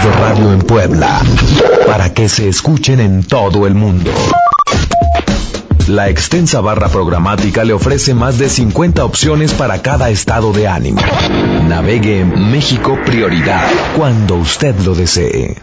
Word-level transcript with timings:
de 0.00 0.10
radio 0.10 0.52
en 0.52 0.60
Puebla 0.60 1.20
para 1.86 2.14
que 2.14 2.28
se 2.28 2.48
escuchen 2.48 2.98
en 2.98 3.22
todo 3.22 3.66
el 3.66 3.74
mundo. 3.74 4.10
La 5.86 6.08
extensa 6.08 6.62
barra 6.62 6.88
programática 6.88 7.62
le 7.64 7.74
ofrece 7.74 8.14
más 8.14 8.38
de 8.38 8.48
50 8.48 9.04
opciones 9.04 9.52
para 9.52 9.82
cada 9.82 10.08
estado 10.08 10.52
de 10.52 10.66
ánimo. 10.66 11.02
Navegue 11.68 12.20
en 12.20 12.50
México 12.50 12.98
Prioridad 13.04 13.68
cuando 13.96 14.36
usted 14.36 14.74
lo 14.80 14.94
desee. 14.94 15.58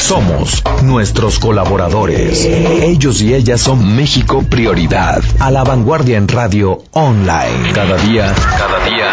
Somos 0.00 0.62
nuestros 0.82 1.38
colaboradores. 1.38 2.46
Ellos 2.46 3.20
y 3.20 3.34
ellas 3.34 3.60
son 3.60 3.96
México 3.96 4.42
Prioridad. 4.48 5.22
A 5.40 5.50
la 5.50 5.62
vanguardia 5.62 6.16
en 6.16 6.28
radio 6.28 6.82
online. 6.92 7.72
Cada 7.74 7.98
día, 7.98 8.32
cada 8.56 8.84
día. 8.86 9.12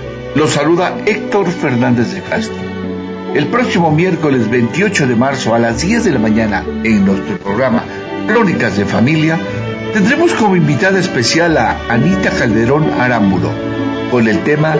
los 0.35 0.51
saluda 0.51 0.97
Héctor 1.05 1.49
Fernández 1.51 2.13
de 2.13 2.21
Castro. 2.21 2.55
El 3.33 3.47
próximo 3.47 3.91
miércoles 3.91 4.49
28 4.49 5.07
de 5.07 5.15
marzo 5.15 5.53
a 5.53 5.59
las 5.59 5.81
10 5.81 6.05
de 6.05 6.11
la 6.11 6.19
mañana 6.19 6.65
en 6.83 7.05
nuestro 7.05 7.37
programa 7.37 7.83
Crónicas 8.27 8.77
de 8.77 8.85
Familia 8.85 9.39
tendremos 9.93 10.33
como 10.33 10.55
invitada 10.55 10.99
especial 10.99 11.57
a 11.57 11.77
Anita 11.89 12.29
Calderón 12.29 12.89
Arámburo 12.99 13.51
con 14.09 14.27
el 14.27 14.43
tema 14.43 14.75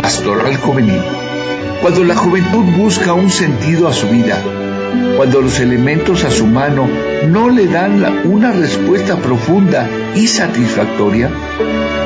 Pastoral 0.00 0.56
Juvenil. 0.56 1.02
Cuando 1.82 2.04
la 2.04 2.16
juventud 2.16 2.64
busca 2.76 3.14
un 3.14 3.30
sentido 3.30 3.88
a 3.88 3.92
su 3.92 4.08
vida, 4.08 4.42
cuando 5.16 5.40
los 5.40 5.58
elementos 5.60 6.24
a 6.24 6.30
su 6.30 6.46
mano 6.46 6.88
no 7.28 7.50
le 7.50 7.66
dan 7.66 8.04
una 8.24 8.52
respuesta 8.52 9.16
profunda 9.16 9.88
y 10.14 10.26
satisfactoria, 10.26 11.30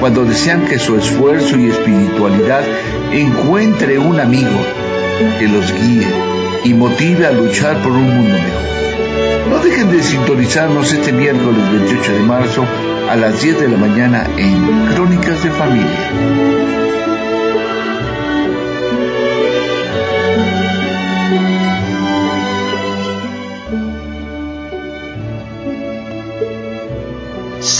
cuando 0.01 0.25
desean 0.25 0.67
que 0.67 0.79
su 0.79 0.97
esfuerzo 0.97 1.59
y 1.59 1.69
espiritualidad 1.69 2.63
encuentre 3.13 3.99
un 3.99 4.19
amigo 4.19 4.59
que 5.39 5.49
los 5.49 5.73
guíe 5.73 6.07
y 6.65 6.75
motive 6.75 7.27
a 7.27 7.33
luchar 7.33 7.77
por 7.83 7.93
un 7.93 8.09
mundo 8.09 8.35
mejor. 8.35 8.73
No 9.51 9.59
dejen 9.59 9.91
de 9.93 10.03
sintonizarnos 10.03 10.93
este 10.93 11.13
miércoles 11.13 11.71
28 11.71 12.13
de 12.13 12.21
marzo 12.21 12.65
a 13.11 13.17
las 13.17 13.43
10 13.43 13.61
de 13.61 13.69
la 13.69 13.77
mañana 13.77 14.27
en 14.37 14.87
Crónicas 14.95 15.43
de 15.43 15.51
Familia. 15.51 16.01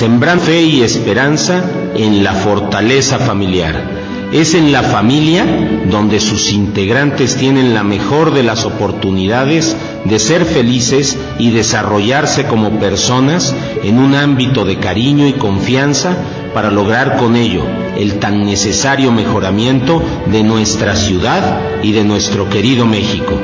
Sembran 0.03 0.41
fe 0.41 0.63
y 0.63 0.83
esperanza 0.83 1.63
en 1.95 2.25
la 2.25 2.33
fortaleza 2.33 3.21
familiar. 3.21 3.85
Es 4.33 4.55
en 4.55 4.73
la 4.73 4.83
familia 4.83 5.47
donde 5.89 6.19
sus 6.19 6.51
integrantes 6.51 7.37
tienen 7.37 7.73
la 7.73 7.85
mejor 7.85 8.35
de 8.35 8.43
las 8.43 8.65
oportunidades 8.65 9.77
de 10.05 10.19
ser 10.19 10.45
felices 10.45 11.17
y 11.39 11.53
desarrollarse 11.53 12.49
como 12.49 12.81
personas 12.81 13.55
en 13.85 14.01
un 14.01 14.17
ámbito 14.17 14.65
de 14.65 14.79
cariño 14.79 15.29
y 15.29 15.35
confianza 15.35 16.17
para 16.53 16.73
lograr 16.73 17.17
con 17.17 17.37
ello 17.37 17.65
el 17.97 18.19
tan 18.19 18.45
necesario 18.45 19.13
mejoramiento 19.13 20.03
de 20.27 20.43
nuestra 20.43 20.97
ciudad 20.97 21.61
y 21.81 21.93
de 21.93 22.03
nuestro 22.03 22.51
querido 22.51 22.87
México. 22.87 23.39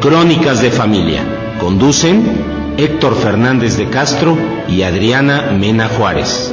Crónicas 0.00 0.62
de 0.62 0.70
familia. 0.70 1.24
Conducen 1.58 2.55
Héctor 2.78 3.16
Fernández 3.16 3.78
de 3.78 3.88
Castro 3.88 4.36
y 4.68 4.82
Adriana 4.82 5.50
Mena 5.58 5.88
Juárez. 5.88 6.52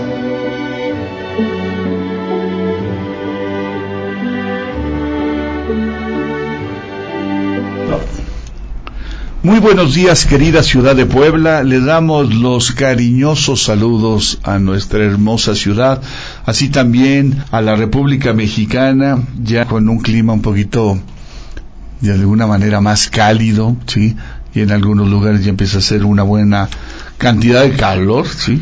Muy 9.44 9.60
buenos 9.60 9.94
días, 9.94 10.26
querida 10.26 10.64
ciudad 10.64 10.96
de 10.96 11.06
Puebla. 11.06 11.64
Le 11.64 11.82
damos 11.82 12.34
los 12.34 12.72
cariñosos 12.72 13.64
saludos 13.64 14.40
a 14.44 14.60
nuestra 14.60 15.04
hermosa 15.04 15.56
ciudad, 15.56 16.02
así 16.46 16.70
también 16.70 17.44
a 17.52 17.62
la 17.62 17.76
República 17.76 18.32
Mexicana, 18.32 19.22
ya 19.44 19.66
con 19.66 19.90
un 19.90 20.00
clima 20.00 20.32
un 20.32 20.42
poquito 20.42 20.98
de 22.00 22.14
alguna 22.14 22.48
manera 22.48 22.80
más 22.80 23.10
cálido, 23.10 23.76
¿sí? 23.88 24.16
Y 24.56 24.62
en 24.62 24.72
algunos 24.72 25.10
lugares 25.10 25.44
ya 25.44 25.50
empieza 25.50 25.80
a 25.80 25.82
ser 25.82 26.06
una 26.06 26.24
buena 26.24 26.70
cantidad 27.18 27.64
de 27.64 27.72
calor, 27.72 28.28
¿sí? 28.28 28.62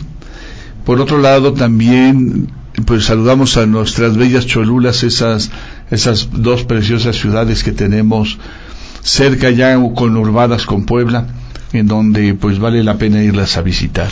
Por 0.86 1.00
otro 1.00 1.20
lado, 1.20 1.54
también 1.54 2.50
pues 2.86 3.06
saludamos 3.06 3.58
a 3.58 3.66
nuestras 3.66 4.16
bellas 4.16 4.48
Cholulas, 4.48 5.04
esas, 5.04 5.52
esas 5.90 6.30
dos 6.32 6.64
preciosas 6.64 7.18
ciudades 7.18 7.64
que 7.64 7.72
tenemos 7.72 8.38
cerca 9.04 9.50
ya 9.50 9.76
conurbadas 9.94 10.66
con 10.66 10.86
Puebla, 10.86 11.28
en 11.74 11.88
donde 11.88 12.34
pues 12.34 12.60
vale 12.60 12.84
la 12.84 12.98
pena 12.98 13.24
irlas 13.24 13.58
a 13.58 13.62
visitar. 13.62 14.10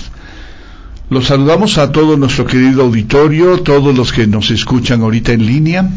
Los 1.10 1.28
saludamos 1.28 1.78
a 1.78 1.92
todo 1.92 2.18
nuestro 2.18 2.46
querido 2.46 2.84
auditorio, 2.84 3.62
todos 3.62 3.96
los 3.96 4.14
que 4.14 4.28
nos 4.28 4.52
escuchan 4.52 5.02
ahorita 5.02 5.32
en 5.32 5.46
línea, 5.46 5.90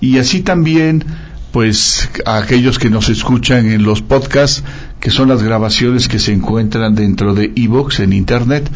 y 0.00 0.18
así 0.18 0.40
también 0.40 1.04
pues 1.52 2.08
a 2.26 2.38
aquellos 2.38 2.78
que 2.78 2.90
nos 2.90 3.08
escuchan 3.08 3.70
en 3.70 3.82
los 3.82 4.02
podcasts, 4.02 4.62
que 5.00 5.10
son 5.10 5.28
las 5.28 5.42
grabaciones 5.42 6.08
que 6.08 6.18
se 6.18 6.32
encuentran 6.32 6.94
dentro 6.94 7.34
de 7.34 7.52
Evox 7.56 8.00
en 8.00 8.12
Internet, 8.12 8.70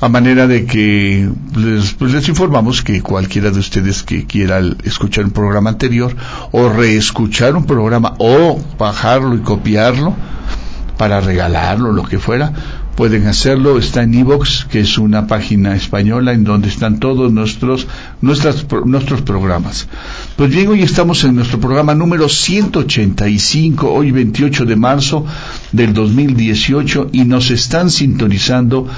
a 0.00 0.08
manera 0.08 0.46
de 0.46 0.64
que 0.64 1.28
les, 1.56 1.94
pues 1.94 2.12
les 2.12 2.28
informamos 2.28 2.82
que 2.82 3.02
cualquiera 3.02 3.50
de 3.50 3.58
ustedes 3.58 4.02
que 4.02 4.26
quiera 4.26 4.60
escuchar 4.84 5.24
un 5.24 5.32
programa 5.32 5.70
anterior 5.70 6.14
o 6.52 6.68
reescuchar 6.68 7.56
un 7.56 7.66
programa 7.66 8.14
o 8.18 8.60
bajarlo 8.78 9.34
y 9.34 9.40
copiarlo 9.40 10.14
para 10.96 11.20
regalarlo, 11.20 11.92
lo 11.92 12.02
que 12.04 12.18
fuera, 12.18 12.52
pueden 12.98 13.26
hacerlo. 13.28 13.78
Está 13.78 14.02
en 14.02 14.12
Evox, 14.14 14.66
que 14.68 14.80
es 14.80 14.98
una 14.98 15.28
página 15.28 15.76
española 15.76 16.32
en 16.32 16.42
donde 16.42 16.68
están 16.68 16.98
todos 16.98 17.32
nuestros, 17.32 17.86
nuestras, 18.22 18.66
nuestros 18.86 19.22
programas. 19.22 19.86
Pues 20.34 20.50
bien, 20.50 20.66
hoy 20.66 20.82
estamos 20.82 21.22
en 21.22 21.36
nuestro 21.36 21.60
programa 21.60 21.94
número 21.94 22.28
185, 22.28 23.88
hoy 23.88 24.10
28 24.10 24.64
de 24.64 24.74
marzo 24.74 25.24
del 25.70 25.94
2018, 25.94 27.10
y 27.12 27.24
nos 27.24 27.52
están 27.52 27.88
sintonizando 27.88 28.88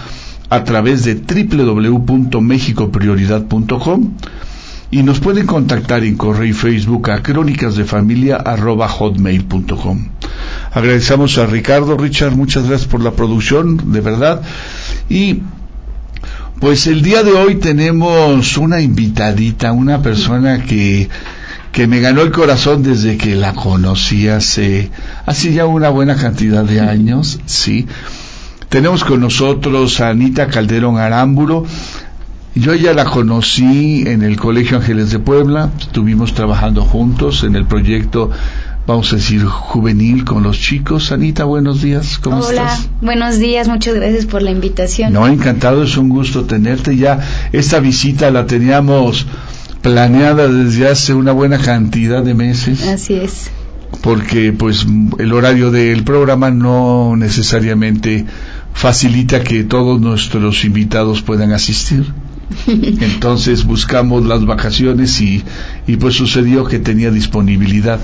a 0.48 0.64
través 0.64 1.04
de 1.04 1.16
www.mexicoprioridad.com 1.16 4.14
y 4.90 5.02
nos 5.02 5.20
pueden 5.20 5.46
contactar 5.46 6.04
en 6.04 6.16
correo 6.16 6.46
y 6.46 6.54
Facebook 6.54 7.10
a 7.10 7.20
hotmail.com 8.88 10.08
Agradecemos 10.72 11.36
a 11.38 11.46
Ricardo, 11.46 11.96
Richard, 11.96 12.36
muchas 12.36 12.68
gracias 12.68 12.88
por 12.88 13.02
la 13.02 13.12
producción, 13.12 13.92
de 13.92 14.00
verdad. 14.00 14.42
Y 15.08 15.40
pues 16.60 16.86
el 16.86 17.02
día 17.02 17.22
de 17.22 17.32
hoy 17.32 17.56
tenemos 17.56 18.56
una 18.56 18.80
invitadita, 18.80 19.72
una 19.72 20.00
persona 20.02 20.62
que, 20.64 21.08
que 21.72 21.86
me 21.86 22.00
ganó 22.00 22.22
el 22.22 22.30
corazón 22.30 22.82
desde 22.82 23.16
que 23.16 23.34
la 23.34 23.54
conocí 23.54 24.28
hace, 24.28 24.90
hace 25.26 25.52
ya 25.52 25.66
una 25.66 25.88
buena 25.88 26.14
cantidad 26.16 26.64
de 26.64 26.80
años, 26.80 27.40
sí. 27.46 27.86
Tenemos 28.68 29.02
con 29.02 29.20
nosotros 29.20 30.00
a 30.00 30.10
Anita 30.10 30.46
Calderón 30.46 30.98
Arámburo. 30.98 31.64
Yo 32.54 32.74
ya 32.74 32.94
la 32.94 33.04
conocí 33.04 34.04
en 34.06 34.22
el 34.22 34.36
Colegio 34.36 34.76
Ángeles 34.76 35.10
de 35.10 35.18
Puebla, 35.18 35.70
estuvimos 35.80 36.34
trabajando 36.34 36.84
juntos 36.84 37.42
en 37.42 37.56
el 37.56 37.64
proyecto 37.64 38.30
vamos 38.90 39.12
a 39.12 39.16
decir, 39.16 39.44
juvenil 39.44 40.24
con 40.24 40.42
los 40.42 40.58
chicos. 40.58 41.12
Anita, 41.12 41.44
buenos 41.44 41.80
días, 41.80 42.18
¿cómo 42.18 42.40
Hola, 42.40 42.76
buenos 43.00 43.38
días, 43.38 43.68
muchas 43.68 43.94
gracias 43.94 44.26
por 44.26 44.42
la 44.42 44.50
invitación. 44.50 45.12
No, 45.12 45.28
encantado, 45.28 45.84
es 45.84 45.96
un 45.96 46.08
gusto 46.08 46.44
tenerte 46.44 46.96
ya. 46.96 47.20
Esta 47.52 47.78
visita 47.78 48.32
la 48.32 48.46
teníamos 48.46 49.26
planeada 49.80 50.48
desde 50.48 50.88
hace 50.88 51.14
una 51.14 51.30
buena 51.30 51.58
cantidad 51.58 52.24
de 52.24 52.34
meses. 52.34 52.82
Así 52.82 53.14
es. 53.14 53.50
Porque 54.02 54.52
pues 54.52 54.84
el 55.18 55.32
horario 55.32 55.70
del 55.70 56.02
programa 56.02 56.50
no 56.50 57.14
necesariamente 57.16 58.26
facilita 58.74 59.44
que 59.44 59.62
todos 59.62 60.00
nuestros 60.00 60.64
invitados 60.64 61.22
puedan 61.22 61.52
asistir. 61.52 62.12
Entonces 62.66 63.64
buscamos 63.64 64.26
las 64.26 64.44
vacaciones 64.44 65.20
y, 65.20 65.44
y 65.86 65.96
pues 65.96 66.16
sucedió 66.16 66.64
que 66.64 66.80
tenía 66.80 67.12
disponibilidad 67.12 68.00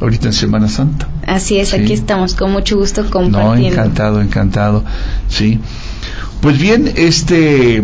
ahorita 0.00 0.28
en 0.28 0.32
Semana 0.32 0.68
Santa. 0.68 1.08
Así 1.26 1.58
es, 1.58 1.74
aquí 1.74 1.92
estamos 1.92 2.34
con 2.34 2.52
mucho 2.52 2.76
gusto 2.76 3.08
compartiendo. 3.10 3.76
No, 3.76 3.82
encantado, 3.82 4.20
encantado, 4.20 4.84
sí. 5.28 5.60
Pues 6.40 6.58
bien, 6.58 6.92
este 6.96 7.82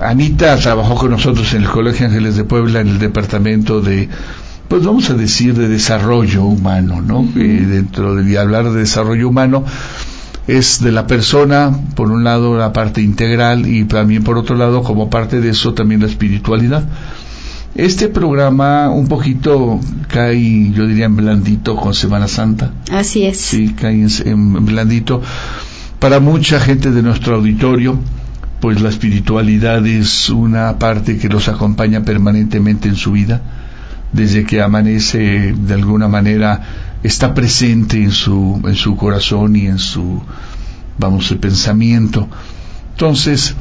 Anita 0.00 0.56
trabajó 0.56 0.94
con 0.94 1.10
nosotros 1.10 1.52
en 1.54 1.62
el 1.62 1.68
Colegio 1.68 2.06
Ángeles 2.06 2.36
de 2.36 2.44
Puebla 2.44 2.80
en 2.80 2.88
el 2.88 2.98
departamento 2.98 3.80
de 3.80 4.08
pues 4.68 4.84
vamos 4.84 5.08
a 5.08 5.14
decir 5.14 5.54
de 5.54 5.66
desarrollo 5.66 6.44
humano, 6.44 7.00
¿no? 7.00 7.26
dentro 7.34 8.14
de 8.14 8.38
hablar 8.38 8.70
de 8.70 8.80
desarrollo 8.80 9.28
humano 9.28 9.64
es 10.48 10.80
de 10.82 10.92
la 10.92 11.06
persona, 11.06 11.78
por 11.94 12.10
un 12.10 12.24
lado 12.24 12.56
la 12.56 12.72
parte 12.72 13.02
integral 13.02 13.66
y 13.66 13.84
también 13.84 14.24
por 14.24 14.38
otro 14.38 14.56
lado 14.56 14.82
como 14.82 15.10
parte 15.10 15.40
de 15.40 15.50
eso 15.50 15.74
también 15.74 16.00
la 16.00 16.06
espiritualidad. 16.06 16.84
Este 17.78 18.08
programa 18.08 18.90
un 18.90 19.06
poquito 19.06 19.78
cae, 20.08 20.72
yo 20.72 20.84
diría, 20.88 21.04
en 21.04 21.14
blandito 21.14 21.76
con 21.76 21.94
Semana 21.94 22.26
Santa. 22.26 22.72
Así 22.90 23.24
es. 23.24 23.38
Sí, 23.40 23.72
cae 23.72 24.04
en 24.24 24.66
blandito. 24.66 25.22
Para 26.00 26.18
mucha 26.18 26.58
gente 26.58 26.90
de 26.90 27.02
nuestro 27.04 27.36
auditorio, 27.36 27.96
pues 28.60 28.80
la 28.80 28.88
espiritualidad 28.88 29.86
es 29.86 30.28
una 30.28 30.76
parte 30.80 31.18
que 31.18 31.28
los 31.28 31.46
acompaña 31.46 32.02
permanentemente 32.02 32.88
en 32.88 32.96
su 32.96 33.12
vida 33.12 33.42
desde 34.12 34.44
que 34.44 34.60
amanece 34.60 35.54
de 35.56 35.74
alguna 35.74 36.08
manera 36.08 36.60
está 37.04 37.32
presente 37.32 38.02
en 38.02 38.10
su 38.10 38.60
en 38.64 38.74
su 38.74 38.96
corazón 38.96 39.54
y 39.54 39.66
en 39.66 39.78
su 39.78 40.20
vamos 40.98 41.30
el 41.30 41.38
pensamiento 41.38 42.26
entonces 42.92 43.54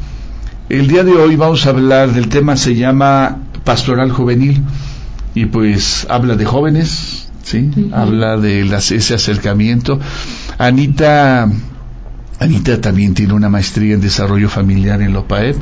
el 0.69 0.87
día 0.87 1.03
de 1.03 1.11
hoy 1.11 1.35
vamos 1.35 1.65
a 1.67 1.69
hablar 1.69 2.13
del 2.13 2.29
tema 2.29 2.55
se 2.55 2.75
llama 2.75 3.46
pastoral 3.67 4.13
juvenil 4.13 4.63
y 5.35 5.47
pues 5.47 6.07
habla 6.09 6.37
de 6.37 6.45
jóvenes 6.45 7.27
sí 7.43 7.69
habla 7.91 8.37
de 8.37 8.63
las, 8.63 8.91
ese 8.91 9.13
acercamiento. 9.13 9.99
Anita 10.57 11.49
Anita 12.39 12.79
también 12.79 13.13
tiene 13.13 13.33
una 13.33 13.49
maestría 13.49 13.95
en 13.95 13.99
desarrollo 13.99 14.47
familiar 14.47 15.01
en 15.01 15.11
Lopaep. 15.11 15.57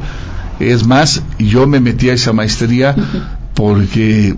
Es 0.59 0.85
más 0.85 1.23
yo 1.39 1.65
me 1.65 1.79
metí 1.79 2.09
a 2.09 2.13
esa 2.13 2.31
maestría 2.31 2.95
porque 3.55 4.35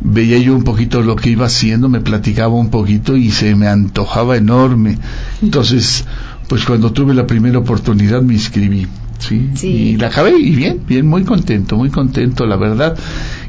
veía 0.00 0.38
yo 0.38 0.54
un 0.54 0.62
poquito 0.62 1.02
lo 1.02 1.16
que 1.16 1.30
iba 1.30 1.46
haciendo, 1.46 1.88
me 1.88 2.00
platicaba 2.00 2.54
un 2.54 2.70
poquito 2.70 3.16
y 3.16 3.32
se 3.32 3.56
me 3.56 3.66
antojaba 3.66 4.36
enorme. 4.36 4.98
Entonces, 5.42 6.04
pues 6.48 6.64
cuando 6.64 6.92
tuve 6.92 7.12
la 7.12 7.26
primera 7.26 7.58
oportunidad 7.58 8.22
me 8.22 8.34
inscribí. 8.34 8.86
¿Sí? 9.26 9.50
Y 9.62 9.96
la 9.96 10.08
acabé 10.08 10.38
y 10.38 10.54
bien, 10.54 10.80
bien, 10.86 11.06
muy 11.06 11.24
contento, 11.24 11.76
muy 11.76 11.90
contento, 11.90 12.46
la 12.46 12.56
verdad. 12.56 12.96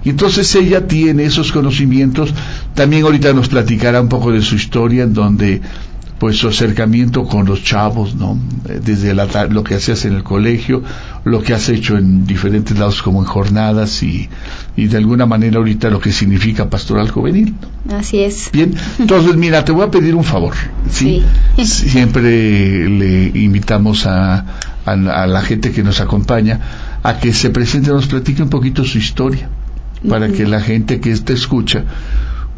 Y 0.03 0.09
entonces 0.09 0.53
ella 0.55 0.87
tiene 0.87 1.25
esos 1.25 1.51
conocimientos, 1.51 2.33
también 2.73 3.03
ahorita 3.03 3.33
nos 3.33 3.49
platicará 3.49 4.01
un 4.01 4.09
poco 4.09 4.31
de 4.31 4.41
su 4.41 4.55
historia, 4.55 5.03
en 5.03 5.13
donde 5.13 5.61
pues 6.19 6.37
su 6.37 6.47
acercamiento 6.47 7.25
con 7.25 7.45
los 7.45 7.63
chavos, 7.63 8.15
¿no? 8.15 8.39
Eh, 8.69 8.79
desde 8.83 9.13
lo 9.13 9.63
que 9.63 9.75
hacías 9.75 10.05
en 10.05 10.13
el 10.13 10.23
colegio, 10.23 10.81
lo 11.25 11.41
que 11.41 11.53
has 11.53 11.67
hecho 11.69 11.97
en 11.97 12.25
diferentes 12.25 12.77
lados 12.77 13.01
como 13.01 13.19
en 13.19 13.25
jornadas 13.25 14.01
y, 14.01 14.29
y 14.77 14.87
de 14.87 14.97
alguna 14.97 15.25
manera 15.25 15.57
ahorita 15.57 15.89
lo 15.89 15.99
que 15.99 16.11
significa 16.11 16.69
pastoral 16.69 17.09
juvenil. 17.09 17.55
Así 17.91 18.19
es. 18.19 18.49
Bien, 18.51 18.73
entonces 18.97 19.35
mira, 19.35 19.65
te 19.65 19.71
voy 19.71 19.85
a 19.85 19.91
pedir 19.91 20.15
un 20.15 20.23
favor, 20.23 20.53
¿sí? 20.89 21.21
Siempre 21.63 22.89
le 22.89 23.31
invitamos 23.37 24.05
a, 24.05 24.45
a, 24.85 25.27
la 25.27 25.41
gente 25.41 25.71
que 25.71 25.83
nos 25.83 25.99
acompaña 25.99 26.59
a 27.03 27.17
que 27.19 27.33
se 27.33 27.49
presente, 27.49 27.89
nos 27.89 28.07
platique 28.07 28.41
un 28.41 28.49
poquito 28.49 28.83
su 28.85 28.97
historia, 28.97 29.49
para 30.07 30.29
que 30.29 30.47
la 30.47 30.61
gente 30.61 30.99
que 30.99 31.15
te 31.17 31.33
escucha 31.33 31.83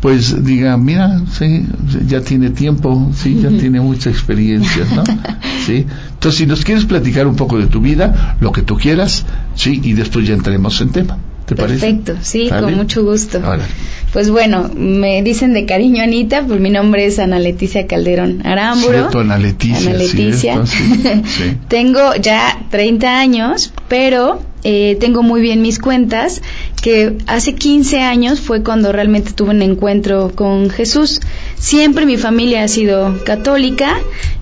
pues 0.01 0.45
diga, 0.45 0.77
mira, 0.77 1.21
sí, 1.31 1.65
ya 2.07 2.21
tiene 2.21 2.51
tiempo, 2.51 3.11
sí, 3.15 3.39
ya 3.41 3.49
tiene 3.49 3.81
mucha 3.81 4.09
experiencia, 4.09 4.85
¿no? 4.95 5.03
Sí. 5.65 5.85
Entonces, 6.13 6.37
si 6.39 6.45
nos 6.45 6.63
quieres 6.63 6.85
platicar 6.85 7.27
un 7.27 7.35
poco 7.35 7.57
de 7.57 7.67
tu 7.67 7.81
vida, 7.81 8.37
lo 8.39 8.53
que 8.53 8.61
tú 8.61 8.77
quieras, 8.77 9.25
sí, 9.53 9.81
y 9.83 9.93
después 9.93 10.25
ya 10.25 10.33
entremos 10.33 10.79
en 10.79 10.91
tema. 10.91 11.17
¿Te 11.45 11.55
Perfecto, 11.55 12.15
sí, 12.21 12.49
con 12.49 12.75
mucho 12.75 13.03
gusto. 13.03 13.41
Pues 14.11 14.29
bueno, 14.29 14.69
me 14.75 15.23
dicen 15.23 15.53
de 15.53 15.65
cariño 15.65 16.03
Anita, 16.03 16.43
pues 16.45 16.59
mi 16.59 16.69
nombre 16.69 17.05
es 17.05 17.19
Ana 17.19 17.39
Leticia 17.39 17.87
Calderón 17.87 18.45
Aramburo. 18.45 19.09
Ana 19.17 19.37
Leticia. 19.37 19.91
Ana 19.91 19.97
Leticia. 19.97 20.61
Tengo 21.69 22.15
ya 22.15 22.65
30 22.69 23.19
años, 23.19 23.71
pero 23.87 24.41
eh, 24.63 24.97
tengo 24.99 25.21
muy 25.23 25.41
bien 25.41 25.61
mis 25.61 25.79
cuentas, 25.79 26.41
que 26.81 27.17
hace 27.27 27.53
15 27.55 28.01
años 28.01 28.39
fue 28.41 28.63
cuando 28.63 28.91
realmente 28.91 29.31
tuve 29.31 29.51
un 29.51 29.61
encuentro 29.61 30.31
con 30.33 30.69
Jesús. 30.69 31.21
Siempre 31.55 32.05
mi 32.05 32.17
familia 32.17 32.63
ha 32.63 32.67
sido 32.67 33.23
católica, 33.23 33.97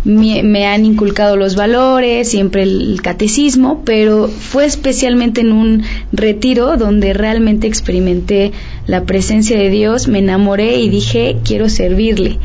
me, 0.05 0.67
han 0.67 0.85
inculcado 0.85 1.35
los 1.35 1.55
valores, 1.55 2.29
siempre 2.29 2.63
el 2.63 3.01
catecismo, 3.01 3.81
pero 3.83 4.27
fue 4.27 4.65
especialmente 4.65 5.41
en 5.41 5.51
un 5.51 5.83
retiro 6.11 6.77
donde 6.77 7.13
realmente 7.13 7.67
experimenté 7.67 8.51
la 8.87 9.03
presencia 9.03 9.57
de 9.57 9.69
Dios, 9.69 10.07
me 10.07 10.19
enamoré 10.19 10.77
y 10.79 10.89
dije, 10.89 11.37
quiero 11.43 11.67
servirle. 11.69 12.37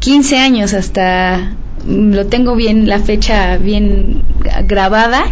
15 0.00 0.36
años 0.36 0.74
hasta, 0.74 1.56
lo 1.86 2.26
tengo 2.26 2.54
bien, 2.54 2.88
la 2.88 2.98
fecha 2.98 3.56
bien 3.56 4.22
grabada. 4.66 5.24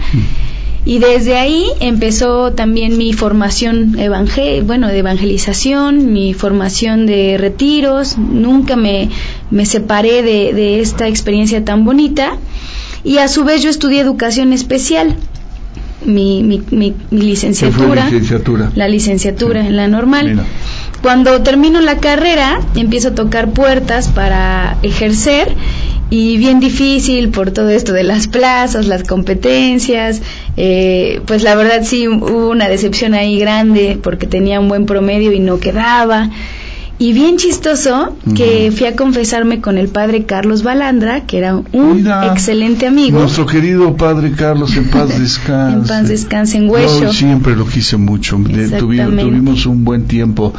Y 0.86 1.00
desde 1.00 1.36
ahí 1.36 1.66
empezó 1.80 2.52
también 2.52 2.96
mi 2.96 3.12
formación 3.12 3.98
evangel 3.98 4.62
bueno, 4.62 4.86
de 4.86 4.98
evangelización, 4.98 6.12
mi 6.12 6.32
formación 6.32 7.06
de 7.06 7.36
retiros. 7.38 8.16
Nunca 8.16 8.76
me, 8.76 9.10
me 9.50 9.66
separé 9.66 10.22
de, 10.22 10.54
de 10.54 10.80
esta 10.80 11.08
experiencia 11.08 11.64
tan 11.64 11.84
bonita. 11.84 12.38
Y 13.02 13.18
a 13.18 13.26
su 13.26 13.42
vez 13.42 13.62
yo 13.62 13.68
estudié 13.68 14.00
educación 14.00 14.52
especial. 14.52 15.16
Mi, 16.04 16.44
mi, 16.44 16.62
mi, 16.70 16.94
licenciatura, 17.10 18.04
licenciatura, 18.04 18.70
la 18.76 18.86
licenciatura 18.86 19.66
en 19.66 19.74
la 19.74 19.88
normal. 19.88 20.44
Cuando 21.02 21.42
termino 21.42 21.80
la 21.80 21.98
carrera, 21.98 22.60
empiezo 22.76 23.08
a 23.08 23.14
tocar 23.16 23.50
puertas 23.50 24.06
para 24.08 24.76
ejercer 24.82 25.48
y 26.08 26.36
bien 26.36 26.60
difícil 26.60 27.30
por 27.30 27.50
todo 27.50 27.68
esto 27.70 27.92
de 27.92 28.04
las 28.04 28.28
plazas, 28.28 28.86
las 28.86 29.02
competencias, 29.02 30.22
eh, 30.56 31.20
pues 31.26 31.42
la 31.42 31.56
verdad 31.56 31.80
sí 31.82 32.06
hubo 32.06 32.50
una 32.50 32.68
decepción 32.68 33.14
ahí 33.14 33.38
grande 33.38 33.98
porque 34.00 34.26
tenía 34.26 34.60
un 34.60 34.68
buen 34.68 34.86
promedio 34.86 35.32
y 35.32 35.40
no 35.40 35.58
quedaba. 35.58 36.30
Y 36.98 37.12
bien 37.12 37.36
chistoso 37.36 38.16
que 38.34 38.72
fui 38.74 38.86
a 38.86 38.96
confesarme 38.96 39.60
con 39.60 39.76
el 39.76 39.88
padre 39.88 40.24
Carlos 40.24 40.62
Balandra, 40.62 41.26
que 41.26 41.36
era 41.36 41.56
un 41.56 42.06
excelente 42.32 42.86
amigo. 42.86 43.18
Nuestro 43.18 43.44
querido 43.44 43.94
padre 43.96 44.32
Carlos, 44.32 44.74
en 44.76 44.88
paz 44.88 45.18
descanse. 45.20 45.76
en 45.76 45.84
paz 45.84 46.08
descanse 46.08 46.56
en 46.56 46.70
Hueso. 46.70 47.02
Yo 47.02 47.12
siempre 47.12 47.54
lo 47.54 47.66
quise 47.66 47.98
mucho. 47.98 48.40
tuvimos, 48.78 49.66
un 49.66 49.84
buen 49.84 50.06
tiempo 50.06 50.54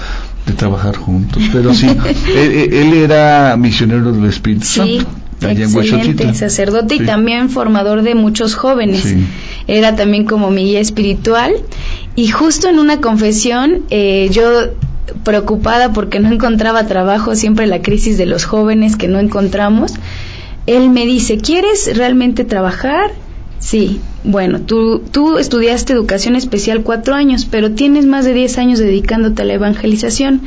de 0.46 0.54
trabajar 0.54 0.96
juntos. 0.96 1.42
Pero 1.52 1.74
sí, 1.74 1.88
él, 2.36 2.94
era 2.94 3.56
misionero 3.58 4.12
del 4.12 4.26
Espíritu 4.26 4.66
sí. 4.66 5.00
Santo. 5.00 5.27
Excelente, 5.40 6.34
sacerdote 6.34 6.96
y 6.96 7.06
también 7.06 7.50
formador 7.50 8.02
de 8.02 8.16
muchos 8.16 8.56
jóvenes. 8.56 9.16
Era 9.68 9.96
también 9.96 10.26
como 10.26 10.50
mi 10.50 10.64
guía 10.64 10.80
espiritual. 10.80 11.54
Y 12.16 12.28
justo 12.30 12.68
en 12.68 12.80
una 12.80 13.00
confesión, 13.00 13.84
eh, 13.90 14.30
yo 14.32 14.72
preocupada 15.24 15.94
porque 15.94 16.20
no 16.20 16.32
encontraba 16.32 16.88
trabajo, 16.88 17.36
siempre 17.36 17.68
la 17.68 17.82
crisis 17.82 18.18
de 18.18 18.26
los 18.26 18.46
jóvenes 18.46 18.96
que 18.96 19.08
no 19.08 19.20
encontramos, 19.20 19.94
él 20.66 20.90
me 20.90 21.06
dice, 21.06 21.38
¿quieres 21.38 21.96
realmente 21.96 22.44
trabajar? 22.44 23.12
Sí, 23.60 24.00
bueno, 24.24 24.62
tú, 24.62 25.00
tú 25.12 25.38
estudiaste 25.38 25.94
educación 25.94 26.36
especial 26.36 26.84
cuatro 26.84 27.16
años, 27.16 27.48
pero 27.50 27.72
tienes 27.72 28.06
más 28.06 28.26
de 28.26 28.34
diez 28.34 28.58
años 28.58 28.80
dedicándote 28.80 29.42
a 29.42 29.46
la 29.46 29.54
evangelización. 29.54 30.42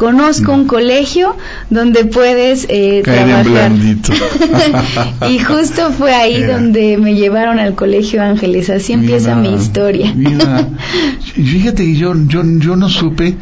Conozco 0.00 0.54
un 0.54 0.66
colegio 0.66 1.36
donde 1.68 2.06
puedes 2.06 2.64
eh, 2.70 3.02
trabajar. 3.04 3.70
y 5.30 5.38
justo 5.40 5.92
fue 5.92 6.14
ahí 6.14 6.42
donde 6.42 6.96
me 6.96 7.16
llevaron 7.16 7.58
al 7.58 7.74
colegio 7.74 8.22
Ángeles. 8.22 8.70
Así 8.70 8.94
empieza 8.94 9.36
mi 9.36 9.52
historia. 9.52 10.10
fíjate 11.34 11.84
que 11.84 11.94
yo, 11.96 12.14
yo, 12.26 12.42
yo 12.56 12.76
no 12.76 12.88
supe 12.88 13.36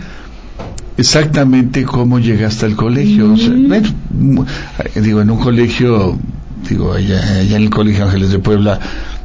exactamente 0.96 1.84
cómo 1.84 2.18
llegaste 2.18 2.66
al 2.66 2.74
colegio. 2.74 3.36
digo, 4.96 5.20
en 5.20 5.30
un 5.30 5.38
colegio 5.38 6.18
digo, 6.68 6.92
allá, 6.92 7.40
en 7.40 7.52
el 7.52 7.70
Colegio 7.70 8.04
Ángeles 8.04 8.32
de 8.32 8.40
Puebla, 8.40 8.80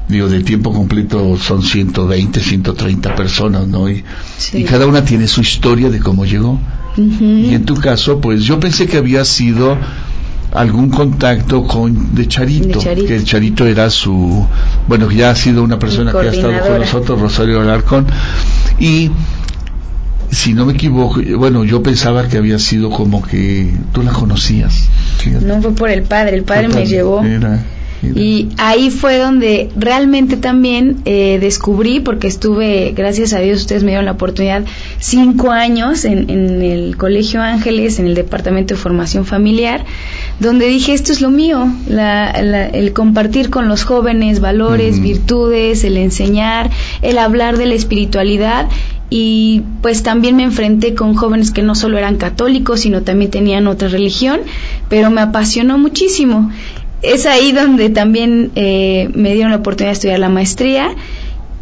digo, 0.07 0.29
de 0.29 0.43
tiempo 0.43 0.71
completo 0.71 1.35
son 1.37 1.63
120, 1.63 2.39
130 2.39 3.15
personas, 3.15 3.67
¿no? 3.67 3.89
Y, 3.89 4.03
cada 4.69 4.85
una 4.85 5.03
tiene 5.03 5.27
su 5.27 5.41
historia 5.41 5.89
de 5.89 5.99
cómo 5.99 6.25
llegó. 6.25 6.59
Y 6.97 7.53
en 7.53 7.65
tu 7.65 7.75
caso, 7.75 8.19
pues 8.19 8.43
yo 8.43 8.59
pensé 8.59 8.88
que 8.88 8.97
había 8.97 9.25
sido 9.25 9.77
algún 10.51 10.89
contacto 10.89 11.63
con 11.65 12.13
de 12.13 12.27
Charito, 12.27 12.79
que 12.79 13.15
el 13.15 13.23
Charito 13.23 13.65
era 13.65 13.89
su, 13.89 14.45
bueno, 14.88 15.09
ya 15.12 15.31
ha 15.31 15.35
sido 15.35 15.63
una 15.63 15.79
persona 15.79 16.12
que 16.12 16.17
ha 16.17 16.31
estado 16.31 16.59
con 16.59 16.79
nosotros, 16.79 17.19
Rosario 17.19 17.62
Alarcón, 17.62 18.05
y 18.79 19.09
si 20.29 20.53
no 20.53 20.65
me 20.65 20.73
equivoco, 20.73 21.21
bueno, 21.38 21.63
yo 21.63 21.81
pensaba 21.81 22.27
que 22.27 22.38
había 22.38 22.59
sido 22.59 22.89
como 22.89 23.21
que 23.21 23.71
tú 23.91 24.03
la 24.03 24.12
conocías. 24.12 24.89
No 25.41 25.62
fue 25.62 25.73
por 25.73 25.89
el 25.89 26.03
padre, 26.03 26.38
el 26.38 26.43
padre, 26.43 26.67
me 26.67 26.85
llevó. 26.85 27.21
Y 28.15 28.50
ahí 28.57 28.89
fue 28.89 29.17
donde 29.17 29.69
realmente 29.75 30.38
también 30.38 30.98
eh, 31.05 31.38
descubrí, 31.39 32.00
porque 32.00 32.27
estuve, 32.27 32.93
gracias 32.95 33.33
a 33.33 33.39
Dios, 33.39 33.62
ustedes 33.62 33.83
me 33.83 33.91
dieron 33.91 34.05
la 34.05 34.12
oportunidad, 34.12 34.63
cinco 35.00 35.51
años 35.51 36.05
en, 36.05 36.29
el 36.29 36.98
Colegio 36.98 37.41
Ángeles, 37.41 38.00
en 38.00 38.07
el 38.07 38.15
Departamento 38.15 38.75
de 38.75 38.79
Formación 38.79 39.25
Familiar, 39.25 39.86
donde 40.39 40.67
dije, 40.67 40.93
esto 40.93 41.12
es 41.12 41.22
lo 41.22 41.29
mío, 41.29 41.67
el 41.88 42.93
compartir 42.93 43.50
con 43.50 43.67
los 43.67 43.83
jóvenes 43.83 44.39
valores, 44.39 45.01
virtudes, 45.01 45.83
el 45.83 45.98
enseñar, 45.98 46.69
el 47.01 47.17
hablar 47.17 47.57
de 47.57 47.67
la 47.67 47.74
espiritualidad 47.74 48.67
y 49.15 49.62
pues 49.83 50.01
también 50.01 50.36
me 50.36 50.43
enfrenté 50.43 50.95
con 50.95 51.13
jóvenes 51.13 51.51
que 51.51 51.62
no 51.62 51.75
solo 51.75 52.00
eran 52.00 52.17
católicos, 52.17 52.79
sino 52.79 53.03
también 53.03 53.29
tenían 53.29 53.67
otra 53.67 53.88
religión, 53.88 54.39
pero 54.89 55.12
me 55.12 55.22
apasionó 55.22 55.77
muchísimo. 55.77 56.50
Es 57.03 57.25
ahí 57.25 57.51
donde 57.51 57.89
también 57.89 58.51
eh, 58.55 59.10
me 59.13 59.33
dieron 59.33 59.51
la 59.51 59.57
oportunidad 59.57 59.91
de 59.91 59.93
estudiar 59.93 60.19
la 60.19 60.29
maestría. 60.29 60.95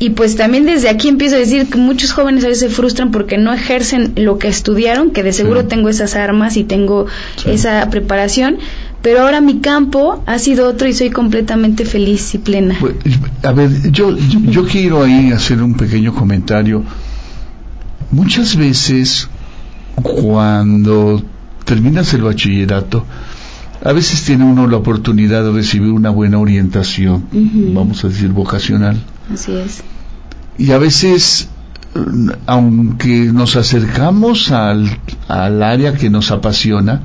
Y 0.02 0.12
pues 0.12 0.36
también 0.36 0.66
desde 0.66 0.90
aquí 0.90 1.10
empiezo 1.10 1.36
a 1.36 1.38
decir 1.38 1.70
que 1.70 1.78
muchos 1.78 2.12
jóvenes 2.12 2.44
a 2.44 2.48
veces 2.48 2.72
se 2.72 2.76
frustran 2.76 3.12
porque 3.12 3.38
no 3.38 3.54
ejercen 3.54 4.14
lo 4.16 4.40
que 4.40 4.48
estudiaron, 4.48 5.12
que 5.12 5.22
de 5.22 5.32
seguro 5.32 5.66
tengo 5.66 5.90
esas 5.90 6.16
armas 6.16 6.58
y 6.58 6.64
tengo 6.64 7.06
esa 7.46 7.88
preparación, 7.92 8.58
pero 9.04 9.22
ahora 9.22 9.42
mi 9.42 9.60
campo 9.60 10.24
ha 10.26 10.40
sido 10.40 10.68
otro 10.68 10.88
y 10.88 10.94
soy 10.94 11.12
completamente 11.12 11.86
feliz 11.86 12.34
y 12.34 12.40
plena. 12.40 12.78
Pues, 12.80 12.96
a 13.44 13.52
ver, 13.52 13.92
yo, 13.92 14.18
yo 14.18 14.66
quiero 14.66 15.04
ahí 15.04 15.32
hacer 15.32 15.62
un 15.62 15.76
pequeño 15.76 16.16
comentario. 16.16 16.84
Muchas 18.10 18.56
veces 18.56 19.30
cuando 20.02 21.22
terminas 21.64 22.12
el 22.16 22.24
bachillerato, 22.24 23.06
a 23.84 23.94
veces 23.94 24.24
tiene 24.24 24.44
uno 24.46 24.68
la 24.68 24.78
oportunidad 24.78 25.44
de 25.44 25.52
recibir 25.52 25.92
una 25.92 26.10
buena 26.10 26.38
orientación, 26.38 27.26
vamos 27.74 28.04
a 28.04 28.10
decir 28.10 28.30
vocacional. 28.30 29.02
Así 29.34 29.52
es. 29.54 29.84
Y 30.58 30.72
a 30.72 30.78
veces, 30.78 31.50
aunque 32.46 33.32
nos 33.34 33.56
acercamos 33.56 34.52
al, 34.52 35.00
al 35.28 35.64
área 35.64 35.94
que 35.94 36.10
nos 36.10 36.30
apasiona, 36.32 37.02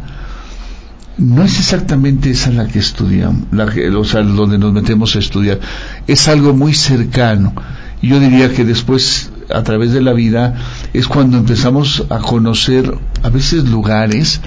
no 1.19 1.43
es 1.43 1.59
exactamente 1.59 2.31
esa 2.31 2.51
la 2.51 2.67
que 2.67 2.79
estudiamos, 2.79 3.45
la 3.53 3.67
que, 3.67 3.89
o 3.89 4.05
sea, 4.05 4.23
donde 4.23 4.59
nos 4.59 4.73
metemos 4.73 5.17
a 5.17 5.21
estudiar. 5.21 5.61
Es 6.07 6.29
algo 6.29 6.53
muy 6.53 6.75
cercano. 6.75 7.55
Yo 8.03 8.21
diría 8.21 8.53
que 8.53 8.65
después 8.65 9.31
a 9.49 9.63
través 9.63 9.93
de 9.93 10.03
la 10.03 10.13
vida 10.13 10.55
es 10.93 11.09
cuando 11.09 11.39
empezamos 11.39 12.05
a 12.11 12.19
conocer 12.19 12.99
a 13.23 13.31
veces 13.31 13.65
lugares 13.65 14.41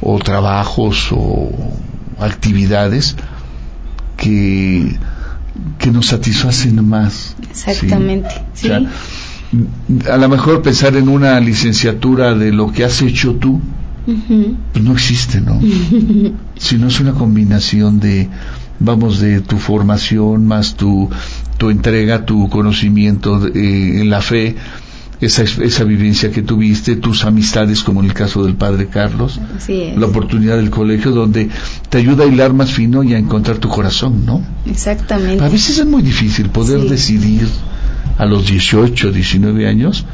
o 0.00 0.18
trabajos 0.18 1.08
o 1.12 1.50
actividades 2.18 3.16
que, 4.16 4.96
que 5.78 5.90
nos 5.90 6.06
satisfacen 6.06 6.86
más. 6.88 7.36
Exactamente, 7.50 8.28
¿sí? 8.54 8.70
a 10.10 10.16
lo 10.16 10.28
mejor 10.28 10.62
pensar 10.62 10.96
en 10.96 11.08
una 11.08 11.38
licenciatura 11.40 12.34
de 12.34 12.52
lo 12.52 12.72
que 12.72 12.84
has 12.84 13.00
hecho 13.02 13.34
tú, 13.36 13.60
pues 14.72 14.84
no 14.84 14.92
existe, 14.92 15.40
¿no? 15.40 15.60
Sino 16.56 16.88
es 16.88 17.00
una 17.00 17.12
combinación 17.12 18.00
de, 18.00 18.28
vamos, 18.78 19.20
de 19.20 19.40
tu 19.40 19.58
formación 19.58 20.46
más 20.46 20.74
tu 20.74 21.08
tu 21.56 21.70
entrega, 21.70 22.24
tu 22.24 22.48
conocimiento 22.48 23.46
eh, 23.46 24.00
en 24.00 24.10
la 24.10 24.20
fe, 24.20 24.56
esa, 25.20 25.42
esa 25.42 25.84
vivencia 25.84 26.30
que 26.30 26.42
tuviste, 26.42 26.96
tus 26.96 27.24
amistades, 27.24 27.82
como 27.82 28.00
en 28.00 28.06
el 28.06 28.14
caso 28.14 28.44
del 28.44 28.54
padre 28.54 28.88
Carlos, 28.88 29.40
la 29.68 30.06
oportunidad 30.06 30.56
del 30.56 30.70
colegio, 30.70 31.12
donde 31.12 31.48
te 31.88 31.98
ayuda 31.98 32.24
a 32.24 32.26
hilar 32.26 32.52
más 32.52 32.72
fino 32.72 33.02
y 33.02 33.14
a 33.14 33.18
encontrar 33.18 33.58
tu 33.58 33.68
corazón, 33.68 34.26
¿no? 34.26 34.42
Exactamente. 34.66 35.42
A 35.42 35.48
veces 35.48 35.78
es 35.78 35.86
muy 35.86 36.02
difícil 36.02 36.50
poder 36.50 36.80
decidir 36.82 37.48
a 38.18 38.26
los 38.26 38.46
18, 38.46 39.12
19 39.12 39.66
años 39.66 40.04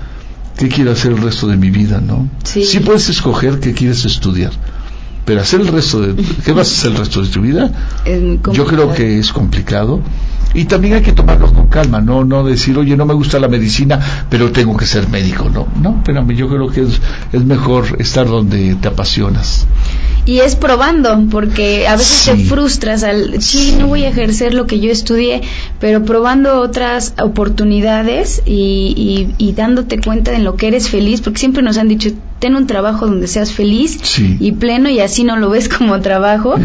qué 0.57 0.69
quiero 0.69 0.93
hacer 0.93 1.13
el 1.13 1.19
resto 1.19 1.47
de 1.49 1.57
mi 1.57 1.71
vida, 1.71 2.01
¿no? 2.01 2.29
Sí. 2.45 2.65
sí 2.65 2.81
puedes 2.81 3.09
escoger 3.09 3.59
qué 3.59 3.73
quieres 3.73 4.05
estudiar, 4.05 4.53
pero 5.25 5.41
hacer 5.41 5.61
el 5.61 5.69
resto 5.69 6.01
de 6.01 6.23
qué 6.45 6.53
vas 6.53 6.69
a 6.69 6.73
hacer 6.73 6.91
el 6.93 6.99
resto 6.99 7.23
de 7.23 7.29
tu 7.29 7.41
vida 7.41 7.71
yo 8.53 8.67
creo 8.67 8.93
que 8.93 9.19
es 9.19 9.33
complicado 9.33 10.01
y 10.55 10.65
también 10.65 10.95
hay 10.95 11.03
que 11.03 11.13
tomarlo 11.13 11.53
con 11.53 11.69
calma 11.69 12.01
no 12.01 12.25
no 12.25 12.45
decir 12.45 12.77
oye 12.79 12.97
no 12.97 13.07
me 13.07 13.15
gusta 13.15 13.39
la 13.39 13.49
medicina 13.49 14.27
pero 14.29 14.51
tengo 14.51 14.77
que 14.77 14.87
ser 14.87 15.09
médico 15.09 15.49
no 15.49 15.69
no 15.81 16.03
pero 16.05 16.23
yo 16.31 16.49
creo 16.49 16.69
que 16.69 16.83
es, 16.83 17.01
es 17.33 17.45
mejor 17.45 17.97
estar 17.99 18.27
donde 18.27 18.77
te 18.77 18.89
apasionas. 18.89 19.67
Y 20.25 20.39
es 20.39 20.55
probando, 20.55 21.21
porque 21.31 21.89
a 21.89 21.97
veces 21.97 22.27
te 22.27 22.45
frustras 22.45 23.03
al, 23.03 23.43
sí, 23.43 23.75
no 23.77 23.89
voy 23.89 24.05
a 24.05 24.11
ejercer 24.11 24.55
lo 24.55 24.69
que 24.69 24.79
yo 24.79 24.91
estudié, 24.91 25.43
pero 25.81 26.05
probando 26.05 26.61
otras 26.61 27.15
oportunidades 27.21 28.41
y, 28.47 29.35
y, 29.37 29.53
dándote 29.53 30.01
cuenta 30.01 30.31
de 30.31 30.39
lo 30.39 30.55
que 30.55 30.69
eres 30.69 30.89
feliz, 30.89 31.21
porque 31.23 31.41
siempre 31.41 31.65
nos 31.65 31.77
han 31.77 31.89
dicho, 31.89 32.11
ten 32.43 32.57
un 32.57 32.67
trabajo 32.67 33.07
donde 33.07 33.29
seas 33.29 33.53
feliz 33.53 34.01
y 34.19 34.51
pleno 34.51 34.91
y 34.91 34.99
así 34.99 35.23
no 35.23 35.37
lo 35.37 35.49
ves 35.49 35.69
como 35.79 36.01
trabajo. 36.01 36.57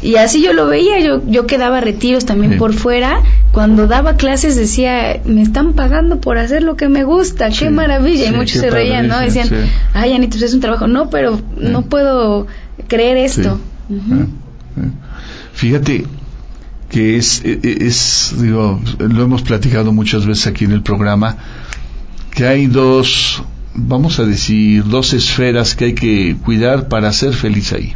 Y 0.00 0.16
así 0.16 0.42
yo 0.42 0.54
lo 0.54 0.66
veía, 0.66 1.00
yo, 1.00 1.20
yo 1.26 1.46
quedaba 1.46 1.82
retiros 1.82 2.24
también 2.24 2.56
por 2.56 2.72
fuera. 2.72 3.20
Cuando 3.52 3.86
daba 3.86 4.16
clases 4.16 4.56
decía, 4.56 5.20
me 5.26 5.42
están 5.42 5.74
pagando 5.74 6.18
por 6.18 6.38
hacer 6.38 6.62
lo 6.62 6.76
que 6.76 6.88
me 6.88 7.04
gusta, 7.04 7.50
qué 7.50 7.68
maravilla. 7.68 8.30
y 8.30 8.32
muchos 8.32 8.62
se 8.62 8.70
reían, 8.70 9.06
¿no? 9.06 9.18
Decían, 9.18 9.50
ay, 9.92 10.14
Anita, 10.14 10.38
pues 10.38 10.44
es 10.44 10.54
un 10.54 10.60
trabajo. 10.60 10.86
No, 10.86 11.10
pero 11.10 11.38
no 11.58 11.82
puedo 11.82 12.46
creer 12.88 13.18
esto. 13.18 13.60
Fíjate 15.52 16.06
que 16.88 17.18
es, 17.18 17.44
e, 17.44 17.60
e, 17.62 17.86
es, 17.86 18.34
digo, 18.38 18.80
lo 18.98 19.22
hemos 19.22 19.42
platicado 19.42 19.92
muchas 19.92 20.24
veces 20.24 20.46
aquí 20.46 20.64
en 20.64 20.72
el 20.72 20.82
programa, 20.82 21.36
que 22.34 22.46
hay 22.46 22.66
dos, 22.66 23.42
vamos 23.86 24.18
a 24.18 24.24
decir, 24.24 24.84
dos 24.84 25.12
esferas 25.12 25.74
que 25.74 25.86
hay 25.86 25.94
que 25.94 26.36
cuidar 26.44 26.88
para 26.88 27.12
ser 27.12 27.34
feliz 27.34 27.72
ahí. 27.72 27.94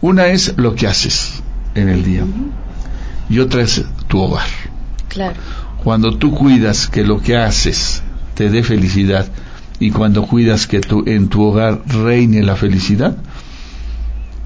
Una 0.00 0.28
es 0.28 0.54
lo 0.56 0.74
que 0.74 0.86
haces 0.86 1.42
en 1.74 1.88
el 1.88 2.04
día 2.04 2.24
y 3.28 3.38
otra 3.38 3.62
es 3.62 3.84
tu 4.08 4.18
hogar. 4.20 4.48
Claro. 5.08 5.36
Cuando 5.82 6.16
tú 6.16 6.32
cuidas 6.32 6.86
que 6.86 7.04
lo 7.04 7.20
que 7.20 7.36
haces 7.36 8.02
te 8.34 8.50
dé 8.50 8.62
felicidad 8.62 9.26
y 9.78 9.90
cuando 9.90 10.26
cuidas 10.26 10.66
que 10.66 10.80
tu, 10.80 11.04
en 11.06 11.28
tu 11.28 11.42
hogar 11.42 11.82
reine 11.86 12.42
la 12.42 12.56
felicidad, 12.56 13.16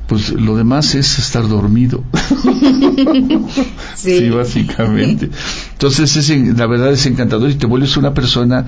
pues 0.06 0.30
lo 0.32 0.56
demás 0.56 0.94
es 0.94 1.18
estar 1.18 1.46
dormido. 1.48 2.04
sí. 3.94 4.30
básicamente. 4.30 5.30
Entonces, 5.72 6.16
es, 6.16 6.56
la 6.56 6.66
verdad 6.66 6.92
es 6.92 7.06
encantador 7.06 7.50
y 7.50 7.56
te 7.56 7.66
vuelves 7.66 7.96
una 7.96 8.14
persona 8.14 8.66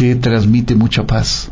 que 0.00 0.14
transmite 0.16 0.74
mucha 0.74 1.06
paz 1.06 1.50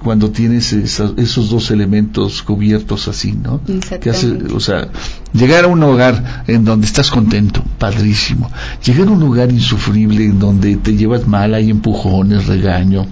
cuando 0.00 0.30
tienes 0.30 0.72
esos 0.72 1.50
dos 1.50 1.72
elementos 1.72 2.40
cubiertos 2.44 3.08
así, 3.08 3.32
¿no? 3.32 3.60
Que 4.00 4.10
hace, 4.10 4.28
o 4.54 4.60
sea, 4.60 4.90
llegar 5.32 5.64
a 5.64 5.66
un 5.66 5.82
hogar 5.82 6.44
en 6.46 6.64
donde 6.64 6.86
estás 6.86 7.10
contento, 7.10 7.64
padrísimo. 7.78 8.48
Llegar 8.84 9.08
a 9.08 9.10
un 9.10 9.18
lugar 9.18 9.50
insufrible 9.50 10.24
en 10.24 10.38
donde 10.38 10.76
te 10.76 10.94
llevas 10.94 11.26
mal, 11.26 11.52
hay 11.52 11.68
empujones, 11.68 12.46
regaño, 12.46 13.06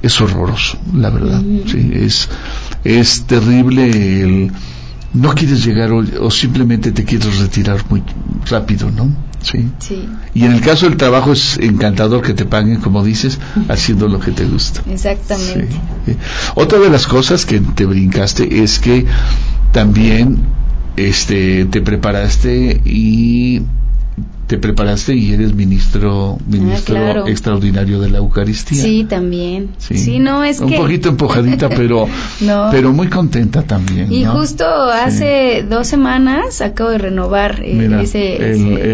es 0.00 0.20
horroroso, 0.22 0.78
la 0.94 1.10
verdad. 1.10 1.42
Sí, 1.66 1.90
es 1.92 2.30
es 2.82 3.24
terrible 3.24 4.22
el 4.22 4.52
no 5.12 5.34
quieres 5.34 5.62
llegar 5.66 5.90
o, 5.92 6.30
simplemente 6.30 6.92
te 6.92 7.04
quieres 7.04 7.38
retirar 7.40 7.84
muy 7.90 8.02
rápido, 8.48 8.90
¿no? 8.90 9.10
Sí. 9.78 10.08
Y 10.34 10.44
en 10.44 10.52
el 10.52 10.60
caso 10.60 10.88
del 10.88 10.96
trabajo 10.96 11.32
es 11.32 11.58
encantador 11.58 12.22
que 12.22 12.34
te 12.34 12.44
paguen, 12.44 12.80
como 12.80 13.04
dices, 13.04 13.38
haciendo 13.68 14.08
lo 14.08 14.18
que 14.18 14.32
te 14.32 14.44
gusta. 14.44 14.82
Exactamente. 14.90 15.68
Otra 16.54 16.78
de 16.78 16.90
las 16.90 17.06
cosas 17.06 17.46
que 17.46 17.60
te 17.60 17.84
brincaste 17.84 18.62
es 18.62 18.78
que 18.78 19.06
también 19.72 20.42
este 20.96 21.66
te 21.66 21.80
preparaste 21.80 22.80
y 22.84 23.62
te 24.46 24.58
preparaste 24.58 25.14
y 25.14 25.32
eres 25.32 25.54
ministro 25.54 26.38
ministro 26.46 26.96
ah, 26.96 27.24
extraordinario 27.28 28.00
de 28.00 28.10
la 28.10 28.18
Eucaristía. 28.18 28.80
Sí, 28.80 29.04
también. 29.04 29.70
Sí, 29.78 30.18
no 30.18 30.44
es 30.44 30.60
un 30.60 30.72
poquito 30.74 31.08
empujadita, 31.08 31.68
pero 31.76 32.06
pero 32.70 32.92
muy 32.92 33.08
contenta 33.08 33.62
también. 33.62 34.12
Y 34.12 34.24
justo 34.24 34.64
hace 34.64 35.64
dos 35.68 35.88
semanas 35.88 36.60
acabo 36.60 36.90
de 36.90 36.98
renovar 36.98 37.60
eh, 37.62 38.02
ese, 38.02 38.36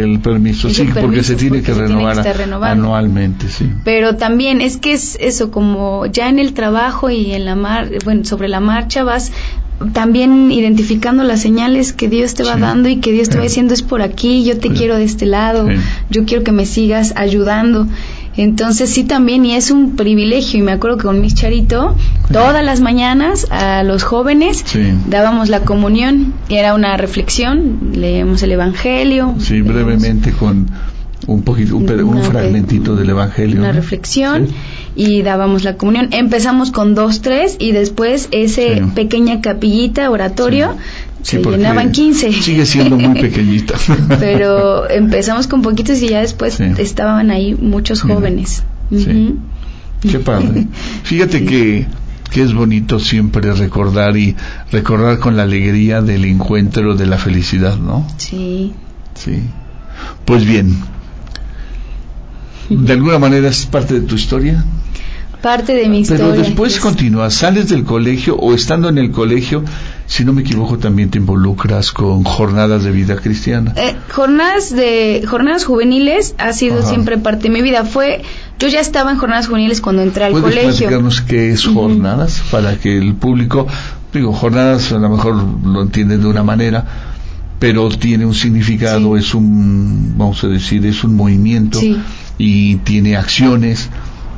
el, 0.02 0.20
permiso, 0.20 0.70
sí, 0.70 0.88
porque 1.00 1.22
se 1.22 1.34
tiene 1.34 1.62
que 1.62 1.74
renovar 1.74 2.26
anualmente, 2.62 3.48
sí. 3.48 3.70
Pero 3.84 4.16
también 4.16 4.60
es 4.60 4.78
que 4.78 4.92
es 4.92 5.18
eso 5.20 5.50
como 5.50 6.06
ya 6.06 6.28
en 6.28 6.38
el 6.38 6.54
trabajo 6.54 7.10
y 7.10 7.32
en 7.32 7.44
la 7.44 7.56
mar, 7.56 7.90
bueno, 8.04 8.24
sobre 8.24 8.48
la 8.48 8.60
marcha 8.60 9.04
vas 9.04 9.32
también 9.92 10.52
identificando 10.52 11.24
las 11.24 11.40
señales 11.40 11.92
que 11.92 12.08
Dios 12.08 12.34
te 12.34 12.42
va 12.42 12.56
dando 12.56 12.88
y 12.88 12.96
que 12.96 13.12
Dios 13.12 13.28
te 13.28 13.36
va 13.36 13.44
diciendo 13.44 13.74
es 13.74 13.82
por 13.82 14.02
aquí, 14.02 14.44
yo 14.44 14.58
te 14.58 14.70
quiero 14.70 14.96
de 14.96 15.04
este 15.04 15.26
lado, 15.26 15.68
yo 16.10 16.24
quiero 16.24 16.44
que 16.44 16.52
me 16.52 16.66
sigas 16.66 17.12
ayudando. 17.16 17.86
Entonces 18.36 18.88
sí 18.88 19.04
también, 19.04 19.44
y 19.44 19.54
es 19.54 19.70
un 19.70 19.94
privilegio, 19.94 20.60
y 20.60 20.62
me 20.62 20.72
acuerdo 20.72 20.96
que 20.96 21.04
con 21.04 21.20
mis 21.20 21.34
Charito, 21.34 21.94
todas 22.32 22.64
las 22.64 22.80
mañanas 22.80 23.46
a 23.50 23.82
los 23.82 24.04
jóvenes 24.04 24.64
dábamos 25.06 25.50
la 25.50 25.60
comunión, 25.60 26.32
y 26.48 26.54
era 26.54 26.74
una 26.74 26.96
reflexión, 26.96 27.90
leemos 27.94 28.42
el 28.42 28.52
Evangelio. 28.52 29.34
Sí, 29.38 29.60
brevemente 29.60 30.32
con 30.32 30.70
un 31.26 31.42
poquito, 31.42 31.76
un, 31.76 32.22
fragmentito 32.22 32.96
del 32.96 33.10
Evangelio. 33.10 33.60
Una 33.60 33.72
reflexión 33.72 34.48
y 34.94 35.22
dábamos 35.22 35.64
la 35.64 35.76
comunión. 35.76 36.08
Empezamos 36.12 36.70
con 36.70 36.94
dos, 36.94 37.22
tres 37.22 37.56
y 37.58 37.72
después 37.72 38.28
ese 38.30 38.82
pequeña 38.94 39.40
capillita, 39.40 40.10
oratorio, 40.10 40.76
se 41.22 41.38
llenaban 41.42 41.92
15. 41.92 42.32
Sigue 42.32 42.66
siendo 42.66 42.96
muy 42.96 43.20
pequeñita. 43.20 43.74
Pero 44.20 44.88
empezamos 44.90 45.46
con 45.46 45.62
poquitos 45.62 46.02
y 46.02 46.08
ya 46.08 46.20
después 46.20 46.60
estaban 46.60 47.30
ahí 47.30 47.54
muchos 47.54 48.02
jóvenes. 48.02 48.64
Qué 48.90 50.18
padre. 50.18 50.66
Fíjate 51.04 51.44
que 51.44 51.86
que 52.32 52.42
es 52.42 52.54
bonito 52.54 52.98
siempre 52.98 53.52
recordar 53.52 54.16
y 54.16 54.34
recordar 54.70 55.18
con 55.18 55.36
la 55.36 55.42
alegría 55.42 56.00
del 56.00 56.24
encuentro 56.24 56.94
de 56.94 57.06
la 57.06 57.18
felicidad, 57.18 57.76
¿no? 57.76 58.06
Sí. 58.16 58.72
Sí. 59.14 59.42
Pues 60.24 60.46
bien, 60.46 60.74
de 62.68 62.92
alguna 62.92 63.18
manera 63.18 63.48
es 63.48 63.66
parte 63.66 63.94
de 63.94 64.00
tu 64.00 64.14
historia. 64.14 64.64
Parte 65.40 65.74
de 65.74 65.88
mi 65.88 66.00
historia. 66.00 66.26
Pero 66.30 66.42
después 66.42 66.78
continúas, 66.78 67.34
sales 67.34 67.68
del 67.68 67.82
colegio 67.82 68.36
o 68.36 68.54
estando 68.54 68.88
en 68.88 68.98
el 68.98 69.10
colegio, 69.10 69.64
si 70.06 70.24
no 70.24 70.32
me 70.32 70.42
equivoco, 70.42 70.78
también 70.78 71.10
te 71.10 71.18
involucras 71.18 71.90
con 71.90 72.22
jornadas 72.22 72.84
de 72.84 72.92
vida 72.92 73.16
cristiana. 73.16 73.74
Eh, 73.76 73.96
jornadas 74.10 74.70
de 74.70 75.24
jornadas 75.28 75.64
juveniles 75.64 76.36
ha 76.38 76.52
sido 76.52 76.82
siempre 76.82 77.18
parte 77.18 77.44
de 77.44 77.50
mi 77.50 77.62
vida. 77.62 77.84
Fue 77.84 78.22
yo 78.60 78.68
ya 78.68 78.78
estaba 78.78 79.10
en 79.10 79.18
jornadas 79.18 79.48
juveniles 79.48 79.80
cuando 79.80 80.02
entré 80.02 80.26
al 80.26 80.30
¿Puedes 80.30 80.48
colegio. 80.48 80.70
platicarnos 80.70 81.20
qué 81.22 81.50
es 81.50 81.66
jornadas 81.66 82.42
para 82.52 82.76
que 82.76 82.96
el 82.96 83.14
público, 83.14 83.66
digo, 84.12 84.32
jornadas 84.32 84.92
a 84.92 84.98
lo 84.98 85.08
mejor 85.08 85.34
lo 85.64 85.82
entienden 85.82 86.20
de 86.20 86.28
una 86.28 86.44
manera, 86.44 86.84
pero 87.62 87.88
tiene 87.90 88.26
un 88.26 88.34
significado, 88.34 89.16
es 89.16 89.36
un, 89.36 90.14
vamos 90.16 90.42
a 90.42 90.48
decir, 90.48 90.84
es 90.84 91.04
un 91.04 91.14
movimiento 91.14 91.78
y 92.36 92.74
tiene 92.78 93.14
acciones. 93.14 93.88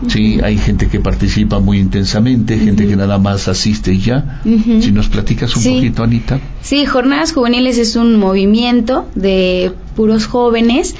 Sí, 0.08 0.40
hay 0.44 0.58
gente 0.58 0.88
que 0.88 1.00
participa 1.00 1.58
muy 1.58 1.78
intensamente, 1.78 2.58
gente 2.58 2.86
que 2.86 2.96
nada 2.96 3.16
más 3.16 3.48
asiste 3.48 3.94
y 3.94 4.00
ya. 4.00 4.42
Si 4.44 4.92
nos 4.92 5.08
platicas 5.08 5.56
un 5.56 5.64
poquito, 5.64 6.02
Anita. 6.02 6.38
Sí, 6.60 6.84
Jornadas 6.84 7.32
Juveniles 7.32 7.78
es 7.78 7.96
un 7.96 8.18
movimiento 8.18 9.08
de 9.14 9.72
puros 9.96 10.26
jóvenes 10.26 10.94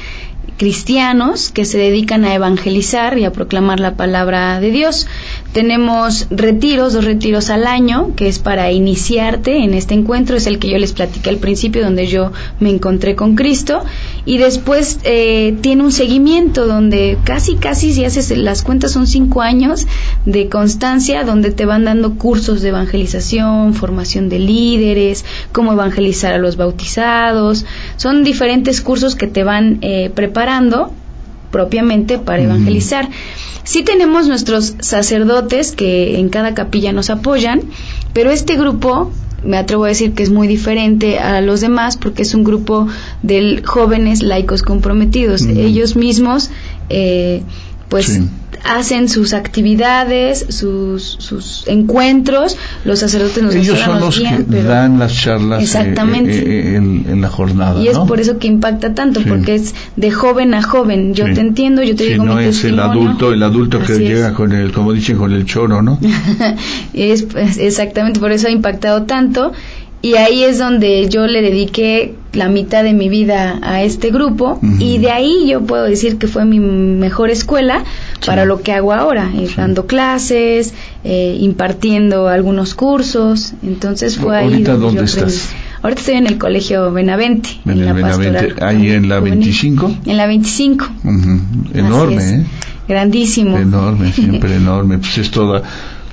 cristianos 0.56 1.50
que 1.50 1.64
se 1.64 1.78
dedican 1.78 2.24
a 2.24 2.34
evangelizar 2.34 3.18
y 3.18 3.24
a 3.24 3.32
proclamar 3.32 3.80
la 3.80 3.96
palabra 3.96 4.60
de 4.60 4.70
Dios. 4.70 5.06
Tenemos 5.54 6.26
retiros, 6.30 6.94
dos 6.94 7.04
retiros 7.04 7.48
al 7.48 7.68
año, 7.68 8.10
que 8.16 8.26
es 8.26 8.40
para 8.40 8.72
iniciarte 8.72 9.58
en 9.58 9.72
este 9.72 9.94
encuentro, 9.94 10.36
es 10.36 10.48
el 10.48 10.58
que 10.58 10.68
yo 10.68 10.78
les 10.78 10.92
platiqué 10.92 11.30
al 11.30 11.36
principio, 11.36 11.84
donde 11.84 12.08
yo 12.08 12.32
me 12.58 12.70
encontré 12.70 13.14
con 13.14 13.36
Cristo, 13.36 13.84
y 14.26 14.38
después 14.38 14.98
eh, 15.04 15.56
tiene 15.60 15.84
un 15.84 15.92
seguimiento 15.92 16.66
donde 16.66 17.18
casi, 17.22 17.54
casi, 17.54 17.92
si 17.92 18.04
haces 18.04 18.36
las 18.36 18.64
cuentas, 18.64 18.90
son 18.90 19.06
cinco 19.06 19.42
años 19.42 19.86
de 20.26 20.48
constancia, 20.48 21.22
donde 21.22 21.52
te 21.52 21.66
van 21.66 21.84
dando 21.84 22.16
cursos 22.16 22.60
de 22.60 22.70
evangelización, 22.70 23.74
formación 23.74 24.28
de 24.28 24.40
líderes, 24.40 25.24
cómo 25.52 25.72
evangelizar 25.74 26.34
a 26.34 26.38
los 26.38 26.56
bautizados, 26.56 27.64
son 27.96 28.24
diferentes 28.24 28.80
cursos 28.80 29.14
que 29.14 29.28
te 29.28 29.44
van 29.44 29.78
eh, 29.82 30.10
preparando 30.12 30.92
propiamente 31.54 32.18
para 32.18 32.42
evangelizar. 32.42 33.08
Sí 33.62 33.84
tenemos 33.84 34.26
nuestros 34.26 34.74
sacerdotes 34.80 35.70
que 35.70 36.18
en 36.18 36.28
cada 36.28 36.52
capilla 36.52 36.92
nos 36.92 37.10
apoyan, 37.10 37.60
pero 38.12 38.32
este 38.32 38.56
grupo 38.56 39.12
me 39.44 39.56
atrevo 39.56 39.84
a 39.84 39.88
decir 39.88 40.14
que 40.14 40.24
es 40.24 40.30
muy 40.30 40.48
diferente 40.48 41.20
a 41.20 41.40
los 41.42 41.60
demás 41.60 41.96
porque 41.96 42.22
es 42.22 42.34
un 42.34 42.42
grupo 42.42 42.88
de 43.22 43.62
jóvenes 43.64 44.24
laicos 44.24 44.62
comprometidos. 44.62 45.42
Ellos 45.42 45.94
mismos, 45.94 46.50
eh, 46.88 47.44
pues, 47.88 48.20
hacen 48.64 49.08
sus 49.08 49.34
actividades, 49.34 50.46
sus, 50.48 51.16
sus 51.18 51.64
encuentros, 51.68 52.56
los 52.84 52.98
sacerdotes 52.98 53.42
nos 53.42 53.54
Ellos 53.54 53.78
son 53.78 54.00
los 54.00 54.18
que 54.18 54.62
dan 54.62 54.98
las 54.98 55.14
charlas 55.14 55.60
eh, 55.60 55.64
exactamente. 55.64 56.38
Eh, 56.38 56.76
en, 56.76 57.20
la 57.20 57.28
jornada. 57.28 57.80
Y 57.80 57.88
es 57.88 57.98
por 57.98 58.20
eso 58.20 58.38
que 58.38 58.48
impacta 58.48 58.94
tanto, 58.94 59.20
porque 59.22 59.54
es 59.54 59.74
de 59.96 60.10
joven 60.10 60.54
a 60.54 60.62
joven. 60.62 61.14
Yo 61.14 61.32
te 61.32 61.40
entiendo, 61.40 61.82
yo 61.82 61.94
te 61.94 62.04
digo 62.04 62.24
no 62.24 62.40
es 62.40 62.64
el 62.64 62.80
adulto, 62.80 63.32
el 63.32 63.42
adulto 63.42 63.78
que 63.80 63.98
llega 63.98 64.34
con 64.34 64.52
el, 64.52 64.72
como 64.72 64.92
dicen, 64.92 65.16
con 65.16 65.32
el 65.32 65.44
choro, 65.44 65.82
¿no? 65.82 65.98
es, 66.92 67.22
pues, 67.22 67.58
exactamente, 67.58 68.18
por 68.18 68.32
eso 68.32 68.48
ha 68.48 68.50
impactado 68.50 69.04
tanto 69.04 69.52
y 70.04 70.16
ahí 70.16 70.44
es 70.44 70.58
donde 70.58 71.08
yo 71.08 71.26
le 71.26 71.40
dediqué 71.40 72.14
la 72.34 72.50
mitad 72.50 72.84
de 72.84 72.92
mi 72.92 73.08
vida 73.08 73.58
a 73.62 73.82
este 73.82 74.10
grupo 74.10 74.60
y 74.78 74.98
de 74.98 75.10
ahí 75.10 75.46
yo 75.48 75.62
puedo 75.62 75.84
decir 75.84 76.18
que 76.18 76.26
fue 76.26 76.44
mi 76.44 76.60
mejor 76.60 77.30
escuela 77.30 77.84
para 78.26 78.44
lo 78.44 78.60
que 78.60 78.72
hago 78.72 78.92
ahora, 78.92 79.30
eh, 79.34 79.48
dando 79.56 79.86
clases, 79.86 80.74
eh, 81.04 81.38
impartiendo 81.40 82.28
algunos 82.28 82.74
cursos, 82.74 83.54
entonces 83.62 84.18
fue 84.18 84.36
ahí. 84.36 84.44
¿Ahorita 84.44 84.74
dónde 84.76 85.04
estás? 85.04 85.48
Ahorita 85.82 86.00
estoy 86.00 86.16
en 86.16 86.26
el 86.26 86.36
colegio 86.36 86.92
Benavente. 86.92 87.48
En, 87.64 87.86
la 87.86 87.94
Benavente, 87.94 88.62
ahí 88.62 88.90
en 88.90 89.08
la 89.08 89.20
25. 89.20 90.00
En 90.04 90.16
la 90.18 90.26
25. 90.26 90.86
Enorme, 91.72 92.22
¿eh? 92.22 92.44
Grandísimo. 92.86 93.56
Enorme, 93.56 94.12
siempre 94.12 94.56
enorme. 94.56 94.98
Pues 94.98 95.16
es 95.16 95.30
toda 95.30 95.62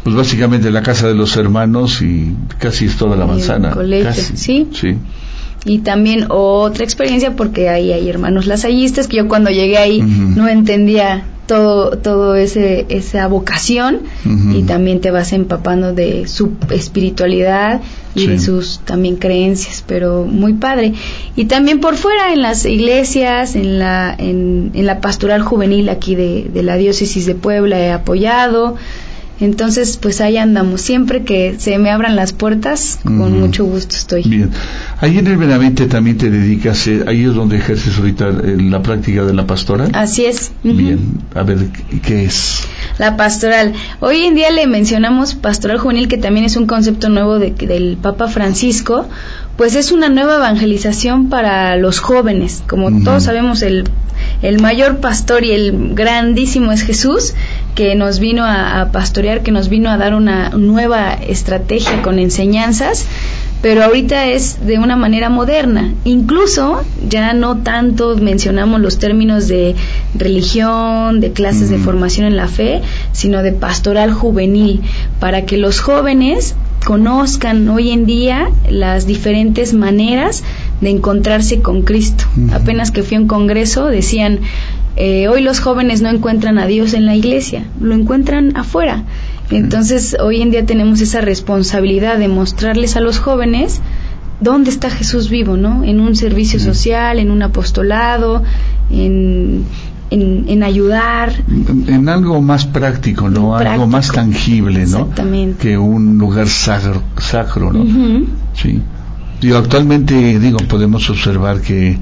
pues 0.03 0.15
básicamente 0.15 0.71
la 0.71 0.81
casa 0.81 1.07
de 1.07 1.13
los 1.13 1.35
hermanos 1.37 2.01
y 2.01 2.35
casi 2.57 2.85
es 2.85 2.97
toda 2.97 3.15
la 3.15 3.25
manzana. 3.25 3.75
casi. 4.03 4.37
sí. 4.37 4.67
Sí. 4.73 4.97
Y 5.63 5.79
también 5.79 6.25
otra 6.29 6.83
experiencia 6.83 7.35
porque 7.35 7.69
ahí 7.69 7.93
hay 7.93 8.09
hermanos 8.09 8.47
lasallistas 8.47 9.07
que 9.07 9.17
yo 9.17 9.27
cuando 9.27 9.51
llegué 9.51 9.77
ahí 9.77 10.01
no 10.01 10.47
entendía 10.47 11.23
todo 11.45 11.97
todo 11.97 12.35
ese 12.35 12.85
esa 12.89 13.27
vocación 13.27 13.99
y 14.53 14.63
también 14.63 15.01
te 15.01 15.11
vas 15.11 15.33
empapando 15.33 15.93
de 15.93 16.27
su 16.27 16.53
espiritualidad 16.69 17.81
y 18.15 18.25
de 18.25 18.39
sus 18.39 18.79
también 18.79 19.17
creencias 19.17 19.83
pero 19.85 20.23
muy 20.23 20.53
padre 20.53 20.93
y 21.35 21.45
también 21.45 21.79
por 21.79 21.95
fuera 21.95 22.33
en 22.33 22.41
las 22.41 22.65
iglesias 22.65 23.55
en 23.55 23.79
la 23.79 24.15
en, 24.17 24.71
en 24.73 24.85
la 24.85 24.99
pastoral 25.01 25.41
juvenil 25.41 25.89
aquí 25.89 26.15
de, 26.15 26.49
de 26.53 26.63
la 26.63 26.77
diócesis 26.77 27.25
de 27.25 27.35
Puebla 27.35 27.79
he 27.79 27.91
apoyado 27.91 28.77
entonces, 29.41 29.97
pues 29.97 30.21
ahí 30.21 30.37
andamos. 30.37 30.81
Siempre 30.81 31.23
que 31.23 31.55
se 31.57 31.77
me 31.79 31.89
abran 31.89 32.15
las 32.15 32.31
puertas, 32.31 32.99
con 33.03 33.39
mucho 33.39 33.65
gusto 33.65 33.95
estoy. 33.95 34.23
Bien. 34.23 34.51
Ahí 34.99 35.17
en 35.17 35.25
el 35.25 35.37
Benavente 35.37 35.87
también 35.87 36.17
te 36.17 36.29
dedicas, 36.29 36.85
eh, 36.87 37.03
ahí 37.07 37.23
es 37.23 37.33
donde 37.33 37.57
ejerces 37.57 37.97
ahorita 37.97 38.29
eh, 38.29 38.57
la 38.59 38.81
práctica 38.83 39.23
de 39.23 39.33
la 39.33 39.47
pastoral. 39.47 39.89
Así 39.93 40.25
es. 40.25 40.51
Bien. 40.63 41.19
A 41.33 41.41
ver, 41.41 41.57
¿qué 42.03 42.25
es? 42.25 42.61
La 42.99 43.17
pastoral. 43.17 43.73
Hoy 43.99 44.25
en 44.25 44.35
día 44.35 44.51
le 44.51 44.67
mencionamos 44.67 45.33
pastoral 45.33 45.79
juvenil, 45.79 46.07
que 46.07 46.17
también 46.17 46.45
es 46.45 46.55
un 46.55 46.67
concepto 46.67 47.09
nuevo 47.09 47.39
de, 47.39 47.51
del 47.51 47.97
Papa 47.99 48.27
Francisco, 48.27 49.07
pues 49.57 49.75
es 49.75 49.91
una 49.91 50.09
nueva 50.09 50.35
evangelización 50.35 51.29
para 51.29 51.75
los 51.77 51.99
jóvenes. 51.99 52.63
Como 52.67 53.03
todos 53.03 53.23
sabemos, 53.23 53.63
el, 53.63 53.85
el 54.41 54.61
mayor 54.61 54.99
pastor 54.99 55.43
y 55.43 55.51
el 55.51 55.93
grandísimo 55.93 56.71
es 56.71 56.81
Jesús, 56.81 57.33
que 57.75 57.95
nos 57.95 58.19
vino 58.19 58.43
a, 58.45 58.89
pastorear, 58.91 59.43
que 59.43 59.51
nos 59.51 59.69
vino 59.69 59.89
a 59.89 59.97
dar 59.97 60.13
una 60.13 60.49
nueva 60.49 61.13
estrategia 61.13 62.01
con 62.01 62.19
enseñanzas, 62.19 63.05
pero 63.61 63.83
ahorita 63.83 64.27
es 64.27 64.65
de 64.65 64.79
una 64.79 64.95
manera 64.95 65.29
moderna. 65.29 65.93
Incluso 66.03 66.83
ya 67.07 67.33
no 67.33 67.57
tanto 67.57 68.17
mencionamos 68.17 68.81
los 68.81 68.97
términos 68.97 69.47
de 69.47 69.75
religión, 70.15 71.19
de 71.19 71.31
clases 71.31 71.69
de 71.69 71.77
formación 71.77 72.25
en 72.25 72.35
la 72.35 72.47
fe, 72.47 72.81
sino 73.11 73.43
de 73.43 73.51
pastoral 73.51 74.11
juvenil, 74.11 74.81
para 75.19 75.45
que 75.45 75.57
los 75.57 75.79
jóvenes 75.79 76.55
conozcan 76.85 77.69
hoy 77.69 77.91
en 77.91 78.05
día 78.05 78.49
las 78.67 79.05
diferentes 79.05 79.73
maneras 79.73 80.43
de 80.81 80.89
encontrarse 80.89 81.61
con 81.61 81.83
Cristo. 81.83 82.25
Apenas 82.51 82.89
que 82.89 83.03
fui 83.03 83.17
a 83.17 83.19
un 83.19 83.27
congreso 83.27 83.85
decían, 83.85 84.39
eh, 84.95 85.27
hoy 85.27 85.41
los 85.41 85.59
jóvenes 85.59 86.01
no 86.01 86.09
encuentran 86.09 86.59
a 86.59 86.65
Dios 86.65 86.93
en 86.93 87.05
la 87.05 87.15
iglesia, 87.15 87.65
lo 87.79 87.93
encuentran 87.95 88.55
afuera. 88.57 89.03
Entonces, 89.49 90.15
hoy 90.19 90.41
en 90.41 90.51
día 90.51 90.65
tenemos 90.65 91.01
esa 91.01 91.21
responsabilidad 91.21 92.17
de 92.17 92.27
mostrarles 92.27 92.95
a 92.95 93.01
los 93.01 93.19
jóvenes 93.19 93.81
dónde 94.39 94.69
está 94.69 94.89
Jesús 94.89 95.29
vivo, 95.29 95.57
¿no? 95.57 95.83
En 95.83 95.99
un 95.99 96.15
servicio 96.15 96.59
social, 96.59 97.19
en 97.19 97.31
un 97.31 97.43
apostolado, 97.43 98.43
en, 98.89 99.65
en, 100.09 100.63
ayudar. 100.63 101.33
En, 101.87 102.09
algo 102.09 102.41
más 102.41 102.65
práctico, 102.65 103.29
¿no? 103.29 103.55
Algo 103.55 103.87
más 103.87 104.11
tangible, 104.11 104.85
¿no? 104.87 104.99
Exactamente. 104.99 105.57
Que 105.57 105.77
un 105.77 106.17
lugar 106.17 106.47
sacro, 106.47 107.03
sacro 107.17 107.71
¿no? 107.71 108.25
Sí. 108.53 108.81
Y 109.41 109.53
actualmente, 109.53 110.39
digo, 110.39 110.59
podemos 110.67 111.09
observar 111.09 111.61
que 111.61 111.97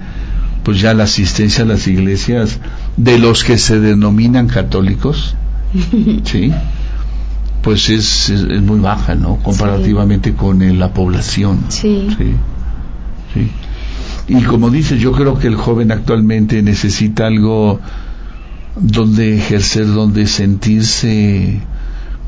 pues 0.63 0.81
ya 0.81 0.93
la 0.93 1.05
asistencia 1.05 1.63
a 1.63 1.67
las 1.67 1.87
iglesias 1.87 2.59
de 2.99 3.17
los 3.17 3.45
que 3.45 3.57
se 3.57 3.79
denominan 3.79 4.47
católicos, 4.47 5.35
¿sí? 6.25 6.51
Pues 7.61 7.89
es, 7.89 8.29
es, 8.29 8.61
muy 8.61 8.79
baja, 8.79 9.15
¿no? 9.15 9.37
Comparativamente 9.37 10.33
con 10.33 10.77
la 10.77 10.93
población. 10.93 11.59
Sí. 11.69 12.09
sí. 12.17 12.33
Sí. 13.33 13.51
Y 14.27 14.43
como 14.43 14.69
dices, 14.69 14.99
yo 14.99 15.11
creo 15.13 15.39
que 15.39 15.47
el 15.47 15.55
joven 15.55 15.91
actualmente 15.91 16.61
necesita 16.61 17.27
algo 17.27 17.79
donde 18.75 19.37
ejercer, 19.37 19.87
donde 19.87 20.27
sentirse 20.27 21.61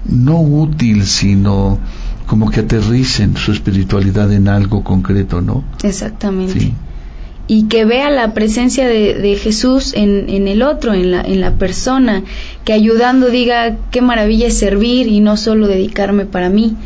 no 0.05 0.39
útil, 0.39 1.05
sino 1.05 1.79
como 2.27 2.49
que 2.49 2.61
aterricen 2.61 3.35
su 3.35 3.51
espiritualidad 3.51 4.31
en 4.31 4.47
algo 4.47 4.83
concreto, 4.83 5.41
¿no? 5.41 5.63
Exactamente. 5.83 6.59
Sí 6.59 6.73
y 7.51 7.63
que 7.63 7.83
vea 7.83 8.09
la 8.09 8.33
presencia 8.33 8.87
de, 8.87 9.37
Jesús 9.37 9.91
en, 9.93 10.29
en, 10.29 10.47
el 10.47 10.63
otro, 10.63 10.93
en 10.93 11.11
la, 11.11 11.21
en 11.21 11.41
la 11.41 11.55
persona, 11.55 12.23
que 12.63 12.71
ayudando 12.71 13.27
diga 13.27 13.75
qué 13.91 13.99
maravilla 13.99 14.47
es 14.47 14.57
servir 14.57 15.07
y 15.07 15.19
no 15.19 15.35
solo 15.35 15.67
dedicarme 15.67 16.25
para 16.25 16.47
mí. 16.47 16.77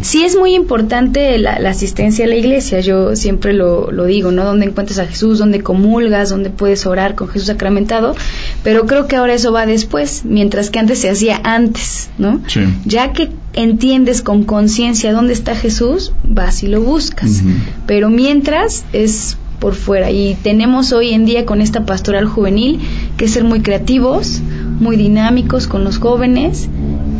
Sí 0.00 0.24
es 0.24 0.34
muy 0.34 0.54
importante 0.54 1.36
la, 1.36 1.56
asistencia 1.68 2.24
a 2.24 2.28
la 2.28 2.36
iglesia, 2.36 2.80
yo 2.80 3.14
siempre 3.14 3.52
lo, 3.52 3.92
lo, 3.92 4.06
digo, 4.06 4.32
¿no? 4.32 4.46
Donde 4.46 4.64
encuentras 4.64 5.00
a 5.00 5.06
Jesús, 5.06 5.38
donde 5.38 5.60
comulgas, 5.60 6.30
donde 6.30 6.48
puedes 6.48 6.86
orar 6.86 7.14
con 7.14 7.28
Jesús 7.28 7.48
sacramentado, 7.48 8.16
pero 8.64 8.86
creo 8.86 9.08
que 9.08 9.16
ahora 9.16 9.34
eso 9.34 9.52
va 9.52 9.66
después, 9.66 10.24
mientras 10.24 10.70
que 10.70 10.78
antes 10.78 10.98
se 11.00 11.10
hacía 11.10 11.42
antes, 11.44 12.08
¿no? 12.16 12.40
Ya 12.86 13.12
que 13.12 13.28
entiendes 13.52 14.22
con 14.22 14.44
conciencia 14.44 15.12
dónde 15.12 15.34
está 15.34 15.54
Jesús, 15.54 16.14
vas 16.24 16.62
y 16.62 16.68
lo 16.68 16.80
buscas. 16.80 17.42
Pero 17.86 18.08
mientras 18.08 18.86
es 18.94 19.36
por 19.58 19.74
fuera. 19.74 20.10
Y 20.10 20.36
tenemos 20.42 20.92
hoy 20.92 21.10
en 21.10 21.24
día 21.24 21.46
con 21.46 21.60
esta 21.60 21.84
pastoral 21.84 22.26
juvenil 22.26 22.80
que 23.16 23.28
ser 23.28 23.44
muy 23.44 23.60
creativos, 23.60 24.40
muy 24.80 24.96
dinámicos 24.96 25.66
con 25.66 25.84
los 25.84 25.98
jóvenes 25.98 26.68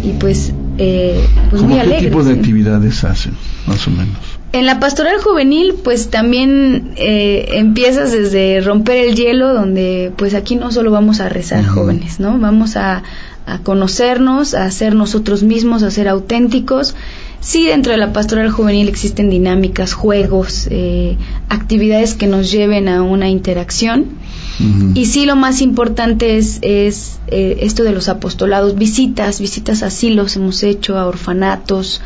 y 0.03 0.11
pues, 0.19 0.53
eh, 0.79 1.25
pues 1.51 1.63
muy 1.63 1.79
alegres. 1.79 2.03
¿Qué 2.03 2.09
tipo 2.09 2.25
de 2.25 2.35
actividades 2.35 3.05
hacen, 3.05 3.35
más 3.67 3.87
o 3.87 3.91
menos? 3.91 4.17
En 4.53 4.65
la 4.65 4.81
pastoral 4.81 5.19
juvenil, 5.21 5.75
pues 5.83 6.09
también 6.09 6.93
eh, 6.97 7.49
empiezas 7.55 8.13
desde 8.13 8.61
romper 8.61 8.97
el 9.09 9.15
hielo, 9.15 9.53
donde 9.53 10.13
pues 10.17 10.35
aquí 10.35 10.57
no 10.57 10.71
solo 10.71 10.91
vamos 10.91 11.21
a 11.21 11.29
rezar 11.29 11.67
jóvenes, 11.67 12.21
¿no? 12.21 12.39
Vamos 12.39 12.77
a, 12.77 13.03
a 13.47 13.59
conocernos, 13.59 14.55
a 14.55 14.71
ser 14.71 14.95
nosotros 14.95 15.43
mismos, 15.43 15.83
a 15.83 15.91
ser 15.91 16.09
auténticos 16.09 16.95
Sí, 17.41 17.67
dentro 17.67 17.93
de 17.93 17.99
la 17.99 18.13
pastoral 18.13 18.51
juvenil 18.51 18.89
existen 18.89 19.31
dinámicas, 19.31 19.93
juegos, 19.93 20.67
eh, 20.71 21.17
actividades 21.49 22.15
que 22.15 22.27
nos 22.27 22.51
lleven 22.51 22.89
a 22.89 23.03
una 23.03 23.29
interacción. 23.29 24.07
Y 24.95 25.05
sí, 25.05 25.27
lo 25.27 25.37
más 25.37 25.61
importante 25.61 26.39
es, 26.39 26.61
es 26.63 27.19
eh, 27.27 27.59
esto 27.61 27.83
de 27.85 27.93
los 27.93 28.09
apostolados, 28.09 28.75
visitas, 28.77 29.39
visitas 29.39 29.83
a 29.83 29.89
asilos 29.89 30.35
hemos 30.37 30.63
hecho, 30.63 30.97
a 30.97 31.07
orfanatos, 31.07 32.01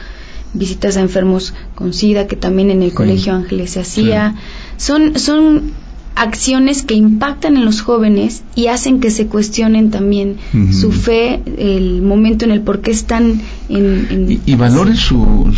visitas 0.53 0.97
a 0.97 1.01
enfermos 1.01 1.55
con 1.77 1.93
SIDA, 1.93 2.27
que 2.27 2.35
también 2.35 2.71
en 2.71 2.83
el 2.83 2.93
Colegio 2.93 3.35
Ángeles 3.35 3.71
se 3.71 3.81
hacía. 3.81 4.35
Son, 4.79 5.17
son 5.17 5.73
acciones 6.15 6.83
que 6.83 6.95
impactan 6.95 7.57
en 7.57 7.65
los 7.65 7.81
jóvenes 7.81 8.43
y 8.55 8.67
hacen 8.67 9.01
que 9.01 9.11
se 9.11 9.27
cuestionen 9.27 9.91
también 9.91 10.37
su 10.73 10.93
fe, 10.93 11.41
el 11.57 12.03
momento 12.03 12.45
en 12.45 12.51
el 12.51 12.61
por 12.61 12.81
qué 12.81 12.91
están 12.91 13.41
en... 13.69 14.41
y, 14.45 14.55
valoren 14.55 14.97
su, 14.97 15.53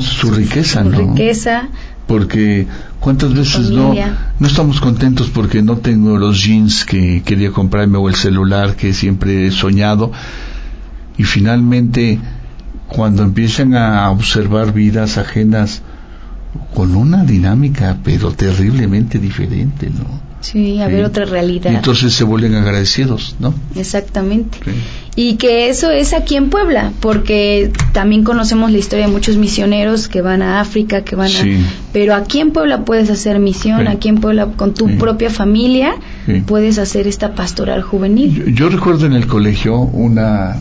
su, 0.00 0.30
riqueza, 0.30 0.84
su 0.84 0.90
riqueza. 0.90 1.68
Porque 2.06 2.66
cuántas 3.00 3.32
veces 3.32 3.70
no, 3.70 3.94
no 4.38 4.46
estamos 4.46 4.78
contentos 4.80 5.30
porque 5.30 5.62
no 5.62 5.78
tengo 5.78 6.18
los 6.18 6.44
jeans 6.44 6.84
que 6.84 7.22
quería 7.24 7.50
comprarme 7.50 7.96
o 7.96 8.08
el 8.10 8.14
celular 8.14 8.76
que 8.76 8.92
siempre 8.92 9.46
he 9.46 9.50
soñado. 9.50 10.12
Y 11.16 11.24
finalmente 11.24 12.20
cuando 12.88 13.22
empiezan 13.22 13.74
a 13.74 14.10
observar 14.10 14.72
vidas 14.72 15.18
ajenas 15.18 15.82
con 16.74 16.94
una 16.96 17.24
dinámica 17.24 17.98
pero 18.02 18.32
terriblemente 18.32 19.18
diferente, 19.18 19.90
¿no? 19.90 20.24
Sí, 20.44 20.78
a 20.82 20.88
ver 20.88 21.04
otra 21.04 21.24
realidad. 21.24 21.72
Y 21.72 21.76
entonces 21.76 22.12
se 22.12 22.22
vuelven 22.22 22.54
agradecidos, 22.54 23.34
¿no? 23.38 23.54
Exactamente. 23.76 24.58
Y 25.16 25.36
que 25.36 25.70
eso 25.70 25.90
es 25.90 26.12
aquí 26.12 26.36
en 26.36 26.50
Puebla, 26.50 26.92
porque 27.00 27.72
también 27.92 28.24
conocemos 28.24 28.70
la 28.70 28.76
historia 28.76 29.06
de 29.06 29.12
muchos 29.12 29.38
misioneros 29.38 30.06
que 30.06 30.20
van 30.20 30.42
a 30.42 30.60
África, 30.60 31.02
que 31.02 31.16
van 31.16 31.30
a... 31.30 31.44
Pero 31.94 32.14
aquí 32.14 32.40
en 32.40 32.50
Puebla 32.50 32.84
puedes 32.84 33.08
hacer 33.08 33.38
misión, 33.38 33.88
aquí 33.88 34.08
en 34.10 34.16
Puebla 34.16 34.48
con 34.48 34.74
tu 34.74 34.98
propia 34.98 35.30
familia 35.30 35.94
puedes 36.46 36.76
hacer 36.76 37.06
esta 37.06 37.34
pastoral 37.34 37.80
juvenil. 37.80 38.54
Yo, 38.54 38.68
recuerdo 38.68 39.06
en 39.06 39.14
el 39.14 39.26
colegio 39.26 39.78
una... 39.78 40.60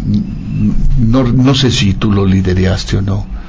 No, 0.97 1.23
no 1.23 1.55
sé 1.55 1.71
si 1.71 1.93
tú 1.93 2.09
lo 2.09 2.25
lideraste 2.25 2.97
o 2.97 3.01
no 3.01 3.42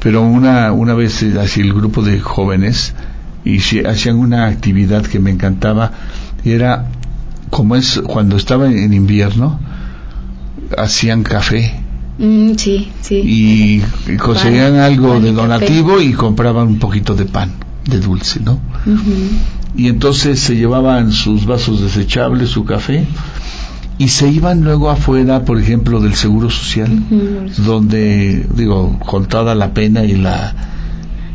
pero 0.00 0.22
una, 0.22 0.72
una 0.72 0.94
vez 0.94 1.22
eh, 1.22 1.34
así 1.40 1.60
el 1.60 1.72
grupo 1.72 2.02
de 2.02 2.20
jóvenes 2.20 2.94
y 3.44 3.58
hacían 3.84 4.16
una 4.16 4.46
actividad 4.46 5.02
que 5.06 5.18
me 5.18 5.30
encantaba. 5.30 5.92
Era 6.44 6.88
como 7.50 7.76
es 7.76 8.00
cuando 8.06 8.36
estaba 8.36 8.66
en 8.66 8.92
invierno 8.92 9.60
hacían 10.76 11.22
café. 11.22 11.80
Mm, 12.18 12.54
sí, 12.56 12.90
sí. 13.00 13.22
y, 13.24 14.16
conseguían 14.18 14.76
algo 14.76 15.20
de 15.20 15.32
donativo 15.32 16.00
y 16.00 16.12
compraban 16.12 16.66
un 16.68 16.78
poquito 16.78 17.14
de 17.14 17.24
pan 17.24 17.50
de 17.88 17.98
dulce 17.98 18.40
no 18.40 18.60
y 19.74 19.88
entonces 19.88 20.38
se 20.38 20.54
llevaban 20.54 21.12
sus 21.12 21.46
vasos 21.46 21.80
desechables 21.80 22.50
su 22.50 22.66
café 22.66 23.06
y 24.00 24.08
se 24.08 24.30
iban 24.30 24.64
luego 24.64 24.88
afuera, 24.88 25.44
por 25.44 25.60
ejemplo, 25.60 26.00
del 26.00 26.14
Seguro 26.14 26.48
Social, 26.48 26.88
donde, 27.58 28.46
digo, 28.54 28.98
con 28.98 29.26
toda 29.26 29.54
la 29.54 29.74
pena 29.74 30.04
y 30.04 30.16
la 30.16 30.54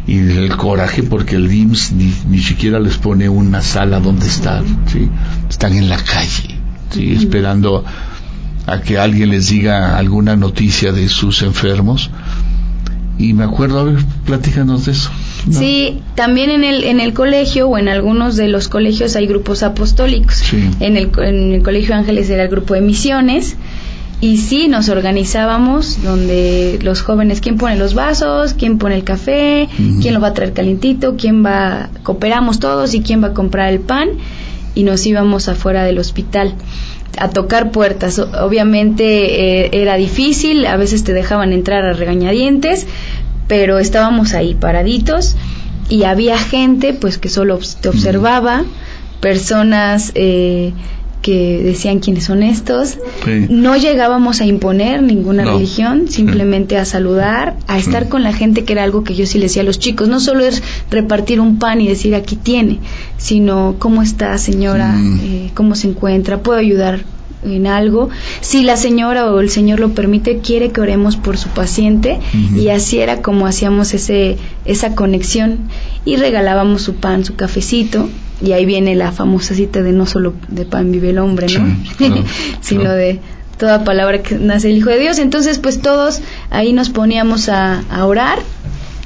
y 0.08 0.18
el 0.18 0.58
coraje 0.58 1.04
porque 1.04 1.36
el 1.36 1.54
IMSS 1.54 1.92
ni, 1.92 2.12
ni 2.28 2.40
siquiera 2.40 2.80
les 2.80 2.98
pone 2.98 3.30
una 3.30 3.62
sala 3.62 4.00
donde 4.00 4.26
estar, 4.26 4.64
¿sí? 4.88 5.08
están 5.48 5.74
en 5.74 5.90
la 5.90 5.98
calle, 5.98 6.60
¿sí? 6.90 7.14
esperando 7.14 7.86
a 8.66 8.82
que 8.82 8.98
alguien 8.98 9.30
les 9.30 9.50
diga 9.50 9.96
alguna 9.96 10.36
noticia 10.36 10.92
de 10.92 11.08
sus 11.08 11.44
enfermos. 11.44 12.10
Y 13.20 13.34
me 13.34 13.44
acuerdo, 13.44 13.80
a 13.80 13.84
ver, 13.84 14.04
platícanos 14.26 14.88
de 14.88 14.94
eso. 14.94 15.12
Sí, 15.52 16.02
también 16.16 16.50
en 16.50 16.64
el, 16.64 16.84
en 16.84 17.00
el 17.00 17.14
colegio 17.14 17.68
o 17.68 17.78
en 17.78 17.88
algunos 17.88 18.36
de 18.36 18.48
los 18.48 18.68
colegios 18.68 19.16
hay 19.16 19.28
grupos 19.28 19.64
apostólicos. 19.64 20.44
En, 20.80 20.98
el, 20.98 21.12
en 21.18 21.54
el 21.54 21.62
Colegio 21.62 21.96
Ángeles 21.96 22.30
era 22.30 22.44
el 22.44 22.50
grupo 22.50 22.74
de 22.74 22.82
misiones. 22.82 23.56
Y 24.22 24.38
sí, 24.38 24.68
nos 24.68 24.90
organizábamos 24.90 26.02
donde 26.02 26.80
los 26.82 27.02
jóvenes, 27.02 27.42
quién 27.42 27.58
pone 27.58 27.76
los 27.76 27.94
vasos, 27.94 28.54
quién 28.54 28.78
pone 28.78 28.96
el 28.96 29.04
café, 29.04 29.68
quién 30.02 30.14
lo 30.14 30.22
va 30.22 30.30
a 30.30 30.34
traer 30.34 30.54
calentito, 30.54 31.16
quién 31.18 31.46
va, 31.46 31.90
cooperamos 32.02 32.60
todos 32.60 32.94
y 32.94 33.02
quién 33.02 33.22
va 33.22 33.28
a 33.28 33.34
comprar 33.34 33.72
el 33.72 33.82
pan 33.82 34.10
y 34.74 34.84
nos 34.84 35.06
íbamos 35.06 35.48
afuera 35.50 35.84
del 35.84 36.00
hospital 36.00 36.56
a 37.18 37.30
tocar 37.30 37.72
puertas. 37.72 38.20
Obviamente 38.20 39.66
eh, 39.66 39.70
era 39.74 39.96
difícil, 39.96 40.66
a 40.66 40.78
veces 40.78 41.04
te 41.04 41.14
dejaban 41.14 41.54
entrar 41.54 41.86
a 41.86 41.94
regañadientes, 41.94 42.88
pero 43.48 43.80
estábamos 43.80 44.34
ahí 44.34 44.56
paraditos 44.56 45.36
y 45.90 46.04
había 46.04 46.38
gente 46.38 46.94
pues 46.94 47.18
que 47.18 47.30
solo 47.30 47.60
te 47.82 47.90
observaba, 47.90 48.66
personas 49.22 50.12
eh, 50.16 50.74
que 51.26 51.62
decían 51.64 52.00
quiénes 52.00 52.26
son 52.26 52.44
estos. 52.44 53.00
No 53.50 53.76
llegábamos 53.76 54.42
a 54.42 54.46
imponer 54.46 55.02
ninguna 55.02 55.44
religión, 55.44 56.08
simplemente 56.08 56.78
a 56.78 56.86
saludar, 56.86 57.56
a 57.66 57.80
estar 57.80 58.10
con 58.10 58.22
la 58.22 58.32
gente, 58.32 58.64
que 58.64 58.74
era 58.74 58.84
algo 58.84 59.04
que 59.04 59.16
yo 59.16 59.26
sí 59.26 59.40
le 59.40 59.46
decía 59.46 59.64
a 59.64 59.66
los 59.66 59.80
chicos. 59.80 60.08
No 60.08 60.20
solo 60.20 60.46
es 60.46 60.62
repartir 60.92 61.40
un 61.40 61.58
pan 61.58 61.82
y 61.82 61.88
decir 61.88 62.14
aquí 62.14 62.36
tiene, 62.36 62.78
sino 63.18 63.78
cómo 63.80 64.04
está 64.04 64.38
señora, 64.38 64.96
eh, 65.24 65.50
cómo 65.56 65.74
se 65.74 65.88
encuentra, 65.88 66.44
puedo 66.44 66.60
ayudar 66.60 67.04
en 67.54 67.68
algo. 67.68 68.10
Si 68.42 68.64
la 68.64 68.78
señora 68.78 69.32
o 69.32 69.40
el 69.40 69.50
señor 69.50 69.80
lo 69.80 69.90
permite, 69.90 70.40
quiere 70.40 70.72
que 70.72 70.82
oremos 70.82 71.16
por 71.18 71.38
su 71.38 71.50
paciente 71.50 72.20
y 72.56 72.70
así 72.70 73.00
era 73.00 73.22
como 73.22 73.48
hacíamos 73.48 73.94
ese, 73.94 74.38
esa 74.66 74.96
conexión 74.96 75.60
y 76.06 76.16
regalábamos 76.18 76.82
su 76.82 76.96
pan, 76.96 77.26
su 77.26 77.36
cafecito 77.36 78.10
y 78.42 78.52
ahí 78.52 78.66
viene 78.66 78.96
la 78.96 79.12
famosa 79.12 79.56
cita 79.56 79.82
de 79.82 79.92
no 79.92 80.06
solo 80.06 80.34
de 80.50 80.66
pan 80.66 80.92
vive 80.92 81.12
el 81.12 81.20
hombre, 81.20 81.48
¿no? 81.48 81.66
sino 82.62 82.92
de 82.92 83.20
toda 83.58 83.84
palabra 83.84 84.22
que 84.22 84.36
nace 84.36 84.70
el 84.70 84.78
Hijo 84.78 84.90
de 84.90 85.00
Dios. 85.00 85.20
Entonces, 85.20 85.60
pues 85.60 85.82
todos 85.82 86.22
ahí 86.50 86.74
nos 86.74 86.90
poníamos 86.90 87.50
a, 87.50 87.84
a 87.90 88.06
orar 88.06 88.40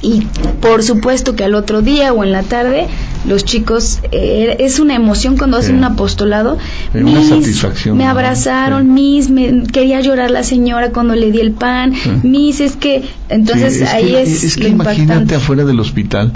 y 0.02 0.22
por 0.62 0.84
supuesto 0.84 1.36
que 1.36 1.44
al 1.44 1.56
otro 1.56 1.82
día 1.82 2.14
o 2.14 2.24
en 2.24 2.32
la 2.32 2.44
tarde 2.44 2.88
los 3.28 3.44
chicos 3.44 4.00
eh, 4.12 4.56
es 4.60 4.80
una 4.80 4.96
emoción 4.96 5.38
cuando 5.38 5.58
hacen 5.58 5.76
un 5.76 5.84
apostolado. 5.84 6.58
Una 6.94 7.24
satisfacción 7.24 7.98
me 7.98 8.06
abrazaron 8.06 8.94
mis 8.94 9.30
me, 9.30 9.64
quería 9.64 10.00
llorar 10.02 10.32
la 10.32 10.44
señora 10.44 10.92
cuando 10.92 11.16
le 11.16 11.32
di 11.32 11.40
el 11.40 11.52
pan. 11.52 11.94
Mis 12.24 12.62
es 12.62 12.76
que 12.76 13.04
entonces 13.28 13.82
ahí 13.82 14.16
es 14.16 14.44
es 14.44 14.56
que 14.56 14.70
imagínate 14.70 15.36
afuera 15.36 15.66
del 15.66 15.80
hospital 15.80 16.34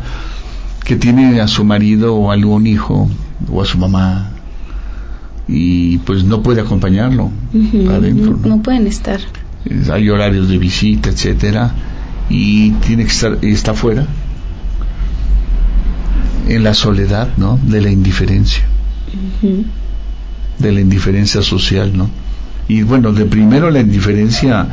que 0.84 0.96
tiene 0.98 1.40
a 1.40 1.48
su 1.48 1.64
marido 1.64 2.16
o 2.16 2.32
algún 2.32 2.68
hijo 2.68 3.10
o 3.50 3.62
a 3.62 3.66
su 3.66 3.78
mamá 3.78 4.32
y 5.48 5.98
pues 6.00 6.24
no 6.24 6.42
puede 6.42 6.62
acompañarlo 6.62 7.32
adentro. 7.90 8.40
No, 8.44 8.62
pueden 8.62 8.88
estar. 8.88 9.20
Hay 9.92 10.10
horarios 10.10 10.50
de 10.50 10.58
visita, 10.58 11.10
etcétera, 11.10 11.72
y 12.30 12.72
tiene 12.72 13.04
que 13.04 13.12
estar, 13.12 13.38
está 13.42 13.74
fuera 13.74 14.08
en 16.48 16.64
la 16.64 16.74
soledad, 16.74 17.30
¿no? 17.38 17.60
De 17.64 17.82
la 17.82 17.90
indiferencia, 17.90 18.64
de 20.60 20.72
la 20.72 20.80
indiferencia 20.80 21.42
social, 21.42 21.96
¿no? 21.96 22.10
Y 22.68 22.84
bueno, 22.84 23.12
de 23.12 23.26
primero 23.26 23.70
la 23.70 23.80
indiferencia 23.80 24.68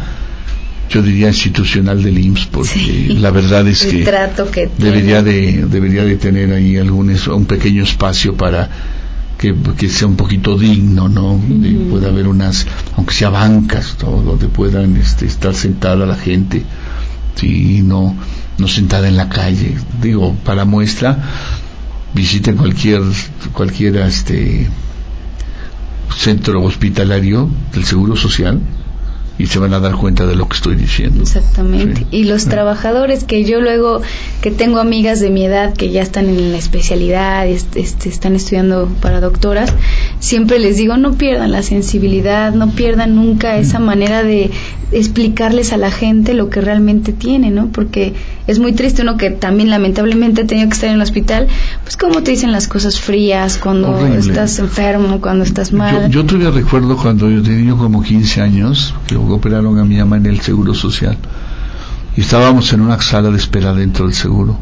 yo 0.89 1.03
diría 1.03 1.29
institucional 1.29 2.03
del 2.03 2.19
IMSS 2.19 2.47
porque 2.47 3.15
la 3.17 3.31
verdad 3.31 3.67
es 3.69 3.85
que, 3.85 4.05
debería 4.77 5.23
de 5.23 5.65
debería 5.71 6.05
de 6.05 6.17
tener 6.17 6.53
ahí 6.53 6.77
algún 6.79 7.17
un 7.33 7.45
pequeño 7.45 7.85
espacio 7.85 8.35
para 8.35 8.69
que, 9.39 9.89
sea 9.89 10.07
un 10.07 10.17
poquito 10.17 10.59
digno, 10.59 11.09
¿no? 11.09 11.41
pueda 11.91 12.09
haber 12.09 12.27
unas, 12.29 12.67
aunque 12.97 13.15
sea 13.15 13.31
bancas, 13.31 13.97
todo, 13.99 14.21
donde 14.21 14.49
puedan 14.49 14.99
este, 14.99 15.25
estar 15.25 15.55
sentada 15.55 16.05
la 16.05 16.17
gente, 16.17 16.63
sí, 17.37 17.83
no, 17.83 18.15
no 18.59 18.69
sentada 18.69 19.09
en 19.09 19.17
la 19.17 19.29
calle. 19.29 19.77
Digo, 20.01 20.35
para 20.45 20.65
muestra, 20.65 21.19
visiten 22.15 22.57
cualquier, 22.57 23.03
cualquier 23.53 23.97
este, 23.97 24.69
centro 26.17 26.63
hospitalario 26.63 27.49
del 27.73 27.85
Seguro 27.85 28.17
Social 28.17 28.61
y 29.41 29.47
se 29.47 29.59
van 29.59 29.73
a 29.73 29.81
dar 29.81 29.95
cuenta 29.95 30.27
de 30.27 30.37
lo 30.37 30.47
que 30.49 30.57
estoy 30.57 30.77
diciendo. 30.77 31.23
Exactamente. 31.23 32.07
Y 32.11 32.25
los 32.25 32.45
trabajadores 32.45 33.25
que 33.25 33.45
yo 33.45 33.63
luego, 33.63 34.03
que 34.43 34.51
tengo 34.51 34.81
amigas 34.81 35.19
de 35.21 35.31
mi 35.31 35.47
edad 35.47 35.73
que 35.73 35.91
ya 35.91 36.03
están 36.03 36.29
en 36.29 36.53
la 36.53 36.59
especialidad, 36.59 37.47
este, 37.47 37.81
están 37.81 38.37
estudiando 38.37 38.91
para 39.01 39.23
doctoras, 39.23 39.73
siempre 40.19 40.59
les 40.59 40.77
digo, 40.77 40.99
no 40.99 41.15
pierdan 41.15 41.53
la 41.53 41.63
sensibilidad, 41.63 42.53
no 42.53 42.73
pierdan 42.73 43.15
nunca 43.15 43.57
esa 43.57 43.79
manera 43.79 44.23
de 44.23 44.51
explicarles 44.93 45.73
a 45.73 45.77
la 45.77 45.91
gente 45.91 46.35
lo 46.35 46.51
que 46.51 46.61
realmente 46.61 47.13
tiene, 47.13 47.51
¿no? 47.51 47.69
Porque 47.69 48.15
es 48.47 48.59
muy 48.59 48.73
triste 48.73 49.03
uno 49.03 49.17
que 49.17 49.31
también 49.31 49.71
lamentablemente 49.71 50.43
ha 50.43 50.47
tenido 50.47 50.69
que 50.69 50.75
estar 50.75 50.89
en 50.89 50.97
el 50.97 51.03
hospital, 51.03 51.47
pues 51.85 51.97
como 51.97 52.23
te 52.23 52.33
dicen 52.33 52.51
las 52.51 52.67
cosas 52.67 53.01
frías 53.01 53.59
cuando 53.59 53.97
estás 54.07 54.59
enfermo, 54.59 55.21
cuando 55.21 55.45
estás 55.45 55.73
mal. 55.73 56.11
Yo, 56.11 56.25
todavía 56.27 56.51
recuerdo 56.51 56.97
cuando 56.97 57.31
yo 57.31 57.43
tenía 57.43 57.75
como 57.75 58.03
15 58.03 58.41
años, 58.41 58.95
que 59.07 59.15
operaron 59.35 59.79
a 59.79 59.85
mi 59.85 59.97
mamá 59.97 60.17
en 60.17 60.27
el 60.27 60.41
Seguro 60.41 60.75
Social, 60.75 61.17
y 62.17 62.21
estábamos 62.21 62.73
en 62.73 62.81
una 62.81 63.01
sala 63.01 63.31
de 63.31 63.37
espera 63.37 63.73
dentro 63.73 64.07
del 64.07 64.15
seguro. 64.15 64.59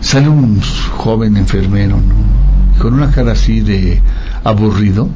Sale 0.00 0.28
un 0.28 0.60
joven 0.96 1.36
enfermero, 1.36 1.96
¿no? 1.96 2.40
con 2.80 2.94
una 2.94 3.10
cara 3.10 3.32
así 3.32 3.60
de 3.60 4.00
aburrido, 4.42 5.08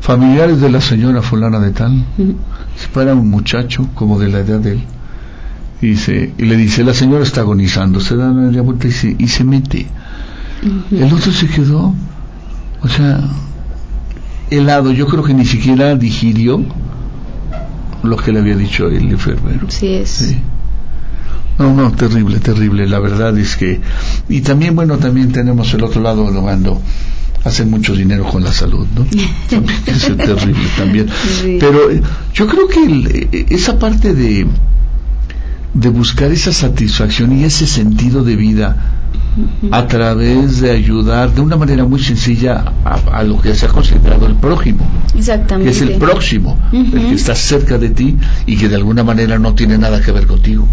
familiares 0.00 0.60
de 0.60 0.70
la 0.70 0.80
señora 0.80 1.22
fulana 1.22 1.58
de 1.58 1.70
tal, 1.70 2.04
se 2.76 2.88
para 2.88 3.14
un 3.14 3.30
muchacho 3.30 3.88
como 3.94 4.18
de 4.18 4.28
la 4.28 4.40
edad 4.40 4.60
de 4.60 4.72
él. 4.72 4.82
Y, 5.80 5.86
dice, 5.88 6.32
y 6.36 6.44
le 6.44 6.56
dice, 6.56 6.84
la 6.84 6.94
señora 6.94 7.24
está 7.24 7.40
agonizando, 7.40 7.98
se 8.00 8.14
da 8.14 8.30
la 8.30 8.62
vuelta 8.62 8.86
y 8.86 8.92
se, 8.92 9.16
y 9.18 9.26
se 9.26 9.42
mete. 9.42 9.86
El 10.92 11.12
otro 11.12 11.32
se 11.32 11.48
quedó, 11.48 11.94
o 12.82 12.88
sea, 12.88 13.20
helado, 14.50 14.92
yo 14.92 15.06
creo 15.06 15.24
que 15.24 15.34
ni 15.34 15.46
siquiera 15.46 15.96
digirió 15.96 16.62
lo 18.02 18.16
que 18.16 18.32
le 18.32 18.40
había 18.40 18.56
dicho 18.56 18.88
el 18.88 19.10
enfermero. 19.10 19.66
Sí 19.68 19.88
es. 19.88 20.34
No, 21.58 21.74
no, 21.74 21.92
terrible, 21.92 22.40
terrible. 22.40 22.86
La 22.86 22.98
verdad 22.98 23.36
es 23.38 23.56
que... 23.56 23.80
Y 24.28 24.40
también, 24.40 24.74
bueno, 24.74 24.98
también 24.98 25.32
tenemos 25.32 25.72
el 25.74 25.84
otro 25.84 26.00
lado 26.00 26.24
cuando 26.40 26.80
hacen 27.44 27.70
mucho 27.70 27.94
dinero 27.94 28.24
con 28.24 28.42
la 28.42 28.52
salud, 28.52 28.86
¿no? 28.94 29.06
es 29.86 30.16
terrible 30.16 30.68
también. 30.76 31.08
Pero 31.60 31.90
eh, 31.90 32.00
yo 32.34 32.46
creo 32.46 32.68
que 32.68 33.28
eh, 33.32 33.46
esa 33.50 33.78
parte 33.78 34.14
de 34.14 34.46
de 35.74 35.88
buscar 35.88 36.30
esa 36.30 36.52
satisfacción 36.52 37.38
y 37.38 37.44
ese 37.44 37.66
sentido 37.66 38.24
de 38.24 38.36
vida 38.36 39.01
a 39.70 39.86
través 39.86 40.60
de 40.60 40.70
ayudar 40.70 41.32
de 41.32 41.40
una 41.40 41.56
manera 41.56 41.84
muy 41.84 42.02
sencilla 42.02 42.64
a, 42.84 43.22
lo 43.22 43.40
que 43.40 43.54
se 43.54 43.66
ha 43.66 43.68
considerado 43.68 44.26
el 44.26 44.34
prójimo. 44.34 44.86
Exactamente. 45.16 45.70
Que 45.70 45.76
es 45.76 45.82
el 45.82 45.98
próximo, 45.98 46.58
el 46.72 46.90
que 46.90 47.14
está 47.14 47.34
cerca 47.34 47.78
de 47.78 47.90
ti 47.90 48.16
y 48.46 48.56
que 48.56 48.68
de 48.68 48.76
alguna 48.76 49.04
manera 49.04 49.38
no 49.38 49.54
tiene 49.54 49.78
nada 49.78 50.00
que 50.00 50.12
ver 50.12 50.26
contigo. 50.26 50.66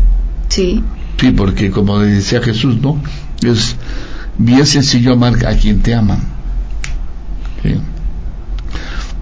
Sí. 0.50 0.84
Sí, 1.18 1.32
porque 1.32 1.70
como 1.72 2.00
decía 2.00 2.42
Jesús, 2.42 2.78
¿no? 2.82 3.02
Es 3.44 3.76
bien 4.38 4.66
sencillo 4.66 5.14
amar 5.14 5.46
a 5.46 5.56
quien 5.56 5.82
te 5.82 5.94
ama. 5.94 6.18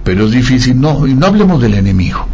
Pero 0.03 0.25
es 0.25 0.31
difícil, 0.31 0.79
no, 0.79 1.05
y 1.05 1.13
no 1.13 1.25
hablemos 1.25 1.61
del 1.61 1.73
enemigo 1.73 2.27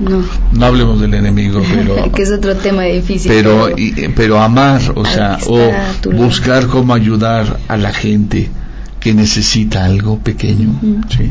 no. 0.00 0.24
No 0.52 0.66
hablemos 0.66 1.00
del 1.00 1.14
enemigo, 1.14 1.62
pero... 1.74 2.10
que 2.12 2.22
es 2.22 2.32
otro 2.32 2.56
tema 2.56 2.84
difícil. 2.84 3.30
Pero, 3.30 3.68
pero, 4.16 4.40
amar, 4.40 4.80
o 4.94 5.04
sea, 5.04 5.38
o 5.46 5.70
buscar 6.12 6.66
cómo 6.66 6.94
ayudar 6.94 7.60
a 7.68 7.76
la 7.76 7.92
gente 7.92 8.50
que 8.98 9.14
necesita 9.14 9.84
algo 9.84 10.18
pequeño. 10.18 10.80
¿sí? 11.08 11.30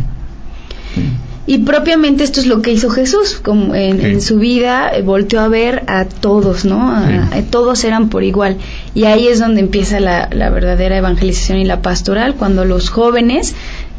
Y 1.50 1.58
propiamente 1.60 2.24
esto 2.24 2.42
es 2.42 2.46
lo 2.46 2.62
que 2.62 2.72
hizo 2.72 2.92
Jesús, 2.92 3.40
como 3.42 3.74
en, 3.74 4.22
su 4.22 4.38
vida 4.38 4.92
eh, 4.92 5.02
volteó 5.02 5.40
a 5.40 5.48
ver 5.48 5.84
a 5.88 6.06
todos, 6.06 6.64
¿no? 6.64 6.94
todos 7.50 7.84
eran 7.86 8.10
por 8.10 8.24
igual. 8.24 8.58
Y 8.94 9.06
ahí 9.06 9.28
es 9.28 9.40
donde 9.40 9.62
empieza 9.62 10.00
la, 10.00 10.30
la, 10.32 10.52
verdadera 10.52 10.98
evangelización 10.98 11.58
y 11.58 11.66
la 11.66 11.82
pastoral, 11.82 12.36
cuando 12.36 12.66
los 12.66 12.90
jóvenes 12.90 13.56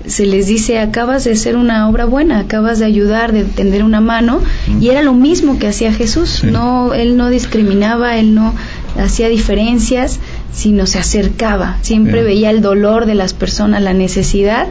se 0.06 0.26
les 0.26 0.46
dice, 0.46 0.78
acabas 0.78 1.24
de 1.24 1.32
hacer 1.32 1.56
una 1.56 1.88
obra 1.88 2.06
buena, 2.06 2.38
acabas 2.38 2.78
de 2.78 2.86
ayudar, 2.86 3.32
de 3.32 3.44
tender 3.44 3.84
una 3.84 4.00
mano, 4.00 4.40
y 4.80 4.88
era 4.88 5.02
lo 5.02 5.12
mismo 5.12 5.58
que 5.58 5.68
hacía 5.68 5.92
Jesús, 5.92 6.42
no, 6.44 6.94
él 6.94 7.16
no 7.16 7.28
discriminaba, 7.28 8.16
él 8.16 8.34
no 8.34 8.54
hacía 8.98 9.28
diferencias, 9.28 10.18
sino 10.52 10.86
se 10.86 10.98
acercaba, 10.98 11.78
siempre 11.82 12.22
veía 12.22 12.50
el 12.50 12.60
dolor 12.60 13.06
de 13.06 13.14
las 13.14 13.34
personas, 13.34 13.82
la 13.82 13.92
necesidad, 13.92 14.68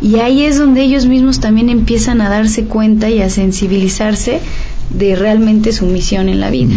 y 0.00 0.16
ahí 0.16 0.44
es 0.44 0.58
donde 0.58 0.82
ellos 0.82 1.06
mismos 1.06 1.40
también 1.40 1.68
empiezan 1.68 2.20
a 2.20 2.28
darse 2.28 2.64
cuenta 2.64 3.10
y 3.10 3.20
a 3.20 3.28
sensibilizarse 3.28 4.40
de 4.90 5.14
realmente 5.14 5.72
su 5.72 5.86
misión 5.86 6.28
en 6.28 6.40
la 6.40 6.50
vida. 6.50 6.74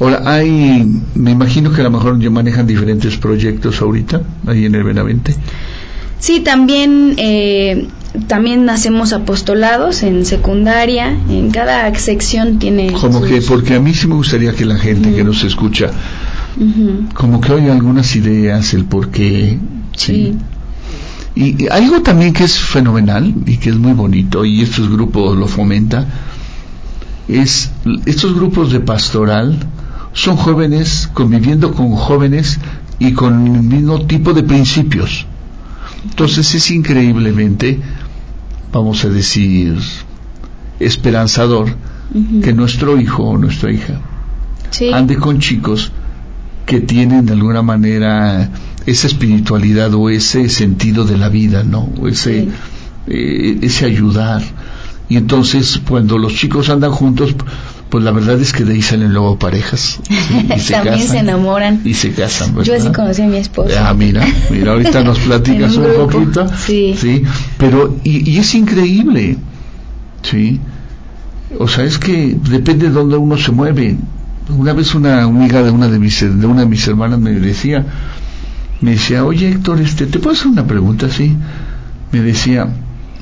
Ahora, 0.00 0.22
hay, 0.24 0.88
me 1.14 1.30
imagino 1.30 1.72
que 1.72 1.80
a 1.80 1.84
lo 1.84 1.90
mejor 1.90 2.18
ya 2.18 2.30
manejan 2.30 2.66
diferentes 2.66 3.16
proyectos 3.16 3.80
ahorita, 3.80 4.22
ahí 4.46 4.64
en 4.64 4.74
el 4.74 4.82
Benavente. 4.82 5.36
Sí, 6.18 6.40
también, 6.40 7.14
eh, 7.18 7.88
también 8.28 8.68
hacemos 8.70 9.12
apostolados 9.12 10.02
en 10.02 10.24
secundaria, 10.24 11.16
en 11.28 11.50
cada 11.50 11.94
sección 11.96 12.58
tiene... 12.58 12.92
Como 12.92 13.22
que, 13.22 13.42
porque 13.42 13.74
a 13.74 13.80
mí 13.80 13.94
sí 13.94 14.06
me 14.06 14.14
gustaría 14.14 14.52
que 14.52 14.64
la 14.64 14.76
gente 14.76 15.14
que 15.14 15.24
nos 15.24 15.44
escucha, 15.44 15.90
como 17.14 17.40
que 17.40 17.52
oiga 17.52 17.72
algunas 17.72 18.14
ideas, 18.16 18.72
el 18.74 18.84
por 18.84 19.10
qué. 19.10 19.58
Sí. 19.96 20.34
Y, 21.34 21.68
algo 21.68 22.00
también 22.02 22.32
que 22.32 22.44
es 22.44 22.58
fenomenal 22.58 23.34
y 23.46 23.56
que 23.56 23.70
es 23.70 23.76
muy 23.76 23.92
bonito, 23.92 24.44
y 24.44 24.62
estos 24.62 24.88
grupos 24.88 25.36
lo 25.36 25.48
fomentan, 25.48 26.06
es 27.28 27.70
estos 28.06 28.34
grupos 28.34 28.72
de 28.72 28.80
pastoral 28.80 29.58
son 30.12 30.36
jóvenes 30.36 31.10
conviviendo 31.12 31.72
con 31.72 31.90
jóvenes 31.96 32.60
y 32.98 33.12
con 33.12 33.46
el 33.46 33.62
mismo 33.62 34.06
tipo 34.06 34.32
de 34.32 34.44
principios. 34.44 35.26
Entonces 36.04 36.54
es 36.54 36.70
increíblemente, 36.70 37.80
vamos 38.72 39.04
a 39.04 39.08
decir, 39.08 39.78
esperanzador 40.78 41.74
que 42.42 42.52
nuestro 42.52 43.00
hijo 43.00 43.24
o 43.24 43.38
nuestra 43.38 43.72
hija 43.72 44.00
ande 44.92 45.16
con 45.16 45.38
chicos 45.38 45.90
que 46.66 46.80
tienen 46.80 47.26
de 47.26 47.32
alguna 47.32 47.62
manera 47.62 48.50
esa 48.86 49.06
espiritualidad 49.06 49.94
o 49.94 50.10
ese 50.10 50.48
sentido 50.48 51.04
de 51.04 51.16
la 51.16 51.28
vida, 51.28 51.62
¿no? 51.62 51.88
O 52.00 52.08
ese, 52.08 52.48
eh, 53.06 53.58
ese 53.62 53.86
ayudar. 53.86 54.42
Y 55.08 55.16
entonces 55.16 55.80
cuando 55.86 56.18
los 56.18 56.34
chicos 56.34 56.68
andan 56.68 56.90
juntos, 56.90 57.34
pues 57.94 58.02
la 58.02 58.10
verdad 58.10 58.40
es 58.40 58.52
que 58.52 58.64
de 58.64 58.72
ahí 58.72 58.82
salen 58.82 59.12
luego 59.12 59.38
parejas. 59.38 60.00
Y 60.10 60.58
se 60.58 60.72
También 60.72 61.06
se 61.06 61.18
enamoran. 61.18 61.80
Y 61.84 61.94
se 61.94 62.10
casan. 62.10 62.60
Yo 62.64 62.74
así 62.74 62.90
conocí 62.90 63.22
a 63.22 63.26
mi 63.28 63.36
esposa. 63.36 63.88
Ah, 63.88 63.94
mira, 63.94 64.26
mira, 64.50 64.72
ahorita 64.72 65.04
nos 65.04 65.16
platicas 65.20 65.76
un, 65.76 65.86
poquito. 65.94 66.44
Sí. 66.58 66.96
sí. 66.98 67.22
Pero, 67.56 67.96
y, 68.02 68.28
y, 68.28 68.38
es 68.38 68.52
increíble. 68.56 69.36
Sí. 70.22 70.58
O 71.56 71.68
sea, 71.68 71.84
es 71.84 71.98
que 71.98 72.36
depende 72.50 72.88
de 72.88 72.92
dónde 72.94 73.16
uno 73.16 73.38
se 73.38 73.52
mueve. 73.52 73.96
Una 74.48 74.72
vez 74.72 74.92
una 74.96 75.22
amiga 75.22 75.62
de 75.62 75.70
una 75.70 75.86
de 75.86 76.00
mis, 76.00 76.18
de 76.18 76.46
una 76.48 76.62
de 76.62 76.66
mis 76.66 76.84
hermanas 76.88 77.20
me 77.20 77.30
decía, 77.30 77.86
me 78.80 78.90
decía, 78.90 79.24
oye 79.24 79.50
Héctor, 79.50 79.80
este, 79.80 80.06
¿te 80.06 80.18
puedo 80.18 80.34
hacer 80.34 80.48
una 80.48 80.66
pregunta 80.66 81.06
así? 81.06 81.32
Me 82.10 82.22
decía, 82.22 82.66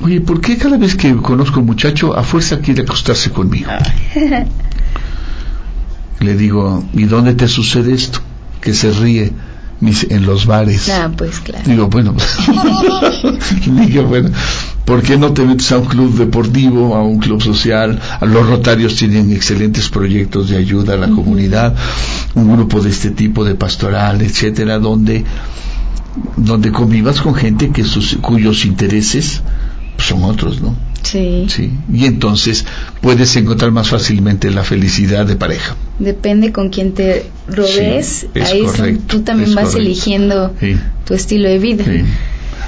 oye, 0.03 0.21
¿por 0.21 0.41
qué 0.41 0.57
cada 0.57 0.77
vez 0.77 0.95
que 0.97 1.15
conozco 1.17 1.57
a 1.57 1.61
un 1.61 1.67
muchacho 1.67 2.17
a 2.17 2.23
fuerza 2.23 2.59
quiere 2.61 2.83
acostarse 2.83 3.31
conmigo? 3.31 3.71
Le 6.21 6.37
digo, 6.37 6.85
¿y 6.93 7.05
dónde 7.05 7.35
te 7.35 7.49
sucede 7.49 7.95
esto? 7.95 8.21
Que 8.61 8.75
se 8.75 8.93
ríe. 8.93 9.33
en 9.81 10.27
los 10.27 10.47
bares. 10.47 10.89
Ah, 10.91 11.11
pues 11.17 11.41
claro. 11.41 11.65
Digo, 11.67 11.89
bueno, 11.89 12.15
digo, 13.87 14.05
bueno, 14.05 14.31
¿por 14.85 15.03
qué 15.03 15.17
no 15.17 15.33
te 15.33 15.45
metes 15.45 15.73
a 15.73 15.79
un 15.79 15.87
club 15.87 16.17
deportivo, 16.17 16.95
a 16.95 17.03
un 17.03 17.19
club 17.19 17.43
social? 17.43 18.01
Los 18.21 18.49
Rotarios 18.49 18.95
tienen 18.95 19.33
excelentes 19.33 19.89
proyectos 19.89 20.51
de 20.51 20.59
ayuda 20.59 20.95
a 20.95 20.99
la 20.99 21.09
comunidad, 21.09 21.75
un 22.35 22.53
grupo 22.53 22.81
de 22.81 22.91
este 22.91 23.11
tipo 23.11 23.45
de 23.45 23.57
pastoral, 23.57 24.23
etcétera, 24.23 24.79
donde 24.79 25.25
donde 26.37 26.71
convivas 26.73 27.21
con 27.21 27.35
gente 27.35 27.71
que 27.71 27.85
sus, 27.85 28.17
cuyos 28.21 28.65
intereses 28.65 29.43
son 29.99 30.25
otros, 30.25 30.61
¿no? 30.61 30.77
Sí. 31.03 31.47
Sí. 31.49 31.71
Y 31.93 32.07
entonces 32.07 32.65
puedes 33.01 33.35
encontrar 33.37 33.73
más 33.73 33.89
fácilmente 33.89 34.51
la 34.51 34.65
felicidad 34.65 35.27
de 35.27 35.37
pareja. 35.37 35.77
Depende 35.99 36.53
con 36.53 36.71
quién 36.71 36.95
te 36.95 37.27
rodees. 37.49 38.27
Ahí 38.35 38.99
tú 39.07 39.23
también 39.23 39.55
vas 39.55 39.75
eligiendo 39.75 40.55
tu 41.05 41.15
estilo 41.15 41.49
de 41.49 41.59
vida. 41.59 41.85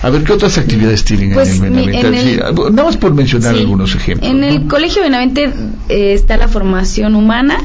A 0.04 0.10
ver, 0.10 0.22
¿qué 0.22 0.34
otras 0.34 0.58
actividades 0.58 1.02
tienen 1.02 1.30
en 1.30 1.34
pues, 1.34 1.54
el 1.54 1.60
Benavente? 1.62 2.36
nada 2.36 2.84
más 2.84 2.98
por 2.98 3.14
mencionar 3.14 3.54
algunos 3.54 3.94
ejemplos. 3.94 4.30
En 4.30 4.44
el 4.44 4.66
Colegio 4.66 5.00
Benavente 5.00 5.50
eh, 5.88 6.12
está 6.12 6.36
la 6.36 6.46
formación 6.46 7.14
humana 7.14 7.56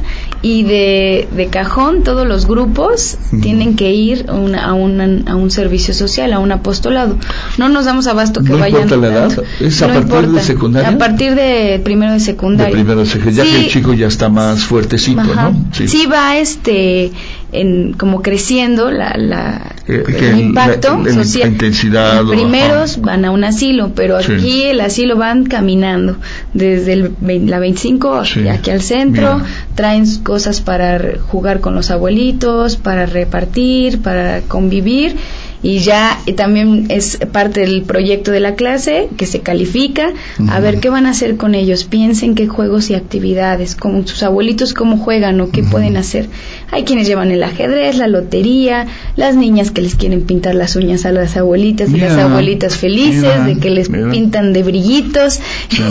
y 0.42 0.64
de, 0.64 1.28
de 1.36 1.48
cajón 1.48 2.04
todos 2.04 2.26
los 2.26 2.48
grupos 2.48 3.18
tienen 3.42 3.76
que 3.76 3.92
ir 3.92 4.26
a, 4.30 4.70
a, 4.70 4.74
un 4.74 5.52
servicio 5.52 5.94
social, 5.94 6.32
a 6.32 6.40
un 6.40 6.54
apostolado. 6.54 7.18
No 7.58 7.68
nos 7.68 7.84
damos 7.84 8.08
abasto 8.08 8.42
que 8.42 8.52
no 8.52 8.60
vayan. 8.60 8.84
Importa 8.84 9.08
la 9.08 9.14
edad, 9.14 9.44
es 9.60 9.82
a 9.82 9.88
partir 9.88 10.30
de 10.30 10.42
secundaria. 10.42 10.90
A 10.90 10.98
partir 10.98 11.36
de 11.36 11.82
primero 11.84 12.14
de 12.14 12.22
secundaria. 12.22 12.68
De 12.68 12.82
primero 12.82 13.02
de 13.02 13.06
secundaria, 13.06 13.44
ya 13.44 13.52
que 13.52 13.66
el 13.66 13.70
chico 13.70 13.94
ya 13.94 14.08
está 14.08 14.30
más 14.30 14.64
fuertecito, 14.64 15.24
¿no? 15.24 15.66
Sí. 15.74 16.06
va 16.06 16.38
este 16.38 17.12
en 17.52 17.94
como 17.94 18.22
creciendo 18.22 18.92
la, 18.92 19.16
la 19.18 19.76
eh, 19.88 20.04
el, 20.08 20.40
impacto 20.40 21.04
social. 21.06 21.50
La 21.50 21.54
intensidad. 21.54 22.24
Los 22.24 22.36
primeros 22.36 23.02
van 23.02 23.26
a 23.26 23.32
un 23.32 23.44
asilo, 23.44 23.92
pero 23.96 24.18
aquí 24.18 24.64
el 24.64 24.82
asilo 24.82 25.18
van 25.18 25.46
caminando 25.46 26.18
desde 26.54 26.94
el, 26.94 27.14
la 27.48 27.60
25 27.60 28.14
aquí 28.52 28.70
al 28.70 28.82
centro, 28.82 29.42
traen 29.76 30.06
cosas 30.24 30.62
para 30.62 31.18
jugar 31.28 31.60
con 31.60 31.76
los 31.76 31.92
abuelitos, 31.92 32.76
para 32.76 33.06
repartir, 33.06 34.02
para 34.02 34.42
convivir 34.42 35.16
y 35.62 35.80
ya 35.80 36.20
también 36.36 36.86
es 36.90 37.18
parte 37.32 37.62
del 37.62 37.84
proyecto 37.84 38.32
de 38.32 38.40
la 38.40 38.56
clase 38.56 39.10
que 39.18 39.26
se 39.26 39.42
califica 39.42 40.14
a 40.48 40.60
ver 40.60 40.80
qué 40.80 40.90
van 40.90 41.06
a 41.06 41.10
hacer 41.10 41.36
con 41.36 41.54
ellos. 41.54 41.84
Piensen 41.84 42.36
qué 42.36 42.48
juegos 42.48 42.90
y 42.90 42.96
actividades 42.96 43.76
con 43.76 44.08
sus 44.08 44.24
abuelitos 44.24 44.74
cómo 44.74 44.98
juegan 44.98 45.42
o 45.42 45.50
qué 45.50 45.64
pueden 45.64 45.98
hacer. 45.98 46.30
Hay 46.72 46.84
quienes 46.84 47.08
llevan 47.08 47.32
el 47.32 47.44
ajedrez 47.44 47.98
la 47.98 48.08
lotería 48.08 48.88
las 49.16 49.36
niñas 49.36 49.72
que 49.72 49.82
les 49.82 49.96
quieren 49.96 50.22
pintar 50.22 50.56
las 50.56 50.76
uñas 50.76 51.06
a 51.06 51.12
las 51.12 51.36
abuelitas 51.36 51.90
y 51.90 51.98
las 51.98 52.18
abuelitas 52.18 52.78
felices 52.78 53.46
de 53.46 53.58
que 53.58 53.70
les 53.70 53.90
pintan 53.90 54.54
de 54.54 54.64
brillitos. 54.64 55.40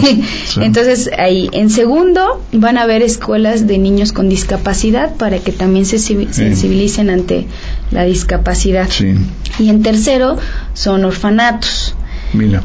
Entonces 0.60 1.10
ahí 1.18 1.50
en 1.52 1.68
segundo 1.70 2.42
van 2.52 2.78
a 2.78 2.82
haber 2.82 3.02
escuelas 3.02 3.66
de 3.66 3.78
niños 3.78 4.12
con 4.12 4.28
discapacidad 4.28 5.14
para 5.16 5.38
que 5.38 5.52
también 5.52 5.84
se 5.84 5.98
sensibilicen 5.98 7.10
ante 7.10 7.46
la 7.90 8.04
discapacidad 8.04 8.88
y 9.58 9.68
en 9.68 9.82
tercero 9.82 10.36
son 10.74 11.04
orfanatos. 11.04 11.94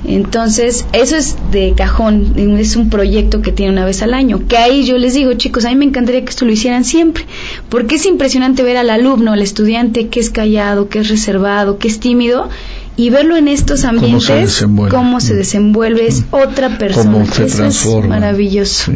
Entonces, 0.03 0.85
eso 0.91 1.15
es 1.15 1.37
de 1.51 1.73
cajón, 1.75 2.33
es 2.57 2.75
un 2.75 2.89
proyecto 2.89 3.41
que 3.41 3.51
tiene 3.51 3.71
una 3.71 3.85
vez 3.85 4.01
al 4.01 4.13
año, 4.13 4.45
que 4.47 4.57
ahí 4.57 4.83
yo 4.83 4.97
les 4.97 5.13
digo, 5.13 5.33
chicos, 5.33 5.63
a 5.65 5.69
mí 5.69 5.75
me 5.75 5.85
encantaría 5.85 6.23
que 6.23 6.29
esto 6.29 6.45
lo 6.45 6.51
hicieran 6.51 6.83
siempre, 6.83 7.25
porque 7.69 7.95
es 7.95 8.05
impresionante 8.05 8.63
ver 8.63 8.77
al 8.77 8.89
alumno, 8.89 9.31
al 9.31 9.41
estudiante 9.41 10.09
que 10.09 10.19
es 10.19 10.29
callado, 10.29 10.89
que 10.89 10.99
es 10.99 11.09
reservado, 11.09 11.77
que 11.77 11.87
es 11.87 11.99
tímido, 11.99 12.49
y 12.97 13.09
verlo 13.09 13.37
en 13.37 13.47
estos 13.47 13.85
ambientes, 13.85 14.65
cómo 14.89 15.19
se 15.19 15.33
desenvuelve, 15.33 16.07
es 16.07 16.25
otra 16.31 16.77
persona. 16.77 17.23
eso 17.23 17.65
es 17.65 17.85
maravilloso. 18.07 18.91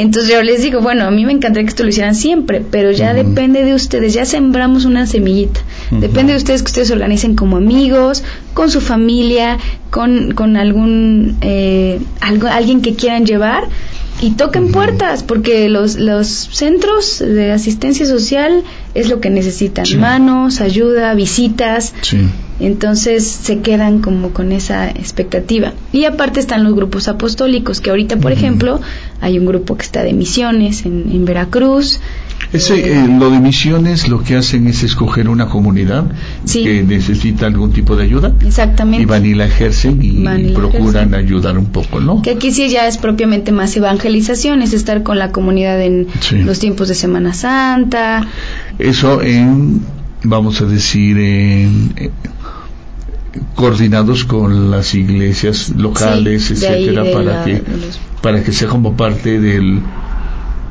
Entonces 0.00 0.32
yo 0.32 0.42
les 0.42 0.62
digo, 0.62 0.80
bueno, 0.80 1.04
a 1.04 1.10
mí 1.10 1.26
me 1.26 1.32
encantaría 1.32 1.64
que 1.64 1.68
esto 1.68 1.82
lo 1.82 1.90
hicieran 1.90 2.14
siempre, 2.14 2.64
pero 2.70 2.90
ya 2.90 3.12
depende 3.12 3.64
de 3.64 3.74
ustedes, 3.74 4.14
ya 4.14 4.24
sembramos 4.24 4.86
una 4.86 5.06
semillita. 5.06 5.60
Depende 5.90 6.32
de 6.32 6.38
ustedes 6.38 6.62
que 6.62 6.68
ustedes 6.68 6.88
se 6.88 6.94
organicen 6.94 7.36
como 7.36 7.58
amigos, 7.58 8.24
con 8.54 8.70
su 8.70 8.80
familia, 8.80 9.58
con, 9.90 10.32
con 10.32 10.56
algún, 10.56 11.36
eh, 11.42 12.00
algo, 12.22 12.48
alguien 12.48 12.80
que 12.80 12.94
quieran 12.94 13.26
llevar 13.26 13.64
y 14.20 14.32
toquen 14.32 14.70
puertas, 14.70 15.22
porque 15.22 15.68
los, 15.68 15.96
los 15.96 16.28
centros 16.28 17.18
de 17.20 17.52
asistencia 17.52 18.04
social 18.04 18.62
es 18.94 19.08
lo 19.08 19.20
que 19.20 19.30
necesitan, 19.30 19.86
manos, 19.98 20.60
ayuda, 20.60 21.14
visitas. 21.14 21.94
Entonces 22.58 23.26
se 23.26 23.60
quedan 23.60 24.00
como 24.00 24.30
con 24.32 24.52
esa 24.52 24.90
expectativa. 24.90 25.72
Y 25.92 26.04
aparte 26.04 26.40
están 26.40 26.64
los 26.64 26.74
grupos 26.74 27.08
apostólicos, 27.08 27.80
que 27.80 27.90
ahorita, 27.90 28.18
por 28.18 28.32
ejemplo, 28.32 28.80
hay 29.22 29.38
un 29.38 29.46
grupo 29.46 29.76
que 29.76 29.84
está 29.84 30.02
de 30.02 30.12
misiones 30.12 30.84
en, 30.84 31.24
Veracruz. 31.24 32.00
Ese, 32.52 32.92
eh, 32.92 33.06
lo 33.06 33.30
de 33.30 33.38
misiones 33.38 34.08
lo 34.08 34.22
que 34.24 34.36
hacen 34.36 34.66
es 34.66 34.82
escoger 34.82 35.28
una 35.28 35.46
comunidad 35.46 36.10
que 36.52 36.82
necesita 36.82 37.46
algún 37.46 37.72
tipo 37.72 37.94
de 37.94 38.04
ayuda. 38.04 38.34
Exactamente. 38.44 39.02
Y 39.02 39.06
van 39.06 39.24
y 39.24 39.34
la 39.34 39.46
ejercen 39.46 40.00
y, 40.02 40.52
procuran 40.52 41.14
ayudar 41.14 41.56
un 41.58 41.66
poco, 41.66 42.00
¿no? 42.00 42.22
Que 42.22 42.32
aquí 42.32 42.50
sí 42.50 42.68
ya 42.68 42.88
es 42.88 42.98
propiamente 42.98 43.52
más 43.52 43.76
evangelización, 43.76 44.62
es 44.62 44.72
estar 44.72 45.02
con 45.02 45.18
la 45.18 45.30
comunidad 45.30 45.80
en 45.80 46.08
los 46.44 46.58
tiempos 46.58 46.88
de 46.88 46.94
Semana 46.94 47.34
Santa. 47.34 48.26
Eso 48.78 49.22
en, 49.22 49.82
vamos 50.24 50.60
a 50.60 50.64
decir, 50.64 51.18
en, 51.18 51.94
coordinados 53.54 54.24
con 54.24 54.70
las 54.70 54.94
iglesias 54.94 55.70
locales, 55.76 56.50
etcétera, 56.50 57.04
para 57.12 57.44
que 57.44 57.62
para 58.22 58.42
que 58.42 58.52
sea 58.52 58.68
como 58.68 58.96
parte 58.96 59.40
del 59.40 59.80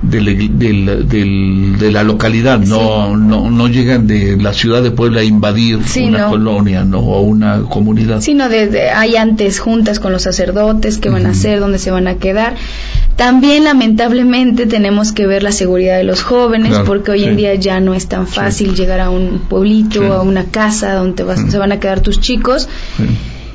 de 0.02 1.92
la 1.92 2.04
localidad, 2.04 2.60
no, 2.60 3.18
no, 3.18 3.52
no 3.52 3.68
llegan 3.68 4.08
de 4.08 4.38
la 4.38 4.54
ciudad 4.54 4.82
de 4.82 4.92
Puebla 4.92 5.22
a 5.22 5.24
invadir 5.24 5.80
una 6.04 6.28
colonia 6.28 6.86
¿no? 6.86 7.00
o 7.00 7.22
una 7.22 7.64
comunidad. 7.64 8.22
Sino 8.22 8.48
de, 8.48 8.90
hay 8.92 9.18
antes 9.18 9.60
juntas 9.60 10.00
con 10.00 10.12
los 10.14 10.24
sacerdotes, 10.24 10.98
qué 11.00 11.10
van 11.10 11.26
a 11.26 11.32
hacer, 11.32 11.60
dónde 11.60 11.80
se 11.80 11.92
van 11.92 12.08
a 12.08 12.16
quedar. 12.16 12.56
También 13.18 13.66
lamentablemente 13.66 14.66
tenemos 14.66 15.12
que 15.12 15.28
ver 15.28 15.44
la 15.44 15.52
seguridad 15.52 15.98
de 15.98 16.06
los 16.06 16.24
jóvenes 16.24 16.80
porque 16.86 17.12
hoy 17.12 17.26
en 17.26 17.36
día 17.36 17.56
ya 17.56 17.82
no 17.82 17.94
es 17.94 18.08
tan 18.08 18.28
fácil 18.28 18.76
llegar 18.76 19.02
a 19.02 19.10
un 19.10 19.40
pueblito, 19.50 20.14
a 20.14 20.22
una 20.22 20.46
casa 20.46 20.94
donde 20.94 21.26
se 21.36 21.58
van 21.58 21.74
a 21.74 21.80
quedar 21.82 22.00
tus 22.00 22.22
chicos. 22.22 22.70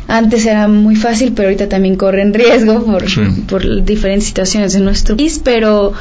Antes 0.07 0.45
era 0.45 0.69
muy 0.69 0.97
fácil, 0.97 1.33
pero 1.35 1.49
ahorita 1.49 1.71
también 1.71 1.97
corren 1.97 2.35
riesgo 2.35 2.85
por, 2.85 3.05
por 3.47 3.85
diferentes 3.85 4.27
situaciones 4.27 4.75
de 4.75 4.81
nuestro 4.81 5.17
país, 5.17 5.41
pero 5.43 5.95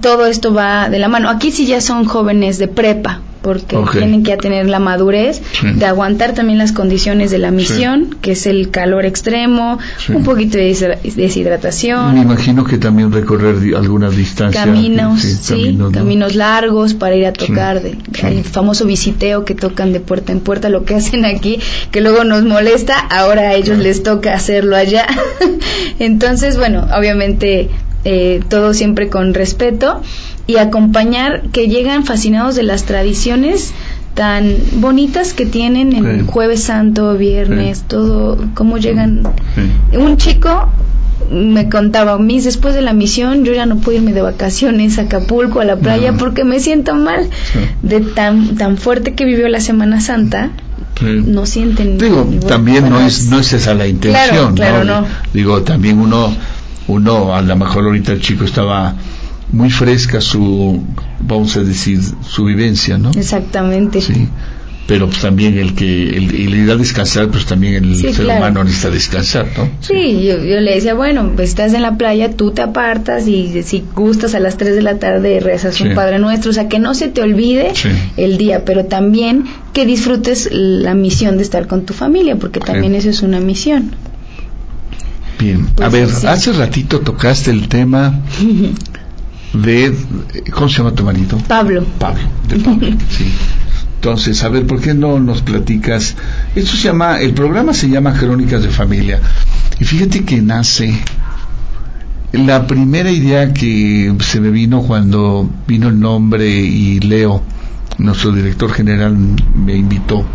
todo 0.00 0.26
esto 0.26 0.52
va 0.52 0.88
de 0.88 0.98
la 0.98 1.08
mano. 1.08 1.30
Aquí 1.30 1.50
sí 1.50 1.66
ya 1.66 1.80
son 1.80 2.04
jóvenes 2.04 2.58
de 2.58 2.68
prepa, 2.68 3.20
porque 3.46 3.76
tienen 3.92 4.24
que 4.24 4.36
tener 4.36 4.68
la 4.68 4.80
madurez 4.80 5.40
de 5.62 5.86
aguantar 5.86 6.32
también 6.34 6.58
las 6.58 6.72
condiciones 6.72 7.30
de 7.30 7.38
la 7.38 7.52
misión, 7.52 8.16
que 8.20 8.32
es 8.32 8.44
el 8.46 8.70
calor 8.70 9.06
extremo, 9.06 9.78
un 10.08 10.24
poquito 10.24 10.58
de 10.58 10.98
deshidratación. 11.14 12.14
Me 12.14 12.22
imagino 12.22 12.64
que 12.64 12.78
también 12.78 13.12
recorrer 13.12 13.76
algunas 13.76 14.16
distancias. 14.16 14.64
Caminos, 14.64 15.22
sí, 15.22 15.78
caminos, 15.92 16.34
largos 16.34 16.94
para 16.94 17.14
ir 17.14 17.26
a 17.26 17.32
tocar, 17.32 17.82
de, 17.82 17.96
el 18.24 18.42
famoso 18.42 18.84
visiteo 18.84 19.44
que 19.44 19.54
tocan 19.54 19.92
de 19.92 20.00
puerta 20.00 20.32
en 20.32 20.40
puerta, 20.40 20.68
lo 20.68 20.84
que 20.84 20.96
hacen 20.96 21.24
aquí, 21.24 21.60
que 21.92 22.00
luego 22.00 22.24
nos 22.24 22.42
molesta, 22.42 22.98
ahora 22.98 23.42
a 23.42 23.54
ellos 23.54 23.78
les 23.78 24.02
toca 24.02 24.34
hacerlo 24.34 24.74
allá. 24.74 25.06
Entonces, 26.00 26.56
bueno, 26.56 26.88
obviamente 26.98 27.70
eh, 28.08 28.40
todo 28.48 28.72
siempre 28.72 29.08
con 29.08 29.34
respeto 29.34 30.00
y 30.46 30.58
acompañar 30.58 31.42
que 31.50 31.66
llegan 31.66 32.04
fascinados 32.04 32.54
de 32.54 32.62
las 32.62 32.84
tradiciones 32.84 33.74
tan 34.14 34.54
bonitas 34.74 35.32
que 35.32 35.44
tienen 35.44 35.92
en 35.92 36.24
jueves 36.24 36.62
santo, 36.62 37.16
viernes, 37.18 37.82
todo, 37.82 38.38
cómo 38.54 38.78
llegan. 38.78 39.24
Un 39.92 40.16
chico 40.18 40.68
me 41.32 41.68
contaba, 41.68 42.16
mis 42.16 42.44
después 42.44 42.76
de 42.76 42.80
la 42.80 42.92
misión 42.92 43.44
yo 43.44 43.52
ya 43.52 43.66
no 43.66 43.78
puedo 43.78 43.98
irme 43.98 44.12
de 44.12 44.22
vacaciones 44.22 45.00
a 45.00 45.02
Acapulco, 45.02 45.58
a 45.58 45.64
la 45.64 45.74
playa, 45.74 46.12
porque 46.12 46.44
me 46.44 46.60
siento 46.60 46.94
mal. 46.94 47.28
De 47.82 48.00
tan, 48.02 48.54
tan 48.54 48.76
fuerte 48.76 49.14
que 49.14 49.24
vivió 49.24 49.48
la 49.48 49.60
Semana 49.60 50.00
Santa, 50.00 50.52
no 51.02 51.44
sienten. 51.44 51.98
Digo, 51.98 52.24
también 52.46 52.88
no 52.88 53.00
es, 53.00 53.26
no 53.26 53.40
es 53.40 53.52
esa 53.52 53.74
la 53.74 53.88
intención, 53.88 54.54
claro, 54.54 54.84
¿no? 54.84 55.04
Digo, 55.34 55.62
también 55.62 55.98
uno 55.98 56.32
uno, 56.88 57.34
a 57.34 57.42
lo 57.42 57.56
mejor 57.56 57.84
ahorita 57.84 58.12
el 58.12 58.20
chico 58.20 58.44
estaba 58.44 58.94
muy 59.52 59.70
fresca 59.70 60.20
su, 60.20 60.82
vamos 61.20 61.56
a 61.56 61.62
decir, 61.62 62.00
su 62.22 62.44
vivencia, 62.44 62.98
¿no? 62.98 63.10
Exactamente. 63.10 64.00
Sí. 64.00 64.28
pero 64.86 65.06
pues 65.06 65.20
también 65.20 65.58
el 65.58 65.74
que 65.74 66.10
el, 66.10 66.34
el 66.34 66.54
ir 66.54 66.70
a 66.70 66.76
descansar, 66.76 67.28
pues 67.28 67.44
también 67.44 67.74
el 67.74 67.96
ser 67.96 68.26
humano 68.26 68.62
necesita 68.62 68.90
descansar, 68.90 69.46
¿no? 69.56 69.68
Sí, 69.80 70.24
Yo, 70.24 70.38
yo, 70.38 70.60
le 70.60 70.74
decía, 70.74 70.94
bueno, 70.94 71.32
pues 71.34 71.48
estás 71.50 71.74
en 71.74 71.82
la 71.82 71.96
playa, 71.96 72.30
tú 72.30 72.52
te 72.52 72.62
apartas 72.62 73.26
y 73.26 73.62
si 73.64 73.84
gustas 73.94 74.34
a 74.34 74.40
las 74.40 74.56
3 74.56 74.76
de 74.76 74.82
la 74.82 74.98
tarde 74.98 75.40
rezas 75.40 75.80
un 75.80 75.94
Padre 75.94 76.18
Nuestro, 76.18 76.50
o 76.50 76.54
sea, 76.54 76.68
que 76.68 76.78
no 76.78 76.94
se 76.94 77.08
te 77.08 77.20
olvide 77.20 77.72
el 78.16 78.38
día, 78.38 78.64
pero 78.64 78.84
también 78.84 79.44
que 79.72 79.84
disfrutes 79.84 80.48
la 80.52 80.94
misión 80.94 81.36
de 81.36 81.42
estar 81.42 81.66
con 81.66 81.84
tu 81.84 81.92
familia, 81.92 82.36
porque 82.36 82.60
también 82.60 82.94
eso 82.94 83.10
es 83.10 83.22
una 83.22 83.40
misión. 83.40 83.92
Bien, 85.38 85.66
a 85.82 85.90
pues 85.90 85.92
ver, 85.92 86.28
hace 86.28 86.52
ratito 86.52 87.00
tocaste 87.00 87.50
el 87.50 87.68
tema 87.68 88.20
de, 89.52 89.94
¿cómo 90.52 90.68
se 90.68 90.78
llama 90.78 90.92
tu 90.92 91.04
marido? 91.04 91.38
Pablo. 91.46 91.84
Pablo, 91.98 92.22
de 92.48 92.58
Pablo, 92.58 92.88
sí. 93.10 93.26
Entonces, 93.96 94.42
a 94.44 94.48
ver, 94.48 94.66
¿por 94.66 94.80
qué 94.80 94.94
no 94.94 95.18
nos 95.18 95.42
platicas? 95.42 96.14
Esto 96.54 96.76
se 96.76 96.84
llama, 96.84 97.20
el 97.20 97.32
programa 97.34 97.74
se 97.74 97.88
llama 97.88 98.12
Crónicas 98.12 98.62
de 98.62 98.68
Familia. 98.68 99.20
Y 99.80 99.84
fíjate 99.84 100.24
que 100.24 100.40
nace, 100.40 100.94
la 102.32 102.66
primera 102.66 103.10
idea 103.10 103.52
que 103.52 104.14
se 104.20 104.40
me 104.40 104.50
vino 104.50 104.82
cuando 104.82 105.50
vino 105.66 105.88
el 105.88 105.98
nombre 105.98 106.48
y 106.48 107.00
Leo, 107.00 107.42
nuestro 107.98 108.32
director 108.32 108.70
general, 108.72 109.16
me 109.54 109.74
invitó, 109.74 110.26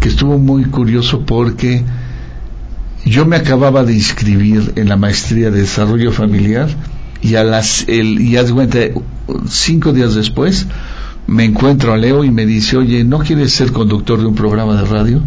que 0.00 0.08
estuvo 0.08 0.38
muy 0.38 0.64
curioso 0.64 1.26
porque 1.26 1.84
yo 3.04 3.26
me 3.26 3.36
acababa 3.36 3.84
de 3.84 3.94
inscribir 3.94 4.72
en 4.76 4.88
la 4.88 4.96
maestría 4.96 5.50
de 5.50 5.60
desarrollo 5.60 6.12
familiar 6.12 6.68
y 7.20 7.36
a 7.36 7.44
las, 7.44 7.84
el, 7.88 8.20
y 8.20 8.36
haz 8.36 8.52
cuenta, 8.52 8.78
cinco 9.48 9.92
días 9.92 10.14
después, 10.14 10.66
me 11.26 11.44
encuentro 11.44 11.92
a 11.92 11.96
Leo 11.96 12.24
y 12.24 12.30
me 12.30 12.46
dice, 12.46 12.76
oye, 12.76 13.04
¿no 13.04 13.20
quieres 13.20 13.52
ser 13.52 13.72
conductor 13.72 14.20
de 14.20 14.26
un 14.26 14.34
programa 14.34 14.80
de 14.80 14.88
radio? 14.88 15.22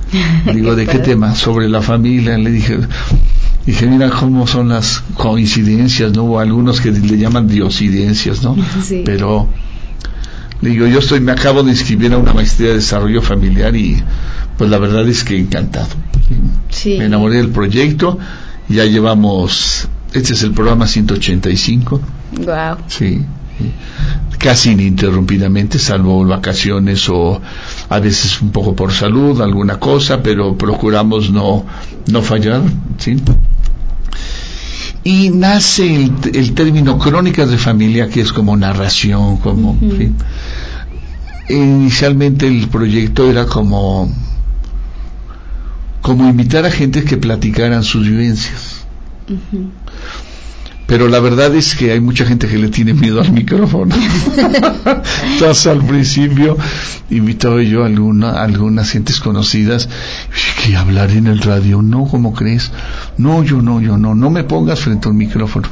Digo, 0.54 0.74
¿de 0.74 0.86
qué 0.86 0.98
tema? 0.98 1.34
Sobre 1.34 1.68
la 1.68 1.82
familia. 1.82 2.36
Le 2.36 2.50
dije, 2.50 2.78
dije, 3.64 3.86
mira 3.86 4.10
cómo 4.10 4.46
son 4.46 4.68
las 4.68 5.02
coincidencias, 5.14 6.12
¿no? 6.12 6.24
O 6.24 6.38
algunos 6.38 6.80
que 6.80 6.90
le 6.90 7.18
llaman 7.18 7.48
diosidencias, 7.48 8.42
¿no? 8.42 8.56
Pero, 9.04 9.48
digo, 10.60 10.86
yo 10.86 10.98
estoy, 10.98 11.20
me 11.20 11.32
acabo 11.32 11.62
de 11.62 11.70
inscribir 11.70 12.12
a 12.12 12.18
una 12.18 12.32
maestría 12.32 12.68
de 12.68 12.76
desarrollo 12.76 13.22
familiar 13.22 13.74
y, 13.76 14.02
pues 14.56 14.70
la 14.70 14.78
verdad 14.78 15.06
es 15.08 15.24
que 15.24 15.38
encantado. 15.38 15.88
Me 16.84 17.04
enamoré 17.04 17.36
del 17.36 17.50
proyecto, 17.50 18.18
ya 18.68 18.84
llevamos, 18.84 19.88
este 20.12 20.32
es 20.32 20.42
el 20.42 20.52
programa 20.52 20.86
185. 20.86 22.00
Wow. 22.44 22.76
Sí 22.88 23.24
casi 24.38 24.70
ininterrumpidamente, 24.70 25.78
salvo 25.78 26.24
vacaciones 26.24 27.08
o 27.08 27.40
a 27.88 27.98
veces 27.98 28.40
un 28.42 28.50
poco 28.50 28.76
por 28.76 28.92
salud, 28.92 29.40
alguna 29.40 29.78
cosa, 29.80 30.22
pero 30.22 30.56
procuramos 30.56 31.30
no, 31.30 31.64
no 32.06 32.22
fallar, 32.22 32.62
¿sí? 32.98 33.16
Y 35.04 35.30
nace 35.30 36.10
el, 36.32 36.52
término 36.52 36.98
crónicas 36.98 37.50
de 37.50 37.58
familia, 37.58 38.08
que 38.08 38.20
es 38.20 38.32
como 38.32 38.56
narración, 38.56 39.38
como, 39.38 39.78
Inicialmente 41.48 42.46
el 42.46 42.68
proyecto 42.68 43.30
era 43.30 43.46
como, 43.46 44.12
como 46.02 46.28
invitar 46.28 46.64
a 46.64 46.70
gente 46.70 47.04
que 47.04 47.16
platicaran 47.16 47.84
sus 47.84 48.06
vivencias 48.06 48.86
pero 50.86 51.08
la 51.08 51.18
verdad 51.18 51.54
es 51.54 51.74
que 51.74 51.90
hay 51.90 52.00
mucha 52.00 52.24
gente 52.24 52.46
que 52.46 52.58
le 52.58 52.68
tiene 52.68 52.94
miedo 52.94 53.20
al 53.20 53.32
micrófono. 53.32 53.94
Entonces 55.32 55.66
al 55.66 55.84
principio 55.84 56.56
invitaba 57.10 57.60
yo 57.62 57.82
a 57.82 57.86
alguna, 57.86 58.40
algunas 58.42 58.90
gentes 58.90 59.18
conocidas 59.18 59.88
que 60.62 60.76
hablar 60.76 61.10
en 61.10 61.26
el 61.26 61.40
radio, 61.40 61.82
no, 61.82 62.06
¿cómo 62.06 62.32
crees? 62.32 62.70
No, 63.18 63.42
yo 63.42 63.60
no, 63.62 63.80
yo 63.80 63.98
no, 63.98 64.14
no 64.14 64.30
me 64.30 64.44
pongas 64.44 64.80
frente 64.80 65.08
a 65.08 65.10
un 65.10 65.16
micrófono. 65.16 65.68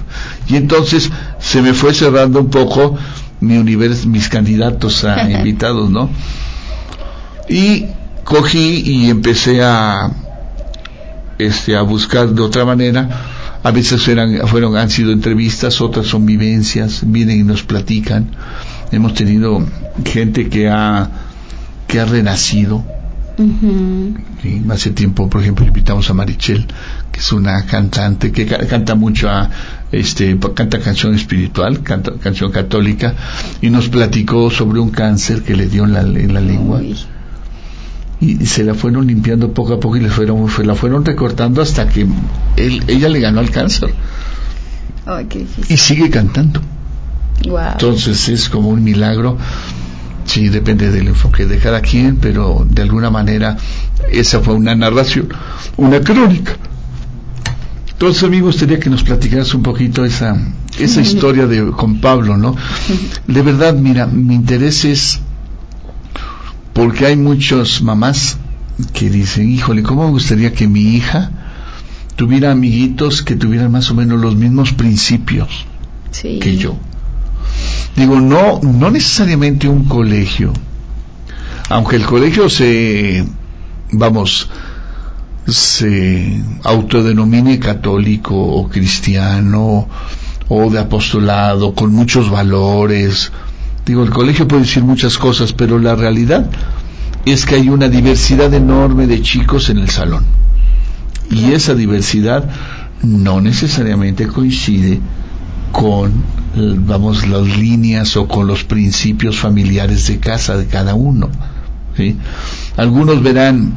Y 0.48 0.56
entonces 0.56 1.10
se 1.38 1.62
me 1.62 1.74
fue 1.74 1.94
cerrando 1.94 2.40
un 2.40 2.50
poco 2.50 2.96
mi 3.46 3.56
universo, 3.56 4.08
mis 4.08 4.28
candidatos 4.28 5.04
a 5.04 5.30
invitados, 5.38 5.90
¿no? 5.90 6.10
Y 7.48 7.86
cogí 8.24 8.82
y 8.84 9.10
empecé 9.10 9.62
a, 9.62 10.10
este, 11.38 11.76
a 11.76 11.82
buscar 11.82 12.30
de 12.30 12.42
otra 12.42 12.64
manera 12.64 13.08
a 13.64 13.70
veces 13.70 14.06
eran, 14.08 14.46
fueron, 14.46 14.76
han 14.76 14.90
sido 14.90 15.10
entrevistas, 15.10 15.80
otras 15.80 16.06
son 16.06 16.26
vivencias, 16.26 17.00
vienen 17.06 17.40
y 17.40 17.42
nos 17.44 17.62
platican. 17.62 18.28
Hemos 18.92 19.14
tenido 19.14 19.66
gente 20.04 20.50
que 20.50 20.68
ha, 20.68 21.08
que 21.88 21.98
ha 21.98 22.04
renacido. 22.04 22.84
Hace 24.70 24.90
tiempo, 24.90 25.28
por 25.28 25.42
ejemplo, 25.42 25.66
invitamos 25.66 26.08
a 26.08 26.14
Marichel, 26.14 26.66
que 27.10 27.20
es 27.20 27.32
una 27.32 27.66
cantante 27.66 28.30
que 28.30 28.46
canta 28.46 28.94
mucho 28.94 29.28
a, 29.28 29.50
este, 29.90 30.38
canta 30.54 30.78
canción 30.78 31.14
espiritual, 31.14 31.82
canta 31.82 32.12
canción 32.20 32.52
católica, 32.52 33.14
y 33.60 33.70
nos 33.70 33.88
platicó 33.88 34.50
sobre 34.50 34.78
un 34.78 34.90
cáncer 34.90 35.42
que 35.42 35.56
le 35.56 35.66
dio 35.66 35.84
en 35.84 35.92
la, 35.92 36.00
en 36.02 36.32
la 36.32 36.40
lengua 36.40 36.80
y, 38.20 38.46
se 38.46 38.64
la 38.64 38.74
fueron 38.74 39.06
limpiando 39.06 39.52
poco 39.52 39.74
a 39.74 39.80
poco 39.80 39.96
y 39.96 40.00
le 40.00 40.08
fueron, 40.08 40.46
la 40.64 40.74
fueron 40.74 41.04
recortando 41.04 41.60
hasta 41.60 41.88
que 41.88 42.06
ella 42.56 43.08
le 43.08 43.20
ganó 43.20 43.40
al 43.40 43.50
cáncer. 43.50 43.92
y 45.68 45.76
sigue 45.76 46.08
cantando. 46.08 46.60
Entonces 47.42 48.28
es 48.28 48.48
como 48.48 48.70
un 48.70 48.82
milagro. 48.82 49.36
Sí, 50.24 50.48
depende 50.48 50.90
del 50.90 51.08
enfoque 51.08 51.46
de 51.46 51.58
cada 51.58 51.80
quien, 51.80 52.16
pero 52.16 52.66
de 52.68 52.82
alguna 52.82 53.10
manera 53.10 53.56
esa 54.10 54.40
fue 54.40 54.54
una 54.54 54.74
narración, 54.74 55.28
una 55.76 56.00
crónica. 56.00 56.56
Entonces, 57.92 58.24
amigos, 58.24 58.54
gustaría 58.54 58.80
que 58.80 58.90
nos 58.90 59.04
platicaras 59.04 59.54
un 59.54 59.62
poquito 59.62 60.04
esa, 60.04 60.36
esa 60.78 61.00
historia 61.00 61.46
de 61.46 61.70
con 61.70 62.00
Pablo, 62.00 62.36
¿no? 62.36 62.56
De 63.26 63.42
verdad, 63.42 63.74
mira, 63.74 64.06
mi 64.06 64.34
interés 64.34 64.84
es 64.84 65.20
porque 66.72 67.06
hay 67.06 67.16
muchos 67.16 67.82
mamás 67.82 68.36
que 68.92 69.08
dicen, 69.08 69.50
híjole, 69.50 69.82
¿cómo 69.84 70.04
me 70.04 70.10
gustaría 70.10 70.52
que 70.52 70.66
mi 70.66 70.96
hija 70.96 71.30
tuviera 72.16 72.50
amiguitos 72.50 73.22
que 73.22 73.36
tuvieran 73.36 73.70
más 73.70 73.90
o 73.90 73.94
menos 73.94 74.20
los 74.20 74.34
mismos 74.34 74.72
principios 74.72 75.66
que 76.20 76.56
yo? 76.56 76.76
Digo, 77.96 78.20
no, 78.20 78.60
no 78.60 78.90
necesariamente 78.90 79.68
un 79.68 79.84
colegio, 79.84 80.52
aunque 81.68 81.96
el 81.96 82.04
colegio 82.04 82.50
se, 82.50 83.24
vamos, 83.92 84.50
se 85.46 86.42
autodenomine 86.64 87.58
católico 87.58 88.34
o 88.34 88.68
cristiano 88.68 89.88
o 90.48 90.70
de 90.70 90.78
apostolado 90.78 91.74
con 91.74 91.92
muchos 91.92 92.30
valores. 92.30 93.30
Digo, 93.86 94.02
el 94.02 94.10
colegio 94.10 94.48
puede 94.48 94.62
decir 94.62 94.82
muchas 94.82 95.16
cosas, 95.18 95.52
pero 95.52 95.78
la 95.78 95.94
realidad 95.94 96.50
es 97.24 97.46
que 97.46 97.56
hay 97.56 97.68
una 97.68 97.88
diversidad 97.88 98.52
enorme 98.52 99.06
de 99.06 99.22
chicos 99.22 99.70
en 99.70 99.78
el 99.78 99.90
salón. 99.90 100.24
Y 101.30 101.52
esa 101.52 101.74
diversidad 101.74 102.50
no 103.02 103.40
necesariamente 103.40 104.26
coincide 104.26 105.00
con, 105.74 106.22
vamos, 106.86 107.26
las 107.26 107.58
líneas 107.58 108.16
o 108.16 108.28
con 108.28 108.46
los 108.46 108.62
principios 108.62 109.36
familiares 109.40 110.06
de 110.06 110.20
casa 110.20 110.56
de 110.56 110.66
cada 110.66 110.94
uno. 110.94 111.28
Algunos 112.76 113.22
verán 113.22 113.74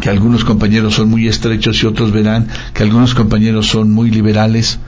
que 0.00 0.10
algunos 0.10 0.44
compañeros 0.44 0.94
son 0.94 1.10
muy 1.10 1.28
estrechos 1.28 1.80
y 1.80 1.86
otros 1.86 2.10
verán 2.10 2.48
que 2.74 2.82
algunos 2.82 3.14
compañeros 3.14 3.68
son 3.68 3.92
muy 3.92 4.10
liberales 4.10 4.80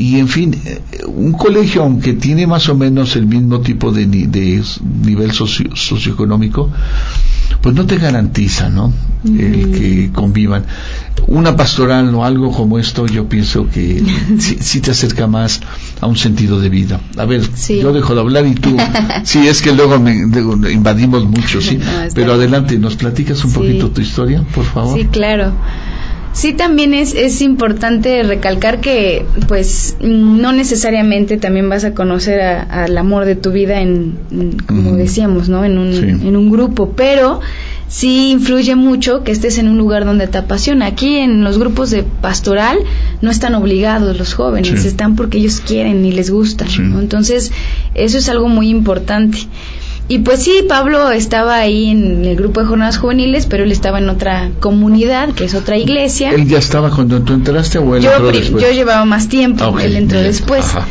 y 0.00 0.18
en 0.18 0.28
fin, 0.28 0.58
eh, 0.64 0.80
un 1.06 1.32
colegio, 1.32 1.82
aunque 1.82 2.14
tiene 2.14 2.46
más 2.46 2.70
o 2.70 2.74
menos 2.74 3.16
el 3.16 3.26
mismo 3.26 3.60
tipo 3.60 3.92
de, 3.92 4.06
de 4.06 4.62
nivel 5.04 5.30
socioeconómico, 5.32 6.70
pues 7.60 7.74
no 7.74 7.84
te 7.84 7.98
garantiza, 7.98 8.70
¿no? 8.70 8.94
El 9.26 9.72
que 9.72 10.10
convivan. 10.14 10.64
Una 11.26 11.54
pastoral 11.54 12.14
o 12.14 12.24
algo 12.24 12.50
como 12.50 12.78
esto, 12.78 13.04
yo 13.04 13.28
pienso 13.28 13.68
que 13.68 14.02
sí, 14.38 14.80
te 14.80 14.92
acerca 14.92 15.26
más 15.26 15.60
a 16.00 16.06
un 16.06 16.16
sentido 16.16 16.58
de 16.58 16.70
vida. 16.70 16.98
A 17.18 17.26
ver, 17.26 17.42
yo 17.68 17.92
dejo 17.92 18.14
de 18.14 18.20
hablar 18.22 18.46
y 18.46 18.54
tú, 18.54 18.78
sí, 19.24 19.46
es 19.46 19.60
que 19.60 19.72
luego 19.74 20.00
me, 20.00 20.14
invadimos 20.72 21.26
mucho, 21.26 21.60
sí. 21.60 21.78
Pero 22.14 22.32
adelante, 22.32 22.78
¿nos 22.78 22.96
platicas 22.96 23.44
un 23.44 23.52
poquito 23.52 23.90
tu 23.90 24.00
historia, 24.00 24.42
por 24.54 24.64
favor? 24.64 24.98
Sí, 24.98 25.04
claro. 25.04 25.52
Sí, 26.32 26.52
también 26.52 26.94
es, 26.94 27.14
es 27.14 27.42
importante 27.42 28.22
recalcar 28.22 28.80
que, 28.80 29.24
pues, 29.48 29.96
no 30.00 30.52
necesariamente 30.52 31.36
también 31.38 31.68
vas 31.68 31.84
a 31.84 31.92
conocer 31.92 32.40
al 32.40 32.96
amor 32.96 33.24
de 33.24 33.34
tu 33.34 33.50
vida 33.50 33.80
en, 33.80 34.16
como 34.66 34.96
decíamos, 34.96 35.48
¿no? 35.48 35.64
En 35.64 35.76
un, 35.76 35.92
en 35.92 36.36
un 36.36 36.50
grupo, 36.50 36.92
pero 36.96 37.40
sí 37.88 38.30
influye 38.30 38.76
mucho 38.76 39.24
que 39.24 39.32
estés 39.32 39.58
en 39.58 39.68
un 39.68 39.76
lugar 39.76 40.04
donde 40.04 40.28
te 40.28 40.38
apasiona. 40.38 40.86
Aquí 40.86 41.16
en 41.16 41.42
los 41.42 41.58
grupos 41.58 41.90
de 41.90 42.04
pastoral 42.04 42.78
no 43.20 43.30
están 43.30 43.56
obligados 43.56 44.16
los 44.16 44.32
jóvenes, 44.32 44.84
están 44.84 45.16
porque 45.16 45.38
ellos 45.38 45.60
quieren 45.60 46.06
y 46.06 46.12
les 46.12 46.30
gusta. 46.30 46.64
Entonces, 46.78 47.50
eso 47.94 48.18
es 48.18 48.28
algo 48.28 48.48
muy 48.48 48.68
importante. 48.68 49.38
Y 50.10 50.18
pues 50.18 50.42
sí, 50.42 50.64
Pablo 50.68 51.12
estaba 51.12 51.54
ahí 51.54 51.90
en 51.90 52.24
el 52.24 52.34
grupo 52.34 52.58
de 52.60 52.66
jornadas 52.66 52.98
juveniles, 52.98 53.46
pero 53.46 53.62
él 53.62 53.70
estaba 53.70 54.00
en 54.00 54.08
otra 54.08 54.50
comunidad, 54.58 55.28
que 55.34 55.44
es 55.44 55.54
otra 55.54 55.78
iglesia. 55.78 56.32
¿Él 56.32 56.48
ya 56.48 56.58
estaba 56.58 56.90
cuando 56.90 57.22
tú 57.22 57.32
entraste 57.32 57.78
o 57.78 57.94
él 57.94 58.02
yo, 58.02 58.10
entró 58.10 58.32
después? 58.32 58.64
Yo 58.64 58.72
llevaba 58.72 59.04
más 59.04 59.28
tiempo, 59.28 59.62
Ah, 59.62 59.68
ok, 59.68 59.80
él 59.82 59.94
entró 59.94 60.18
bien. 60.18 60.32
después. 60.32 60.64
Ajá. 60.64 60.84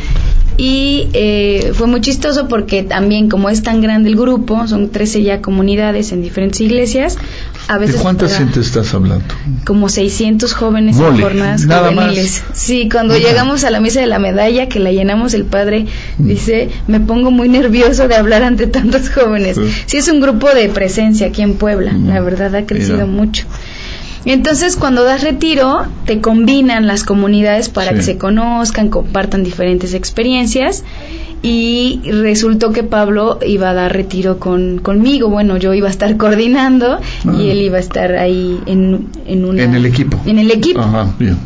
Y 0.62 1.08
eh, 1.14 1.70
fue 1.72 1.86
muy 1.86 2.02
chistoso 2.02 2.46
porque 2.46 2.82
también 2.82 3.30
como 3.30 3.48
es 3.48 3.62
tan 3.62 3.80
grande 3.80 4.10
el 4.10 4.16
grupo, 4.16 4.66
son 4.68 4.90
13 4.90 5.22
ya 5.22 5.40
comunidades 5.40 6.12
en 6.12 6.20
diferentes 6.20 6.60
iglesias, 6.60 7.16
a 7.66 7.78
¿De 7.78 7.86
veces 7.86 8.02
cuánta 8.02 8.26
para 8.26 8.36
gente 8.36 8.60
estás 8.60 8.92
hablando? 8.92 9.24
como 9.64 9.88
600 9.88 10.52
jóvenes 10.52 10.96
Mole, 10.96 11.16
en 11.16 11.22
jornadas 11.22 11.64
nada 11.64 11.88
juveniles. 11.90 12.42
más. 12.46 12.58
Sí, 12.58 12.90
cuando 12.92 13.14
Ajá. 13.14 13.22
llegamos 13.22 13.64
a 13.64 13.70
la 13.70 13.80
mesa 13.80 14.00
de 14.02 14.06
la 14.06 14.18
medalla 14.18 14.68
que 14.68 14.80
la 14.80 14.92
llenamos 14.92 15.32
el 15.32 15.46
padre 15.46 15.86
dice, 16.18 16.68
"Me 16.88 17.00
pongo 17.00 17.30
muy 17.30 17.48
nervioso 17.48 18.06
de 18.06 18.16
hablar 18.16 18.42
ante 18.42 18.66
tantos 18.66 19.08
jóvenes." 19.08 19.56
Sí. 19.56 19.62
Sí 19.86 19.96
es 19.96 20.08
un 20.08 20.20
grupo 20.20 20.46
de 20.50 20.68
presencia 20.68 21.28
aquí 21.28 21.40
en 21.40 21.54
Puebla, 21.54 21.92
Mm. 21.94 22.08
la 22.08 22.20
verdad 22.20 22.54
ha 22.54 22.66
crecido 22.66 22.96
Mira. 22.96 23.06
mucho. 23.06 23.46
Entonces, 24.24 24.76
cuando 24.76 25.02
das 25.04 25.22
retiro, 25.22 25.86
te 26.04 26.20
combinan 26.20 26.86
las 26.86 27.04
comunidades 27.04 27.68
para 27.68 27.90
Sí. 27.90 27.94
que 27.96 28.02
se 28.02 28.18
conozcan, 28.18 28.88
compartan 28.90 29.44
diferentes 29.44 29.94
experiencias. 29.94 30.84
Y 31.42 32.00
resultó 32.04 32.70
que 32.70 32.82
Pablo 32.82 33.38
iba 33.46 33.70
a 33.70 33.74
dar 33.74 33.94
retiro 33.94 34.38
con, 34.38 34.78
conmigo. 34.78 35.30
Bueno, 35.30 35.56
yo 35.56 35.72
iba 35.72 35.88
a 35.88 35.90
estar 35.90 36.18
coordinando 36.18 36.98
Ah. 37.26 37.32
y 37.38 37.48
él 37.48 37.62
iba 37.62 37.78
a 37.78 37.80
estar 37.80 38.14
ahí 38.16 38.60
en, 38.66 39.06
en, 39.26 39.46
una- 39.46 39.62
En 39.62 39.74
el 39.74 39.86
equipo. 39.86 40.20
En 40.26 40.38
el 40.38 40.50
equipo. 40.50 40.80
Ajá, 40.80 41.14
bien. 41.18 41.38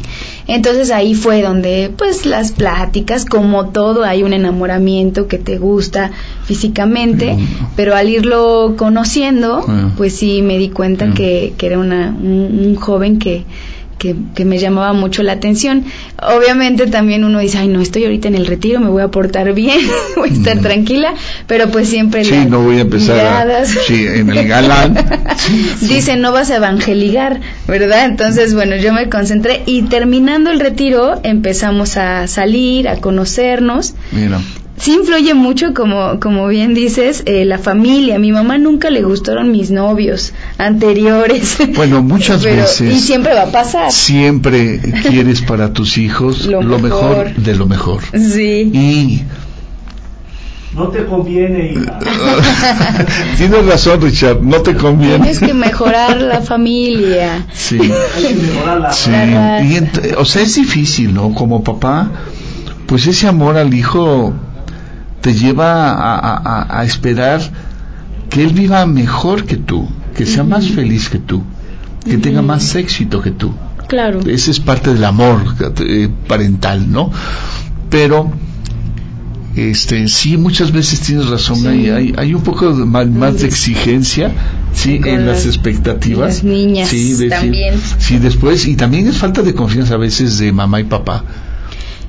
Entonces 0.47 0.91
ahí 0.91 1.15
fue 1.15 1.41
donde, 1.43 1.91
pues, 1.97 2.27
las 2.27 2.53
pláticas, 2.53 3.25
como 3.25 3.71
todo, 3.71 4.05
hay 4.05 4.23
un 4.23 4.33
enamoramiento 4.35 5.27
que 5.27 5.39
te 5.39 5.57
gusta 5.59 6.11
físicamente, 6.45 7.35
Mm. 7.35 7.47
pero 7.77 7.95
al 7.97 8.09
irlo 8.09 8.75
conociendo, 8.77 9.65
Ah. 9.67 9.91
pues 9.97 10.15
sí 10.17 10.43
me 10.43 10.59
di 10.59 10.69
cuenta 10.69 11.07
Mm. 11.07 11.15
que, 11.15 11.55
que 11.57 11.67
era 11.67 11.79
una, 11.79 12.09
un, 12.11 12.61
un 12.67 12.75
joven 12.77 13.19
que, 13.19 13.45
que, 13.99 14.15
que 14.35 14.45
me 14.45 14.59
llamaba 14.59 14.93
mucho 14.93 15.23
la 15.23 15.33
atención. 15.33 15.85
Obviamente 16.23 16.87
también 16.87 17.25
uno 17.25 17.39
dice, 17.41 17.59
ay, 17.59 17.69
no, 17.69 17.81
estoy 17.81 18.05
ahorita 18.05 18.29
en 18.29 18.35
el 18.35 18.47
retiro, 18.47 18.81
me 18.81 18.89
voy 18.89 19.03
a 19.03 19.09
portar 19.09 19.53
bien, 19.55 19.81
voy 20.17 20.31
a 20.31 20.33
estar 20.33 20.57
Mm. 20.57 20.61
tranquila, 20.63 21.15
pero 21.47 21.69
pues 21.71 21.89
siempre 21.89 22.25
Sí, 22.25 22.47
no 22.49 22.63
voy 22.63 22.79
a 22.79 22.83
empezar 22.83 23.51
a... 23.51 23.65
Sí, 23.65 24.07
en 24.07 24.31
el 24.31 24.47
galán. 24.49 24.95
Dicen, 25.81 26.21
no 26.21 26.33
vas 26.33 26.51
a 26.51 26.57
evangeligar, 26.57 27.41
¿verdad? 27.69 28.05
Entonces, 28.07 28.55
bueno, 28.55 28.77
yo 28.77 28.93
me 28.93 29.09
concentré 29.09 29.63
y 29.67 29.83
terminando 29.83 30.51
el 30.51 30.61
retiro 30.61 31.21
empezamos 31.23 31.97
a 31.97 32.27
salir, 32.27 32.89
a 32.89 32.97
conocernos. 32.97 33.95
Mira. 34.13 34.41
Sí 34.77 34.93
influye 34.93 35.35
mucho, 35.35 35.73
como, 35.73 36.19
como 36.19 36.49
bien 36.49 36.75
dices, 36.75 37.23
eh, 37.27 37.45
la 37.45 37.59
familia. 37.59 38.17
A 38.17 38.19
mi 38.19 38.33
mamá 38.33 38.59
nunca 38.59 38.91
le 38.91 39.03
gustaron 39.03 39.53
mis 39.53 39.71
novios 39.71 40.33
anteriores. 40.59 41.57
Bueno, 41.77 42.03
muchas 42.03 42.43
Pero- 42.43 42.57
veces... 42.63 42.93
Y 42.93 42.99
siempre 42.99 43.35
va 43.35 43.43
a 43.43 43.53
pasar. 43.53 43.93
Siempre 43.93 44.81
quieres 45.09 45.43
para 45.43 45.73
tus 45.73 45.97
hijos 45.97 46.47
Lo 46.47 46.61
lo, 46.63 46.79
mejor. 46.81 47.27
mejor. 47.27 47.35
de 47.37 47.55
lo 47.55 47.67
mejor. 47.67 48.03
Sí. 48.13 48.71
Y 48.75 49.23
No 50.75 50.89
te 50.89 51.05
conviene 51.07 51.73
ir 51.73 51.89
a... 51.89 51.99
tienes 53.37 53.65
razón, 53.67 54.01
Richard, 54.03 54.43
no 54.43 54.61
te 54.61 54.75
conviene. 54.75 55.19
Tienes 55.19 55.39
que 55.39 55.55
mejorar 55.55 56.21
la 56.21 56.41
familia. 56.43 57.47
Sí. 57.53 57.79
Hay 58.17 58.25
que 58.25 58.35
mejorar 58.35 58.81
la... 58.81 58.93
Sí, 58.93 59.11
y 59.13 60.15
o 60.17 60.25
sea, 60.25 60.43
es 60.43 60.57
difícil, 60.57 61.15
¿no? 61.15 61.33
Como 61.33 61.63
papá, 61.63 62.11
pues 62.87 63.07
ese 63.07 63.29
amor 63.29 63.57
al 63.57 63.73
hijo 63.73 64.33
te 65.25 65.33
lleva 65.33 65.91
a, 65.91 66.19
a- 66.19 66.37
a- 66.37 66.81
a 66.81 66.85
esperar 66.85 67.41
que 68.29 68.45
él 68.45 68.53
viva 68.53 68.85
mejor 68.85 69.47
que 69.47 69.57
tú, 69.57 69.89
que 70.15 70.27
sea 70.27 70.45
más 70.45 70.69
feliz 70.69 71.09
que 71.09 71.19
tú, 71.19 71.43
que 72.05 72.19
tenga 72.19 72.43
más 72.43 72.75
éxito 72.75 73.23
que 73.23 73.31
tú. 73.31 73.55
Claro. 73.89 74.21
Ese 74.27 74.51
es 74.51 74.61
parte 74.61 74.93
del 74.93 75.03
amor 75.05 75.41
eh, 75.81 76.11
parental, 76.29 76.93
¿no? 76.93 77.11
Pero, 77.89 78.31
este, 79.57 80.09
sí, 80.09 80.37
muchas 80.37 80.73
veces 80.73 81.01
tienes 81.01 81.27
razón, 81.29 81.57
Sí. 81.57 81.67
hay, 81.69 81.89
hay, 81.89 82.15
hay 82.19 82.35
un 82.35 82.43
poco 82.43 82.75
de 82.77 82.85
más, 82.85 83.07
más 83.09 83.41
de 83.41 83.47
exigencia, 83.47 84.31
sí, 84.75 85.01
Con 85.01 85.09
en 85.11 85.27
las, 85.27 85.47
expectativas. 85.47 86.35
las 86.37 86.45
niñas 86.45 86.89
sí, 86.91 87.29
también. 87.31 87.75
Sí, 87.99 88.19
después, 88.19 88.67
y 88.67 88.77
también 88.77 89.07
es 89.09 89.17
falta 89.17 89.41
de 89.41 89.55
confianza 89.55 89.95
a 89.95 89.99
veces 89.99 90.37
de 90.39 90.53
mamá 90.53 90.81
y 90.81 90.85
papá. 90.85 91.25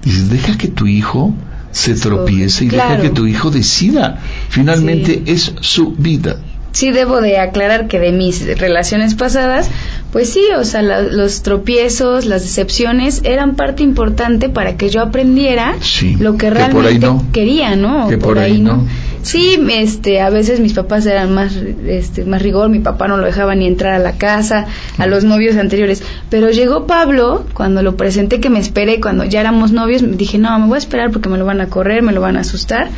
Dices, 0.04 0.30
deja 0.30 0.58
que 0.58 0.68
tu 0.68 0.86
hijo 0.88 1.34
se 1.76 1.94
tropiece 1.96 2.64
y 2.66 2.70
deja 2.70 3.02
que 3.02 3.10
tu 3.10 3.28
hijo 3.28 3.52
decida. 3.52 4.20
Finalmente 4.50 5.12
Sí. 5.26 5.32
es 5.32 5.54
su 5.62 5.92
vida. 5.92 6.38
sí 6.72 6.92
debo 6.92 7.22
de 7.22 7.38
aclarar 7.40 7.88
que 7.88 8.00
de 8.00 8.12
mis 8.12 8.46
relaciones 8.60 9.16
pasadas, 9.16 9.70
pues 10.12 10.30
sí, 10.30 10.42
o 10.60 10.66
sea, 10.66 10.82
la- 10.82 11.02
los 11.04 11.42
tropiezos, 11.42 12.26
las 12.26 12.42
decepciones 12.42 13.22
eran 13.24 13.56
parte 13.56 13.82
importante 13.82 14.50
para 14.50 14.76
que 14.76 14.90
yo 14.90 15.02
aprendiera 15.02 15.76
Sí, 15.80 16.18
lo 16.20 16.34
que 16.34 16.50
que 16.50 16.52
por 16.52 16.58
ahí 16.86 16.98
realmente 17.00 17.08
no. 17.08 17.32
quería, 17.32 17.76
¿no? 17.78 18.10
Que 18.10 18.18
por 18.18 18.40
ahí 18.40 18.60
no. 18.60 18.86
Sí, 19.26 19.60
este, 19.70 20.22
a 20.22 20.30
veces 20.30 20.60
mis 20.60 20.74
papás 20.74 21.04
eran 21.08 21.34
más, 21.34 21.56
este, 21.56 22.26
más 22.26 22.44
rigor, 22.44 22.70
mi 22.70 22.78
papá 22.78 23.08
no 23.08 23.18
lo 23.18 23.26
dejaba 23.26 23.56
ni 23.56 23.66
entrar 23.66 23.94
a 23.94 23.98
la 23.98 24.20
casa, 24.20 24.68
a 25.00 25.08
los 25.08 25.24
novios 25.24 25.58
anteriores, 25.58 26.04
pero 26.30 26.52
llegó 26.52 26.86
Pablo, 26.86 27.44
cuando 27.56 27.82
lo 27.82 27.98
presenté 27.98 28.40
que 28.40 28.52
me 28.52 28.60
esperé, 28.60 29.02
cuando 29.02 29.24
ya 29.24 29.40
éramos 29.40 29.72
novios, 29.72 30.04
dije, 30.16 30.38
no, 30.38 30.60
me 30.60 30.68
voy 30.68 30.76
a 30.76 30.78
esperar 30.78 31.10
porque 31.10 31.28
me 31.28 31.40
lo 31.40 31.46
van 31.46 31.60
a 31.60 31.70
correr, 31.70 32.04
me 32.04 32.12
lo 32.12 32.22
van 32.22 32.38
a 32.38 32.42
asustar. 32.42 32.90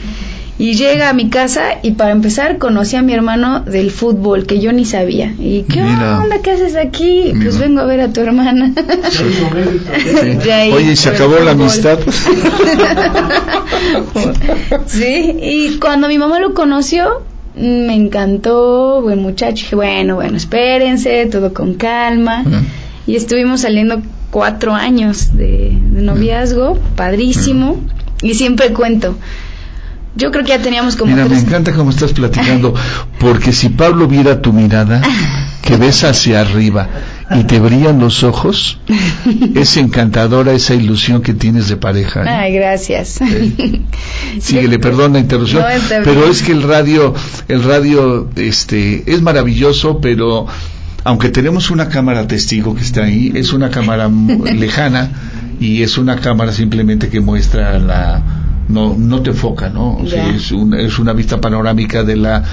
Y 0.60 0.74
llega 0.74 1.10
a 1.10 1.14
mi 1.14 1.30
casa 1.30 1.76
y 1.84 1.91
para 1.91 2.12
empezar 2.12 2.58
conocí 2.58 2.95
a 2.95 3.03
mi 3.03 3.14
hermano 3.14 3.60
del 3.62 3.91
fútbol 3.91 4.47
que 4.47 4.60
yo 4.60 4.72
ni 4.72 4.86
sabía. 4.86 5.34
¿Y 5.38 5.64
qué 5.64 5.82
Mira. 5.84 6.20
onda? 6.24 6.41
¿Qué 6.41 6.51
haces 6.51 6.76
aquí? 6.76 7.32
Pues 7.39 7.60
vengo 7.60 7.82
a 7.82 7.86
ver 7.86 8.01
a 8.01 8.12
tu 8.12 8.22
hermana. 8.22 8.74
Sí. 9.12 10.49
Ahí, 10.49 10.72
Oye, 10.72 10.93
¿y 10.93 10.95
se 10.95 11.10
acabó 11.10 11.38
la 11.39 11.51
amistad? 11.51 11.99
sí, 14.88 15.36
y 15.41 15.78
cuando 15.80 16.08
mi 16.08 16.18
mamá 16.18 16.39
lo 16.39 16.53
conoció, 16.53 17.22
me 17.55 17.93
encantó, 17.95 19.01
buen 19.01 19.22
muchacho. 19.22 19.64
Dije, 19.64 19.76
bueno, 19.76 20.16
bueno, 20.16 20.38
espérense, 20.38 21.28
todo 21.28 21.53
con 21.53 21.76
calma. 21.76 22.43
Mm. 22.43 22.66
Y 23.08 23.16
estuvimos 23.16 23.62
saliendo 23.62 24.01
cuatro 24.32 24.74
años 24.74 25.36
de, 25.38 25.72
de 25.72 26.01
noviazgo, 26.01 26.80
padrísimo. 26.95 27.80
Y 28.22 28.34
siempre 28.34 28.74
cuento. 28.74 29.16
Yo 30.18 30.32
creo 30.32 30.43
que 30.43 30.49
ya 30.49 30.59
teníamos 30.59 30.95
como 30.95 31.13
Mira, 31.13 31.26
me 31.26 31.38
encanta 31.38 31.74
cómo 31.74 31.91
estás 31.91 32.11
platicando, 32.11 32.74
porque 33.20 33.53
si 33.53 33.70
Pablo 33.70 34.07
viera 34.07 34.41
tu 34.41 34.51
mirada, 34.51 35.01
que 35.61 35.78
ves 35.78 36.03
hacia 36.03 36.41
arriba 36.41 36.89
y 37.30 37.43
te 37.43 37.59
brillan 37.59 37.99
los 37.99 38.24
ojos, 38.24 38.80
es 39.55 39.78
encantadora 39.78 40.53
esa 40.53 40.74
ilusión 40.74 41.22
que 41.22 41.34
tienes 41.34 41.68
de 41.68 41.78
pareja. 41.78 42.24
¿eh? 42.24 42.30
Ay, 42.30 42.53
gracias. 42.53 43.20
Síguele, 44.39 44.80
perdón 44.80 45.13
la 45.13 45.20
interrupción, 45.20 45.61
No, 45.61 45.68
pero 46.03 46.26
es 46.26 46.41
que 46.41 46.51
el 46.51 46.63
radio, 46.63 47.13
el 47.47 47.63
radio, 47.63 48.30
este, 48.36 49.03
es 49.05 49.22
maravilloso, 49.22 49.99
pero 50.01 50.47
aunque 51.03 51.30
tenemos 51.30 51.70
una 51.70 51.89
cámara 51.89 52.28
testigo 52.28 52.74
que 52.74 52.82
está 52.82 53.03
ahí, 53.03 53.32
es 53.36 53.53
una 53.53 53.70
cámara 53.70 54.09
lejana 54.09 55.11
y 55.59 55.84
es 55.84 55.97
una 55.97 56.18
cámara 56.18 56.51
simplemente 56.51 57.09
que 57.09 57.20
muestra 57.20 57.78
la, 57.78 58.47
no, 58.70 58.95
no 58.97 59.22
te 59.22 59.30
enfoca, 59.32 59.70
¿no? 59.70 59.97
O 59.97 60.07
sea, 60.07 60.30
Ya. 60.30 60.36
es 60.36 60.51
una, 60.51 60.82
es 60.82 60.99
una 60.99 61.13
vista 61.13 61.39
panorámica 61.41 62.03
de 62.03 62.15
la, 62.18 62.43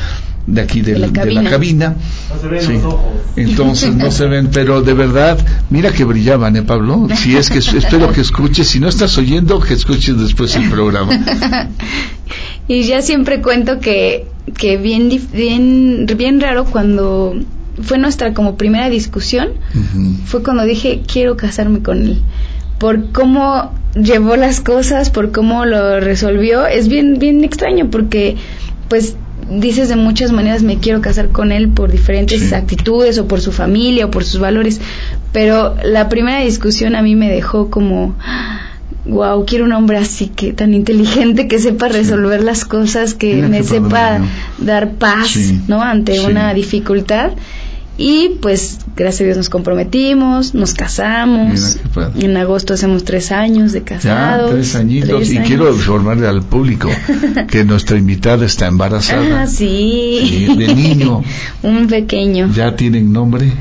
de 0.47 0.61
aquí 0.61 0.81
del- 0.83 1.01
De 1.01 1.09
la 1.19 1.25
de 1.25 1.33
la 1.33 1.45
cabina. 1.51 1.97
No 2.33 2.41
se 2.41 2.49
ven 2.49 2.61
Sí. 2.63 2.73
los 2.75 2.85
ojos. 2.85 3.01
Entonces 3.37 3.95
no 3.95 4.11
se 4.11 4.27
ven, 4.27 4.49
pero 4.53 4.83
de 4.83 4.93
verdad, 4.95 5.39
mira 5.71 5.91
que 5.93 6.05
brillaban, 6.05 6.55
¿eh, 6.57 6.63
Pablo? 6.63 7.09
Si 7.17 7.37
es 7.37 7.51
que 7.51 7.59
espero 7.59 8.13
que 8.13 8.21
escuches, 8.21 8.69
si 8.69 8.79
no 8.81 8.89
estás 8.89 9.17
oyendo, 9.19 9.59
que 9.61 9.75
escuches 9.75 10.17
después 10.19 10.55
el 10.57 10.69
programa. 10.71 11.19
Y 12.67 12.85
ya 12.85 13.03
siempre 13.03 13.43
cuento 13.43 13.79
que, 13.79 14.27
que 14.57 14.79
bien, 14.79 15.11
bien, 15.35 16.07
bien 16.17 16.41
raro 16.41 16.65
cuando 16.65 17.35
fue 17.83 17.99
nuestra 17.99 18.33
como 18.33 18.57
primera 18.57 18.89
discusión, 18.89 19.49
fue 20.25 20.43
cuando 20.43 20.65
dije 20.65 21.03
quiero 21.07 21.37
casarme 21.37 21.81
con 21.81 21.99
él. 22.03 22.23
Por 22.85 23.13
cómo 23.13 23.73
llevó 23.95 24.37
las 24.37 24.61
cosas, 24.61 25.09
por 25.09 25.33
cómo 25.33 25.65
lo 25.65 26.01
resolvió, 26.01 26.67
es 26.67 26.89
bien, 26.89 27.19
bien 27.19 27.43
extraño 27.43 27.89
porque 27.91 28.37
pues 28.91 29.17
dices 29.51 29.89
de 29.89 29.97
muchas 29.97 30.33
maneras 30.33 30.63
me 30.63 30.77
quiero 30.77 31.01
casar 31.01 31.31
con 31.31 31.51
él 31.51 31.69
por 31.71 31.91
diferentes 31.91 32.43
Sí. 32.43 32.55
actitudes 32.55 33.17
o 33.19 33.27
por 33.27 33.41
su 33.41 33.53
familia 33.53 34.05
o 34.05 34.11
por 34.11 34.23
sus 34.25 34.39
valores, 34.39 34.83
pero 35.33 35.75
la 35.83 36.11
primera 36.11 36.41
discusión 36.41 36.95
a 36.95 37.01
mí 37.01 37.17
me 37.17 37.31
dejó 37.31 37.71
como 37.71 38.15
wow, 39.07 39.47
quiero 39.47 39.65
un 39.65 39.73
hombre 39.73 39.97
así 39.97 40.29
que 40.29 40.53
tan 40.53 40.75
inteligente 40.75 41.49
que 41.49 41.59
sepa 41.59 41.89
resolver 41.89 42.43
las 42.43 42.67
cosas, 42.67 43.15
que 43.15 43.35
Mira 43.37 43.49
me 43.49 43.63
sepa 43.63 44.21
dar 44.59 44.93
paz, 44.93 45.29
Sí, 45.29 45.59
¿no? 45.69 45.83
ante 45.83 46.21
una 46.21 46.53
dificultad. 46.53 47.31
Y 47.97 48.39
pues, 48.41 48.81
gracias 48.97 49.21
a 49.21 49.25
Dios 49.25 49.37
nos 49.37 49.49
comprometimos, 49.49 50.55
nos 50.55 50.75
casamos. 50.75 51.79
En 52.17 52.37
agosto 52.37 52.75
hacemos 52.75 53.05
tres 53.05 53.31
años 53.31 53.73
de 53.73 53.83
casados. 53.83 54.51
Ya, 54.51 54.57
tres 54.57 54.75
añitos. 54.75 55.31
y 55.31 55.39
quiero 55.39 55.73
informarle 55.73 56.27
al 56.27 56.43
público 56.43 56.89
que 57.49 57.65
nuestra 57.65 57.97
invitada 57.97 58.45
está 58.47 58.67
embarazada. 58.67 59.43
Ah, 59.43 59.47
sí. 59.47 60.49
de 60.57 60.75
niño. 60.75 61.23
Un 61.63 61.87
pequeño. 61.87 62.51
¿Ya 62.53 62.75
tienen 62.75 63.13
nombre? 63.13 63.53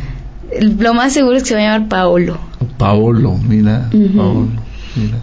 Lo 0.61 0.93
más 0.93 1.13
seguro 1.13 1.37
es 1.37 1.43
que 1.43 1.49
se 1.49 1.55
va 1.55 1.61
a 1.61 1.63
llamar 1.63 1.89
Paolo. 1.89 2.37
Paolo, 2.77 3.37
mira. 3.37 3.89
Paolo, 3.91 4.47
mira. 4.95 5.17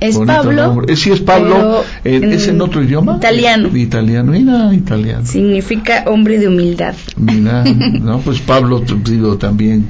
Es 0.00 0.18
Pablo. 0.18 0.82
Eh, 0.86 0.96
sí, 0.96 1.10
es 1.10 1.20
Pablo. 1.20 1.82
¿Es 2.04 2.48
en 2.48 2.60
otro 2.60 2.82
idioma? 2.82 3.16
Italiano. 3.16 3.76
Italiano, 3.76 4.32
mira, 4.32 4.74
italiano. 4.74 5.24
Significa 5.26 6.04
hombre 6.06 6.38
de 6.38 6.48
humildad. 6.48 6.94
Mira, 7.16 7.64
no, 8.00 8.18
pues 8.20 8.40
Pablo, 8.40 8.82
digo, 9.04 9.38
también 9.38 9.88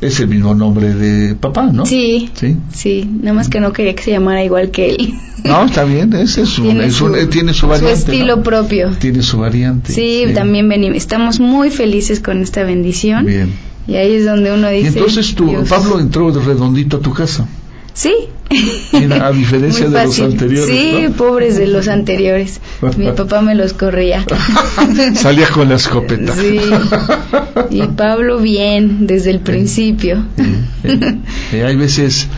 es 0.00 0.18
el 0.20 0.28
mismo 0.28 0.54
nombre 0.54 0.94
de 0.94 1.34
papá, 1.34 1.70
¿no? 1.72 1.86
Sí. 1.86 2.30
Sí. 2.34 2.56
Sí, 2.72 3.08
nada 3.20 3.34
más 3.34 3.48
que 3.48 3.60
no 3.60 3.72
quería 3.72 3.94
que 3.94 4.02
se 4.02 4.10
llamara 4.10 4.44
igual 4.44 4.70
que 4.70 4.94
él. 4.94 5.14
No, 5.42 5.64
está 5.64 5.82
bien, 5.82 6.12
ese 6.12 6.42
es 6.42 6.56
un, 6.60 6.66
tiene, 6.66 6.86
es 6.86 7.00
un, 7.00 7.16
su, 7.16 7.26
tiene 7.26 7.52
su 7.52 7.66
variante. 7.66 7.96
Su 7.96 8.12
estilo 8.12 8.44
propio. 8.44 8.90
Tiene 8.90 9.22
su 9.22 9.38
variante. 9.38 9.92
Sí, 9.92 10.26
también 10.34 10.68
venimos. 10.68 10.96
Estamos 10.96 11.40
muy 11.40 11.70
felices 11.70 12.20
con 12.20 12.42
esta 12.42 12.62
bendición. 12.62 13.26
Bien. 13.26 13.52
Y 13.88 13.96
ahí 13.96 14.14
es 14.14 14.24
donde 14.24 14.52
uno 14.52 14.68
dice. 14.68 14.84
Y 14.84 14.86
entonces 14.86 15.34
tú, 15.34 15.52
Pablo 15.68 15.98
entró 15.98 16.30
de 16.30 16.40
redondito 16.40 16.98
a 16.98 17.00
tu 17.00 17.12
casa. 17.12 17.48
Sí. 17.94 18.14
a 19.20 19.32
diferencia 19.32 19.88
de 19.90 20.04
los 20.04 20.20
anteriores. 20.20 20.66
Sí, 20.66 21.08
pobres 21.16 21.56
de 21.56 21.66
los 21.66 21.88
anteriores. 21.88 22.60
Mi 22.96 23.12
papá 23.16 23.42
me 23.42 23.54
los 23.54 23.72
corría. 23.72 24.24
Salía 25.14 25.48
con 25.48 25.68
la 25.68 25.76
escopeta. 25.76 26.34
Sí. 26.34 26.60
Y 27.70 27.82
Pablo 27.88 28.38
bien, 28.38 29.06
desde 29.06 29.30
el 29.30 29.40
principio. 29.40 30.24
Y 31.52 31.56
hay 31.56 31.76
veces, 31.76 32.28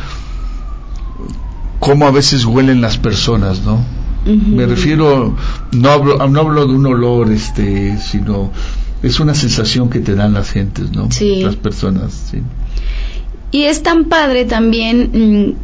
como 1.81 2.07
a 2.07 2.11
veces 2.11 2.45
huelen 2.45 2.81
las 2.81 2.99
personas, 2.99 3.63
¿no? 3.63 3.85
Me 4.27 4.65
refiero, 4.65 5.37
no 5.73 5.91
hablo, 5.91 6.27
no 6.29 6.41
hablo 6.41 6.67
de 6.67 6.73
un 6.73 6.87
olor, 6.87 7.31
este, 7.31 7.99
sino 7.99 8.51
es 9.03 9.21
una 9.21 9.35
sensación 9.35 9.91
que 9.91 10.01
te 10.01 10.15
dan 10.15 10.33
las 10.33 10.51
gentes, 10.51 10.91
¿no? 10.93 11.11
Sí. 11.11 11.43
Las 11.43 11.57
personas, 11.57 12.29
sí. 12.31 12.39
Y 13.55 13.67
es 13.67 13.85
tan 13.85 14.07
padre 14.07 14.47
también, 14.47 15.55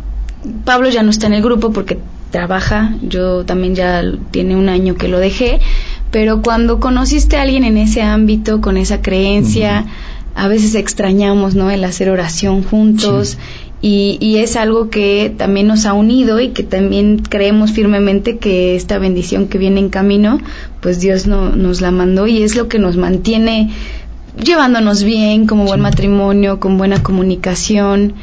mm, 0.44 0.64
Pablo 0.64 0.90
ya 0.90 1.02
no 1.02 1.10
está 1.10 1.26
en 1.26 1.32
el 1.32 1.42
grupo 1.42 1.72
porque 1.72 1.98
trabaja, 2.30 2.94
yo 3.02 3.44
también 3.44 3.74
ya 3.74 4.04
tiene 4.30 4.54
un 4.54 4.68
año 4.68 4.94
que 4.94 5.08
lo 5.08 5.18
dejé, 5.18 5.58
pero 6.12 6.40
cuando 6.40 6.78
conociste 6.78 7.36
a 7.36 7.42
alguien 7.42 7.64
en 7.64 7.76
ese 7.76 8.02
ámbito, 8.02 8.60
con 8.60 8.76
esa 8.76 9.02
creencia, 9.02 9.86
a 10.36 10.46
veces 10.46 10.76
extrañamos, 10.76 11.56
¿no? 11.56 11.68
El 11.68 11.82
hacer 11.82 12.10
oración 12.10 12.62
juntos. 12.62 13.38
Y, 13.82 14.18
y, 14.20 14.36
es 14.36 14.56
algo 14.56 14.90
que 14.90 15.32
también 15.34 15.66
nos 15.66 15.86
ha 15.86 15.94
unido 15.94 16.38
y 16.38 16.50
que 16.50 16.62
también 16.62 17.18
creemos 17.18 17.72
firmemente 17.72 18.36
que 18.36 18.76
esta 18.76 18.98
bendición 18.98 19.48
que 19.48 19.56
viene 19.56 19.80
en 19.80 19.88
camino, 19.88 20.38
pues 20.80 21.00
Dios 21.00 21.26
no, 21.26 21.56
nos 21.56 21.80
la 21.80 21.90
mandó 21.90 22.26
y 22.26 22.42
es 22.42 22.56
lo 22.56 22.68
que 22.68 22.78
nos 22.78 22.98
mantiene 22.98 23.70
llevándonos 24.36 25.02
bien, 25.02 25.46
como 25.46 25.64
buen 25.64 25.80
matrimonio, 25.80 26.60
con 26.60 26.78
buena 26.78 27.02
comunicación. 27.02 28.14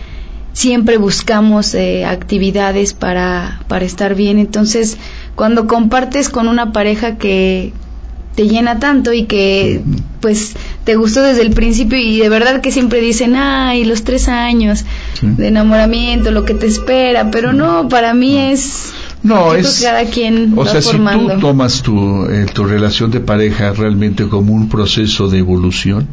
Siempre 0.53 0.97
buscamos 0.97 1.73
eh, 1.75 2.05
actividades 2.05 2.93
para, 2.93 3.61
para 3.67 3.85
estar 3.85 4.15
bien. 4.15 4.39
Entonces, 4.39 4.97
cuando 5.35 5.67
compartes 5.67 6.29
con 6.29 6.47
una 6.47 6.71
pareja 6.71 7.17
que 7.17 7.73
te 8.37 8.47
llena 8.47 8.77
tanto 8.77 9.13
y 9.13 9.25
que 9.25 9.81
pues 10.19 10.55
te 10.83 10.95
gustó 10.95 11.23
desde 11.23 11.41
el 11.41 11.53
principio 11.53 11.97
y 11.97 12.19
de 12.19 12.29
verdad 12.29 12.61
que 12.61 12.71
siempre 12.71 13.01
dicen, 13.01 13.35
ay, 13.35 13.83
los 13.83 14.03
tres 14.03 14.27
años 14.27 14.85
de 15.23 15.47
enamoramiento, 15.47 16.29
lo 16.29 16.45
que 16.45 16.53
te 16.53 16.67
espera, 16.67 17.31
pero 17.31 17.51
no, 17.51 17.89
para 17.89 18.13
mí 18.13 18.37
es 18.37 18.93
no, 19.23 19.53
es. 19.53 19.81
cada 19.81 20.05
quien 20.05 20.53
o 20.55 20.65
sea, 20.65 20.81
si 20.81 20.97
tú 20.97 21.39
tomas 21.39 21.81
tu, 21.81 22.25
eh, 22.25 22.45
tu 22.53 22.63
relación 22.65 23.11
de 23.11 23.19
pareja 23.19 23.73
realmente 23.73 24.27
como 24.27 24.53
un 24.53 24.69
proceso 24.69 25.27
de 25.29 25.39
evolución, 25.39 26.07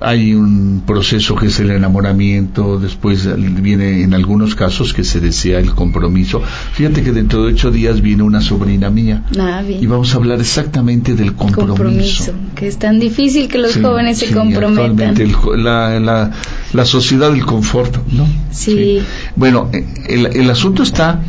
hay 0.00 0.32
un 0.34 0.82
proceso 0.86 1.36
que 1.36 1.46
es 1.46 1.60
el 1.60 1.70
enamoramiento, 1.70 2.78
después 2.78 3.28
viene 3.36 4.02
en 4.02 4.14
algunos 4.14 4.54
casos 4.54 4.94
que 4.94 5.04
se 5.04 5.20
desea 5.20 5.58
el 5.58 5.74
compromiso. 5.74 6.42
Fíjate 6.72 7.02
que 7.02 7.12
dentro 7.12 7.44
de 7.44 7.52
ocho 7.52 7.70
días 7.70 8.00
viene 8.00 8.22
una 8.22 8.40
sobrina 8.40 8.88
mía 8.88 9.24
ah, 9.38 9.62
y 9.62 9.86
vamos 9.86 10.14
a 10.14 10.16
hablar 10.16 10.40
exactamente 10.40 11.14
del 11.14 11.34
compromiso. 11.34 12.32
que 12.54 12.66
es 12.66 12.78
tan 12.78 12.98
difícil 12.98 13.48
que 13.48 13.58
los 13.58 13.76
jóvenes 13.76 14.18
se 14.18 14.32
comprometan. 14.32 15.14
la, 15.56 16.00
la, 16.00 16.30
la, 16.72 16.84
sociedad 16.86 17.30
del 17.30 17.44
confort, 17.44 17.94
¿no? 18.12 18.26
Sí. 18.50 19.00
Bueno, 19.36 19.70
el, 20.08 20.26
el 20.26 20.50
asunto 20.50 20.82
está 20.82 21.20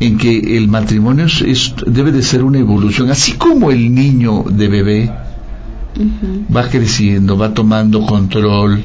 en 0.00 0.16
que 0.16 0.56
el 0.56 0.68
matrimonio 0.68 1.26
es, 1.26 1.74
debe 1.86 2.12
de 2.12 2.22
ser 2.22 2.44
una 2.44 2.58
evolución, 2.58 3.10
así 3.10 3.32
como 3.32 3.70
el 3.70 3.92
niño 3.92 4.44
de 4.48 4.68
bebé 4.68 5.12
va 6.54 6.68
creciendo, 6.68 7.36
va 7.36 7.52
tomando 7.52 8.06
control 8.06 8.84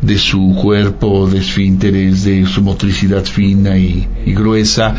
de 0.00 0.18
su 0.18 0.54
cuerpo, 0.60 1.28
de 1.28 1.38
esfínteres, 1.38 2.24
de 2.24 2.46
su 2.46 2.62
motricidad 2.62 3.24
fina 3.24 3.76
y, 3.76 4.06
gruesa, 4.26 4.94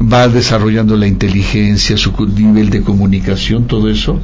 va 0.00 0.28
desarrollando 0.28 0.96
la 0.96 1.06
inteligencia, 1.06 1.96
su 1.96 2.12
nivel 2.26 2.70
de 2.70 2.82
comunicación, 2.82 3.66
todo 3.66 3.88
eso, 3.88 4.18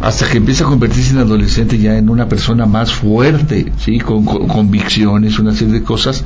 hasta 0.00 0.28
que 0.28 0.38
empieza 0.38 0.64
a 0.64 0.68
convertirse 0.68 1.12
en 1.12 1.18
adolescente 1.18 1.78
ya 1.78 1.96
en 1.98 2.08
una 2.08 2.28
persona 2.28 2.64
más 2.64 2.92
fuerte, 2.92 3.72
¿sí? 3.78 3.98
con, 3.98 4.24
convicciones, 4.24 5.38
una 5.38 5.52
serie 5.52 5.74
de 5.74 5.82
cosas 5.82 6.24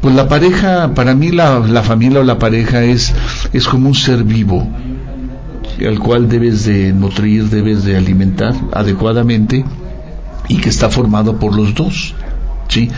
pues 0.00 0.14
la 0.14 0.28
pareja, 0.28 0.94
para 0.94 1.14
mí 1.14 1.30
la, 1.30 1.58
la 1.60 1.82
familia 1.82 2.20
o 2.20 2.24
la 2.24 2.38
pareja 2.38 2.84
es, 2.84 3.12
es 3.52 3.66
como 3.66 3.88
un 3.88 3.94
ser 3.94 4.22
vivo 4.24 4.66
al 5.86 5.98
cual 5.98 6.28
debes 6.28 6.64
de 6.64 6.92
nutrir, 6.92 7.44
debes 7.44 7.84
de 7.84 7.96
alimentar 7.96 8.54
adecuadamente 8.72 9.64
y 10.48 10.56
que 10.56 10.68
está 10.68 10.88
formado 10.88 11.38
por 11.38 11.54
los 11.54 11.74
dos, 11.74 12.14
¿sí? 12.68 12.90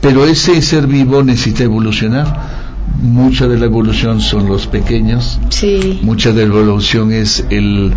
Pero 0.00 0.24
ese 0.24 0.60
ser 0.62 0.86
vivo 0.86 1.22
necesita 1.22 1.64
evolucionar. 1.64 2.68
Mucha 3.02 3.46
de 3.46 3.58
la 3.58 3.66
evolución 3.66 4.20
son 4.20 4.48
los 4.48 4.66
pequeños. 4.66 5.38
Sí. 5.50 6.00
Mucha 6.02 6.32
de 6.32 6.48
la 6.48 6.54
evolución 6.54 7.12
es 7.12 7.44
el, 7.50 7.92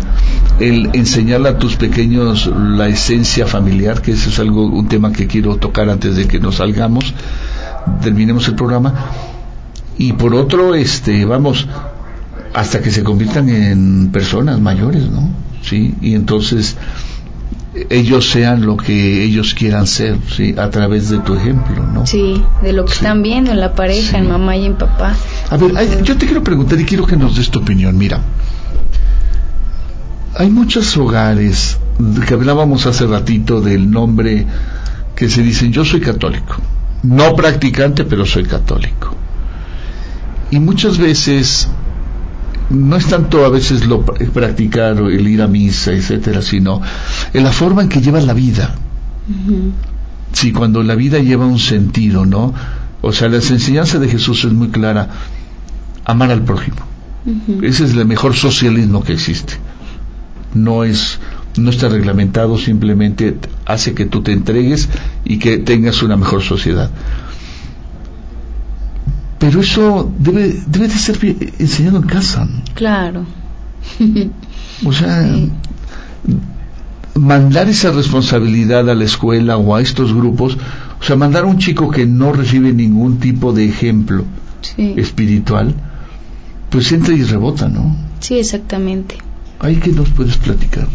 el 0.60 0.90
enseñarle 0.92 1.48
a 1.48 1.58
tus 1.58 1.76
pequeños 1.76 2.50
la 2.54 2.88
esencia 2.88 3.46
familiar, 3.46 4.02
que 4.02 4.12
ese 4.12 4.28
es 4.30 4.38
algo, 4.38 4.66
un 4.66 4.88
tema 4.88 5.12
que 5.12 5.26
quiero 5.26 5.56
tocar 5.56 5.88
antes 5.88 6.16
de 6.16 6.28
que 6.28 6.38
nos 6.40 6.56
salgamos 6.56 7.14
terminemos 8.02 8.48
el 8.48 8.54
programa. 8.54 8.94
Y 9.98 10.14
por 10.14 10.34
otro 10.34 10.74
este 10.74 11.24
vamos 11.24 11.66
hasta 12.54 12.80
que 12.80 12.90
se 12.90 13.02
conviertan 13.02 13.48
en 13.48 14.10
personas 14.12 14.60
mayores 14.60 15.10
no 15.10 15.30
sí 15.62 15.94
y 16.00 16.14
entonces 16.14 16.76
ellos 17.88 18.28
sean 18.28 18.66
lo 18.66 18.76
que 18.76 19.24
ellos 19.24 19.54
quieran 19.54 19.86
ser 19.86 20.18
sí 20.30 20.54
a 20.58 20.68
través 20.68 21.08
de 21.08 21.18
tu 21.18 21.34
ejemplo 21.34 21.86
no 21.86 22.06
sí 22.06 22.42
de 22.62 22.72
lo 22.72 22.84
que 22.84 22.92
están 22.92 23.22
viendo 23.22 23.50
en 23.50 23.60
la 23.60 23.74
pareja 23.74 24.18
en 24.18 24.28
mamá 24.28 24.56
y 24.56 24.66
en 24.66 24.74
papá. 24.74 25.16
A 25.50 25.56
ver 25.56 26.02
yo 26.02 26.16
te 26.16 26.26
quiero 26.26 26.44
preguntar 26.44 26.78
y 26.78 26.84
quiero 26.84 27.06
que 27.06 27.16
nos 27.16 27.36
des 27.36 27.50
tu 27.50 27.60
opinión. 27.60 27.96
Mira 27.96 28.20
hay 30.34 30.50
muchos 30.50 30.96
hogares 30.96 31.78
que 32.26 32.34
hablábamos 32.34 32.86
hace 32.86 33.06
ratito 33.06 33.60
del 33.60 33.90
nombre 33.90 34.46
que 35.14 35.30
se 35.30 35.42
dicen 35.42 35.72
yo 35.72 35.84
soy 35.84 36.00
católico 36.00 36.56
no 37.02 37.34
practicante, 37.34 38.04
pero 38.04 38.24
soy 38.24 38.44
católico. 38.44 39.16
Y 40.50 40.60
muchas 40.60 40.98
veces 40.98 41.68
no 42.70 42.96
es 42.96 43.06
tanto 43.06 43.44
a 43.44 43.48
veces 43.48 43.86
lo 43.86 44.04
practicar 44.04 45.00
o 45.00 45.08
el 45.08 45.26
ir 45.26 45.42
a 45.42 45.48
misa, 45.48 45.92
etcétera, 45.92 46.42
sino 46.42 46.80
en 47.32 47.44
la 47.44 47.52
forma 47.52 47.82
en 47.82 47.88
que 47.88 48.00
llevas 48.00 48.24
la 48.24 48.34
vida. 48.34 48.74
Sí, 50.32 50.52
cuando 50.52 50.82
la 50.82 50.94
vida 50.94 51.18
lleva 51.18 51.46
un 51.46 51.58
sentido, 51.58 52.24
¿no? 52.24 52.54
O 53.02 53.12
sea, 53.12 53.28
la 53.28 53.36
enseñanza 53.36 53.98
de 53.98 54.08
Jesús 54.08 54.44
es 54.44 54.52
muy 54.52 54.68
clara, 54.68 55.08
amar 56.04 56.30
al 56.30 56.42
prójimo. 56.42 56.78
Ese 57.62 57.84
es 57.84 57.92
el 57.92 58.06
mejor 58.06 58.34
socialismo 58.34 59.02
que 59.02 59.12
existe. 59.12 59.54
No 60.54 60.84
es 60.84 61.18
no 61.56 61.70
está 61.70 61.88
reglamentado, 61.88 62.56
simplemente 62.58 63.36
hace 63.66 63.94
que 63.94 64.06
tú 64.06 64.22
te 64.22 64.32
entregues 64.32 64.88
y 65.24 65.38
que 65.38 65.58
tengas 65.58 66.02
una 66.02 66.16
mejor 66.16 66.42
sociedad. 66.42 66.90
Pero 69.38 69.60
eso 69.60 70.10
debe, 70.18 70.56
debe 70.66 70.88
de 70.88 70.94
ser 70.94 71.18
enseñado 71.58 71.98
en 71.98 72.04
casa. 72.04 72.48
Claro. 72.74 73.24
o 74.84 74.92
sea, 74.92 75.26
mandar 77.14 77.68
esa 77.68 77.90
responsabilidad 77.90 78.88
a 78.88 78.94
la 78.94 79.04
escuela 79.04 79.56
o 79.56 79.74
a 79.74 79.82
estos 79.82 80.14
grupos, 80.14 80.56
o 81.00 81.04
sea, 81.04 81.16
mandar 81.16 81.44
a 81.44 81.48
un 81.48 81.58
chico 81.58 81.90
que 81.90 82.06
no 82.06 82.32
recibe 82.32 82.72
ningún 82.72 83.18
tipo 83.18 83.52
de 83.52 83.64
ejemplo 83.66 84.24
espiritual, 84.78 85.74
pues 86.70 86.92
entra 86.92 87.12
y 87.12 87.22
rebota, 87.22 87.68
¿no? 87.68 87.96
Sí, 88.20 88.38
exactamente. 88.38 89.16
¿Ahí 89.58 89.76
que 89.76 89.90
nos 89.90 90.08
puedes 90.10 90.36
platicar? 90.36 90.86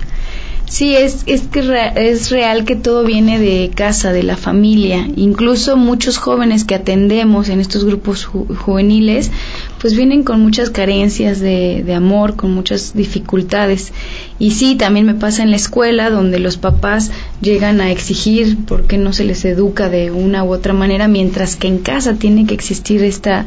Sí, 0.69 0.97
es, 0.97 1.23
es 1.27 1.43
que 1.43 1.61
es 1.95 2.29
real 2.29 2.65
que 2.65 2.75
todo 2.75 3.05
viene 3.05 3.39
de 3.39 3.71
casa, 3.73 4.11
de 4.11 4.21
la 4.21 4.35
familia. 4.35 5.07
Incluso 5.15 5.77
muchos 5.77 6.17
jóvenes 6.17 6.65
que 6.65 6.75
atendemos 6.75 7.47
en 7.47 7.61
estos 7.61 7.85
grupos 7.85 8.25
juveniles, 8.25 9.31
pues 9.79 9.95
vienen 9.95 10.23
con 10.23 10.41
muchas 10.41 10.69
carencias 10.69 11.39
de, 11.39 11.83
de, 11.85 11.93
amor, 11.93 12.35
con 12.35 12.51
muchas 12.51 12.93
dificultades. 12.93 13.93
Y 14.39 14.51
sí, 14.51 14.75
también 14.75 15.05
me 15.05 15.15
pasa 15.15 15.41
en 15.41 15.51
la 15.51 15.55
escuela, 15.55 16.09
donde 16.09 16.37
los 16.37 16.57
papás 16.57 17.11
llegan 17.39 17.79
a 17.79 17.89
exigir 17.89 18.57
por 18.65 18.87
qué 18.87 18.97
no 18.97 19.13
se 19.13 19.23
les 19.23 19.45
educa 19.45 19.87
de 19.87 20.11
una 20.11 20.43
u 20.43 20.51
otra 20.51 20.73
manera, 20.73 21.07
mientras 21.07 21.55
que 21.55 21.69
en 21.69 21.77
casa 21.77 22.15
tiene 22.15 22.45
que 22.45 22.53
existir 22.53 23.03
esta 23.05 23.45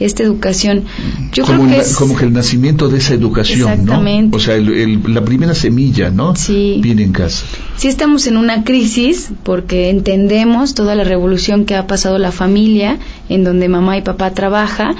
esta 0.00 0.22
educación. 0.22 0.84
Yo 1.32 1.44
como, 1.44 1.66
creo 1.66 1.82
que 1.84 1.94
como 1.94 2.16
que 2.16 2.24
el 2.24 2.32
nacimiento 2.32 2.88
de 2.88 2.98
esa 2.98 3.14
educación, 3.14 3.84
¿no? 3.84 4.02
O 4.32 4.40
sea, 4.40 4.56
la 4.58 5.24
primera 5.24 5.54
semilla, 5.54 6.10
¿no? 6.10 6.34
Sí. 6.34 6.80
Viene 6.82 7.04
en 7.04 7.12
casa. 7.12 7.44
Sí 7.76 7.88
estamos 7.88 8.26
en 8.26 8.36
una 8.36 8.64
crisis 8.64 9.30
porque 9.42 9.90
entendemos 9.90 10.74
toda 10.74 10.94
la 10.94 11.04
revolución 11.04 11.66
que 11.66 11.76
ha 11.76 11.86
pasado 11.86 12.18
la 12.18 12.32
familia, 12.32 12.98
en 13.28 13.44
donde 13.44 13.68
mamá 13.68 13.98
y 13.98 14.02
papá 14.02 14.32
trabajan, 14.32 14.96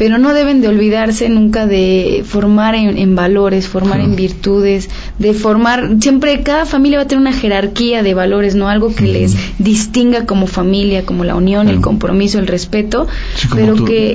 pero 0.00 0.16
no 0.16 0.32
deben 0.32 0.62
de 0.62 0.68
olvidarse 0.68 1.28
nunca 1.28 1.66
de 1.66 2.24
formar 2.26 2.74
en, 2.74 3.14
valores, 3.14 3.68
formar 3.68 4.00
en 4.00 4.16
virtudes, 4.16 4.88
de 5.18 5.34
formar, 5.34 5.90
siempre 6.00 6.42
cada 6.42 6.64
familia 6.64 6.96
va 6.96 7.04
a 7.04 7.06
tener 7.06 7.20
una 7.20 7.34
jerarquía 7.34 8.02
de 8.02 8.14
valores, 8.14 8.54
no 8.54 8.70
algo 8.70 8.94
que 8.94 9.04
les 9.04 9.36
distinga 9.58 10.24
como 10.24 10.46
familia, 10.46 11.04
como 11.04 11.24
la 11.24 11.34
unión, 11.34 11.68
el 11.68 11.82
compromiso, 11.82 12.38
el 12.38 12.46
respeto, 12.46 13.08
pero 13.54 13.84
que 13.84 14.14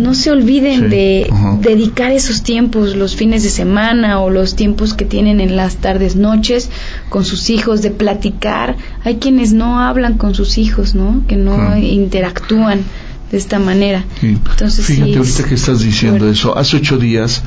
no 0.00 0.14
se 0.14 0.30
olviden 0.30 0.88
de 0.88 1.30
dedicar 1.60 2.10
esos 2.12 2.42
tiempos, 2.42 2.96
los 2.96 3.14
fines 3.14 3.42
de 3.42 3.50
semana 3.50 4.18
o 4.18 4.30
los 4.30 4.56
tiempos 4.56 4.94
que 4.94 5.04
tienen 5.04 5.42
en 5.42 5.56
las 5.56 5.76
tardes, 5.76 6.16
noches 6.16 6.70
con 7.10 7.26
sus 7.26 7.50
hijos, 7.50 7.82
de 7.82 7.90
platicar. 7.90 8.78
Hay 9.04 9.16
quienes 9.16 9.52
no 9.52 9.78
hablan 9.78 10.16
con 10.16 10.34
sus 10.34 10.56
hijos, 10.56 10.94
¿no? 10.94 11.22
Que 11.28 11.36
no 11.36 11.76
interactúan 11.76 12.86
de 13.32 13.38
esta 13.38 13.58
manera. 13.58 14.04
Entonces, 14.20 14.84
Fíjate, 14.84 15.16
ahorita 15.16 15.44
que 15.44 15.54
estás 15.54 15.80
diciendo 15.80 16.28
eso, 16.28 16.56
hace 16.56 16.76
ocho 16.76 16.98
días 16.98 17.42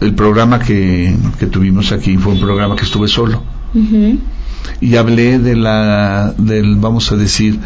el 0.00 0.14
programa 0.14 0.58
que, 0.58 1.14
tuvimos 1.50 1.92
aquí 1.92 2.16
fue 2.16 2.32
un 2.32 2.40
programa 2.40 2.74
que 2.74 2.82
estuve 2.82 3.06
solo. 3.06 3.42
Y 4.80 4.96
hablé 4.96 5.38
de 5.38 5.56
la, 5.56 6.34
del, 6.36 6.76
vamos 6.76 7.12
a 7.12 7.16
decir, 7.16 7.58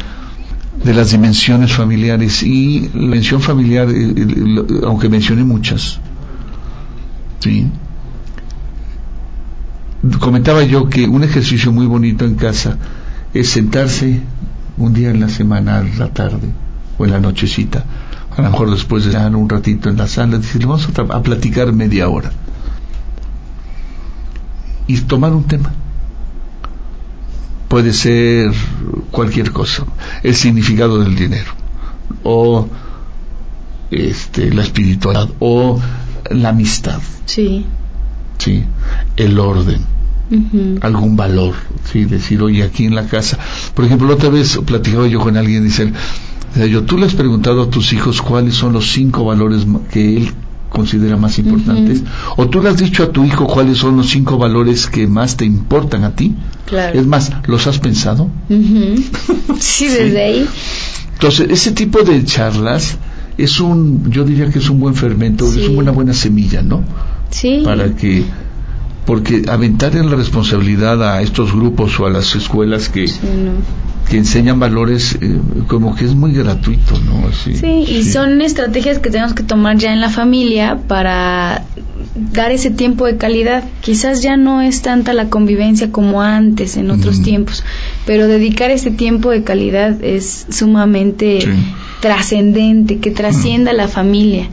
de 0.84 0.94
las 0.94 1.12
dimensiones 1.12 1.72
familiares. 1.72 2.42
Y 2.42 2.90
la 2.92 3.00
dimensión 3.00 3.40
familiar, 3.40 3.88
eh, 3.90 4.26
aunque 4.84 5.08
mencioné 5.08 5.44
muchas, 5.44 5.98
¿sí? 7.40 7.66
comentaba 10.20 10.62
yo 10.64 10.90
que 10.90 11.08
un 11.08 11.24
ejercicio 11.24 11.72
muy 11.72 11.86
bonito 11.86 12.26
en 12.26 12.34
casa 12.34 12.76
es 13.32 13.48
sentarse 13.48 14.20
un 14.76 14.92
día 14.92 15.08
en 15.08 15.20
la 15.20 15.30
semana 15.30 15.78
a 15.78 15.82
la 15.82 16.08
tarde 16.12 16.63
o 16.98 17.04
en 17.04 17.10
la 17.10 17.20
nochecita, 17.20 17.84
a 18.36 18.42
lo 18.42 18.50
mejor 18.50 18.70
después 18.70 19.04
de 19.04 19.12
dar 19.12 19.34
un 19.34 19.48
ratito 19.48 19.88
en 19.88 19.96
la 19.96 20.08
sala, 20.08 20.38
decirle, 20.38 20.66
vamos 20.66 20.88
a, 21.10 21.22
platicar 21.22 21.72
media 21.72 22.08
hora 22.08 22.32
y 24.86 24.98
tomar 25.02 25.32
un 25.32 25.44
tema. 25.44 25.72
Puede 27.68 27.92
ser 27.92 28.52
cualquier 29.10 29.50
cosa, 29.52 29.84
el 30.22 30.34
significado 30.34 31.00
del 31.00 31.16
dinero, 31.16 31.52
o 32.22 32.68
este, 33.90 34.52
la 34.52 34.62
espiritualidad, 34.62 35.28
o 35.40 35.80
la 36.30 36.50
amistad. 36.50 37.00
Sí. 37.26 37.66
Sí, 38.38 38.64
el 39.16 39.38
orden. 39.38 39.80
algún 40.80 41.16
valor, 41.16 41.54
sí, 41.90 42.04
decir, 42.04 42.42
oye, 42.42 42.62
aquí 42.62 42.86
en 42.86 42.94
la 42.94 43.06
casa, 43.06 43.38
por 43.74 43.84
ejemplo, 43.84 44.08
la 44.08 44.14
otra 44.14 44.30
vez 44.30 44.58
platicaba 44.66 45.06
yo 45.06 45.20
con 45.20 45.36
alguien, 45.36 45.64
dice, 45.64 45.92
yo, 46.56 46.84
tú 46.84 46.98
le 46.98 47.06
has 47.06 47.14
preguntado 47.14 47.62
a 47.62 47.70
tus 47.70 47.92
hijos 47.92 48.22
cuáles 48.22 48.54
son 48.54 48.72
los 48.72 48.92
cinco 48.92 49.24
valores 49.24 49.66
que 49.90 50.16
él 50.16 50.30
considera 50.68 51.16
más 51.16 51.38
importantes, 51.38 52.02
o 52.36 52.48
tú 52.48 52.60
le 52.60 52.68
has 52.68 52.78
dicho 52.78 53.04
a 53.04 53.12
tu 53.12 53.24
hijo 53.24 53.46
cuáles 53.46 53.78
son 53.78 53.96
los 53.96 54.08
cinco 54.08 54.38
valores 54.38 54.88
que 54.88 55.06
más 55.06 55.36
te 55.36 55.44
importan 55.44 56.02
a 56.02 56.16
ti. 56.16 56.34
Claro. 56.66 56.98
Es 56.98 57.06
más, 57.06 57.30
¿los 57.46 57.66
has 57.68 57.78
pensado? 57.78 58.28
sí, 59.60 59.86
desde 59.86 60.24
ahí. 60.24 60.48
Entonces, 61.12 61.48
ese 61.50 61.70
tipo 61.72 62.02
de 62.02 62.24
charlas 62.24 62.98
es 63.38 63.60
un, 63.60 64.10
yo 64.10 64.24
diría 64.24 64.50
que 64.50 64.58
es 64.58 64.68
un 64.68 64.80
buen 64.80 64.94
fermento, 64.94 65.46
es 65.46 65.68
una 65.68 65.92
buena 65.92 66.12
semilla, 66.12 66.60
¿no? 66.62 66.82
Sí. 67.30 67.62
Para 67.64 67.94
que 67.94 68.24
porque 69.06 69.44
aventar 69.48 69.96
en 69.96 70.10
la 70.10 70.16
responsabilidad 70.16 71.02
a 71.02 71.20
estos 71.22 71.52
grupos 71.52 71.98
o 72.00 72.06
a 72.06 72.10
las 72.10 72.34
escuelas 72.34 72.88
que, 72.88 73.06
que 74.08 74.18
enseñan 74.18 74.60
valores 74.60 75.16
eh, 75.20 75.38
como 75.66 75.94
que 75.94 76.04
es 76.04 76.14
muy 76.14 76.32
gratuito, 76.32 76.98
¿no? 77.00 77.32
sí, 77.32 77.66
y 77.88 78.04
son 78.04 78.42
estrategias 78.42 78.98
que 78.98 79.10
tenemos 79.10 79.34
que 79.34 79.42
tomar 79.42 79.76
ya 79.78 79.92
en 79.92 80.00
la 80.00 80.10
familia 80.10 80.78
para 80.86 81.64
dar 82.14 82.52
ese 82.52 82.70
tiempo 82.70 83.06
de 83.06 83.16
calidad. 83.16 83.64
Quizás 83.80 84.22
ya 84.22 84.36
no 84.36 84.60
es 84.60 84.82
tanta 84.82 85.12
la 85.14 85.28
convivencia 85.30 85.90
como 85.90 86.22
antes 86.22 86.76
en 86.76 86.90
otros 86.90 87.22
tiempos, 87.22 87.64
pero 88.06 88.28
dedicar 88.28 88.70
ese 88.70 88.90
tiempo 88.90 89.30
de 89.30 89.42
calidad 89.42 90.02
es 90.02 90.46
sumamente 90.50 91.40
trascendente, 92.00 92.98
que 92.98 93.10
trascienda 93.10 93.72
la 93.72 93.88
familia. 93.88 94.48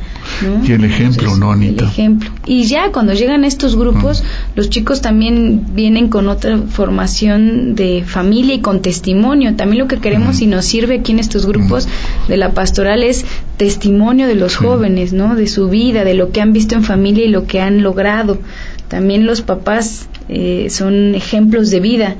Y 0.65 0.71
el 0.71 0.83
ejemplo, 0.85 1.35
¿no, 1.37 1.51
Anita? 1.51 1.83
El 1.83 1.89
ejemplo. 1.89 2.29
Y 2.45 2.63
ya 2.63 2.91
cuando 2.91 3.13
llegan 3.13 3.45
estos 3.45 3.75
grupos, 3.75 4.23
los 4.55 4.69
chicos 4.69 5.01
también 5.01 5.65
vienen 5.73 6.09
con 6.09 6.27
otra 6.27 6.57
formación 6.57 7.75
de 7.75 8.03
familia 8.05 8.55
y 8.55 8.59
con 8.59 8.81
testimonio. 8.81 9.55
También 9.55 9.79
lo 9.79 9.87
que 9.87 9.99
queremos 9.99 10.41
y 10.41 10.47
nos 10.47 10.65
sirve 10.65 10.99
aquí 10.99 11.11
en 11.11 11.19
estos 11.19 11.45
grupos 11.45 11.87
de 12.27 12.37
la 12.37 12.51
pastoral 12.53 13.03
es 13.03 13.25
testimonio 13.57 14.27
de 14.27 14.35
los 14.35 14.55
jóvenes, 14.55 15.13
¿no? 15.13 15.35
De 15.35 15.47
su 15.47 15.69
vida, 15.69 16.03
de 16.03 16.13
lo 16.13 16.31
que 16.31 16.41
han 16.41 16.53
visto 16.53 16.75
en 16.75 16.83
familia 16.83 17.25
y 17.25 17.29
lo 17.29 17.45
que 17.45 17.61
han 17.61 17.83
logrado. 17.83 18.39
También 18.87 19.25
los 19.25 19.41
papás 19.41 20.07
eh, 20.27 20.67
son 20.69 21.15
ejemplos 21.15 21.69
de 21.69 21.79
vida, 21.79 22.15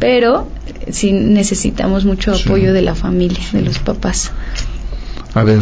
pero 0.00 0.48
eh, 0.66 0.92
sí 0.92 1.12
necesitamos 1.12 2.04
mucho 2.04 2.32
apoyo 2.34 2.72
de 2.72 2.82
la 2.82 2.94
familia, 2.94 3.42
de 3.52 3.62
los 3.62 3.78
papás. 3.78 4.32
A 5.34 5.44
ver, 5.44 5.60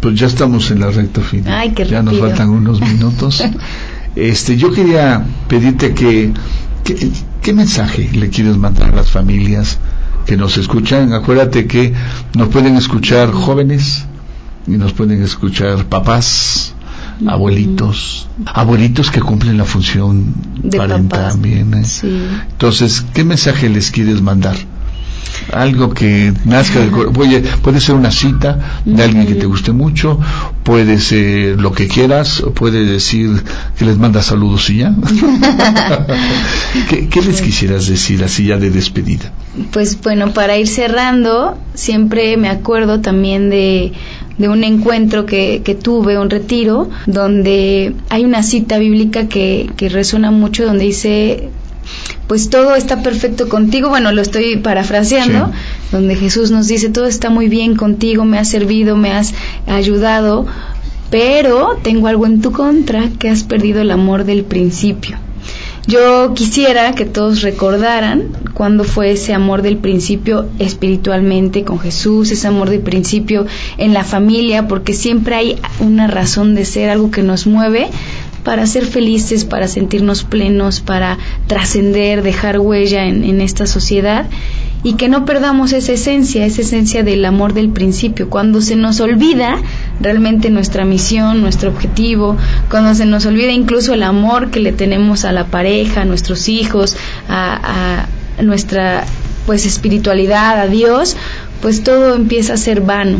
pues 0.00 0.18
ya 0.18 0.26
estamos 0.26 0.70
en 0.70 0.80
la 0.80 0.90
recta 0.90 1.20
final. 1.20 1.74
ya 1.74 2.02
nos 2.02 2.18
faltan 2.18 2.50
unos 2.50 2.80
minutos. 2.80 3.42
este, 4.16 4.56
yo 4.56 4.72
quería 4.72 5.24
pedirte 5.48 5.94
que, 5.94 6.32
¿qué 7.42 7.52
mensaje 7.52 8.10
le 8.12 8.28
quieres 8.30 8.56
mandar 8.56 8.90
a 8.90 8.96
las 8.96 9.10
familias 9.10 9.78
que 10.26 10.36
nos 10.36 10.56
escuchan? 10.56 11.12
Acuérdate 11.12 11.66
que 11.66 11.92
nos 12.34 12.48
pueden 12.48 12.76
escuchar 12.76 13.32
jóvenes 13.32 14.04
y 14.66 14.72
nos 14.72 14.92
pueden 14.92 15.22
escuchar 15.22 15.86
papás, 15.86 16.74
abuelitos, 17.26 18.28
abuelitos 18.46 19.10
que 19.10 19.20
cumplen 19.20 19.56
la 19.56 19.64
función 19.64 20.34
parental 20.76 21.30
también. 21.30 21.74
¿eh? 21.74 21.84
Entonces, 22.50 23.04
¿qué 23.14 23.24
mensaje 23.24 23.68
les 23.68 23.90
quieres 23.90 24.20
mandar? 24.20 24.56
Algo 25.52 25.90
que 25.90 26.32
nazca 26.44 26.80
del 26.80 26.90
puede, 26.90 27.40
puede 27.40 27.80
ser 27.80 27.94
una 27.94 28.10
cita 28.10 28.80
de 28.84 29.02
alguien 29.02 29.26
que 29.26 29.34
te 29.34 29.46
guste 29.46 29.72
mucho, 29.72 30.18
puede 30.64 30.98
ser 30.98 31.60
lo 31.60 31.72
que 31.72 31.88
quieras, 31.88 32.42
puede 32.54 32.84
decir 32.84 33.42
que 33.78 33.84
les 33.84 33.98
manda 33.98 34.22
saludos 34.22 34.68
y 34.70 34.78
ya. 34.78 34.94
¿Qué, 37.10 37.22
les 37.22 37.40
quisieras 37.40 37.86
decir 37.86 38.22
así 38.24 38.46
ya 38.46 38.58
de 38.58 38.70
despedida? 38.70 39.32
Pues 39.72 40.00
bueno, 40.00 40.32
para 40.32 40.56
ir 40.56 40.68
cerrando, 40.68 41.58
siempre 41.74 42.36
me 42.36 42.48
acuerdo 42.48 43.00
también 43.00 43.50
de 43.50 43.92
de 44.38 44.48
un 44.48 44.62
encuentro 44.62 45.26
que, 45.26 45.62
que, 45.64 45.74
tuve, 45.74 46.16
un 46.16 46.30
retiro, 46.30 46.88
donde 47.06 47.94
hay 48.08 48.24
una 48.24 48.44
cita 48.44 48.78
bíblica 48.78 49.26
que, 49.26 49.68
que 49.76 49.88
resuena 49.88 50.30
mucho, 50.30 50.64
donde 50.64 50.84
dice, 50.84 51.48
pues 52.26 52.50
todo 52.50 52.74
está 52.74 53.02
perfecto 53.02 53.48
contigo. 53.48 53.88
Bueno, 53.88 54.12
lo 54.12 54.22
estoy 54.22 54.56
parafraseando, 54.56 55.50
donde 55.90 56.14
Jesús 56.14 56.50
nos 56.50 56.68
dice, 56.68 56.90
todo 56.90 57.06
está 57.06 57.30
muy 57.30 57.48
bien 57.48 57.74
contigo, 57.74 58.24
me 58.24 58.38
has 58.38 58.48
servido, 58.48 58.96
me 58.96 59.12
has 59.12 59.34
ayudado, 59.66 60.46
pero 61.10 61.78
tengo 61.82 62.06
algo 62.08 62.26
en 62.26 62.40
tu 62.40 62.52
contra, 62.52 63.08
que 63.18 63.30
has 63.30 63.44
perdido 63.44 63.80
el 63.80 63.90
amor 63.90 64.24
del 64.24 64.44
principio. 64.44 65.18
Yo 65.88 66.34
quisiera 66.34 66.92
que 66.92 67.06
todos 67.06 67.40
recordaran 67.40 68.24
cuándo 68.52 68.84
fue 68.84 69.12
ese 69.12 69.32
amor 69.32 69.62
del 69.62 69.78
principio 69.78 70.46
espiritualmente 70.58 71.64
con 71.64 71.80
Jesús, 71.80 72.30
ese 72.30 72.46
amor 72.46 72.68
del 72.68 72.80
principio 72.80 73.46
en 73.78 73.94
la 73.94 74.04
familia, 74.04 74.68
porque 74.68 74.92
siempre 74.92 75.34
hay 75.34 75.56
una 75.80 76.06
razón 76.06 76.54
de 76.54 76.66
ser, 76.66 76.90
algo 76.90 77.10
que 77.10 77.22
nos 77.22 77.46
mueve 77.46 77.88
para 78.48 78.66
ser 78.66 78.86
felices, 78.86 79.44
para 79.44 79.68
sentirnos 79.68 80.24
plenos, 80.24 80.80
para 80.80 81.18
trascender, 81.48 82.22
dejar 82.22 82.58
huella 82.58 83.04
en, 83.04 83.42
esta 83.42 83.66
sociedad 83.66 84.24
y 84.82 84.94
que 84.94 85.10
no 85.10 85.26
perdamos 85.26 85.74
esa 85.74 85.92
esencia, 85.92 86.46
esa 86.46 86.62
esencia 86.62 87.02
del 87.02 87.26
amor 87.26 87.52
del 87.52 87.68
principio. 87.68 88.30
Cuando 88.30 88.62
se 88.62 88.74
nos 88.74 89.00
olvida 89.00 89.58
realmente 90.00 90.48
nuestra 90.48 90.86
misión, 90.86 91.42
nuestro 91.42 91.68
objetivo, 91.68 92.38
cuando 92.70 92.94
se 92.94 93.04
nos 93.04 93.26
olvida 93.26 93.52
incluso 93.52 93.92
el 93.92 94.02
amor 94.02 94.50
que 94.50 94.60
le 94.60 94.72
tenemos 94.72 95.26
a 95.26 95.32
la 95.32 95.44
pareja, 95.44 96.00
a 96.00 96.04
nuestros 96.06 96.48
hijos, 96.48 96.96
a, 97.28 98.06
a 98.38 98.42
nuestra 98.42 99.04
pues 99.44 99.66
espiritualidad, 99.66 100.58
a 100.58 100.68
Dios, 100.68 101.18
pues 101.60 101.82
todo 101.82 102.14
empieza 102.14 102.54
a 102.54 102.56
ser 102.56 102.80
vano. 102.80 103.18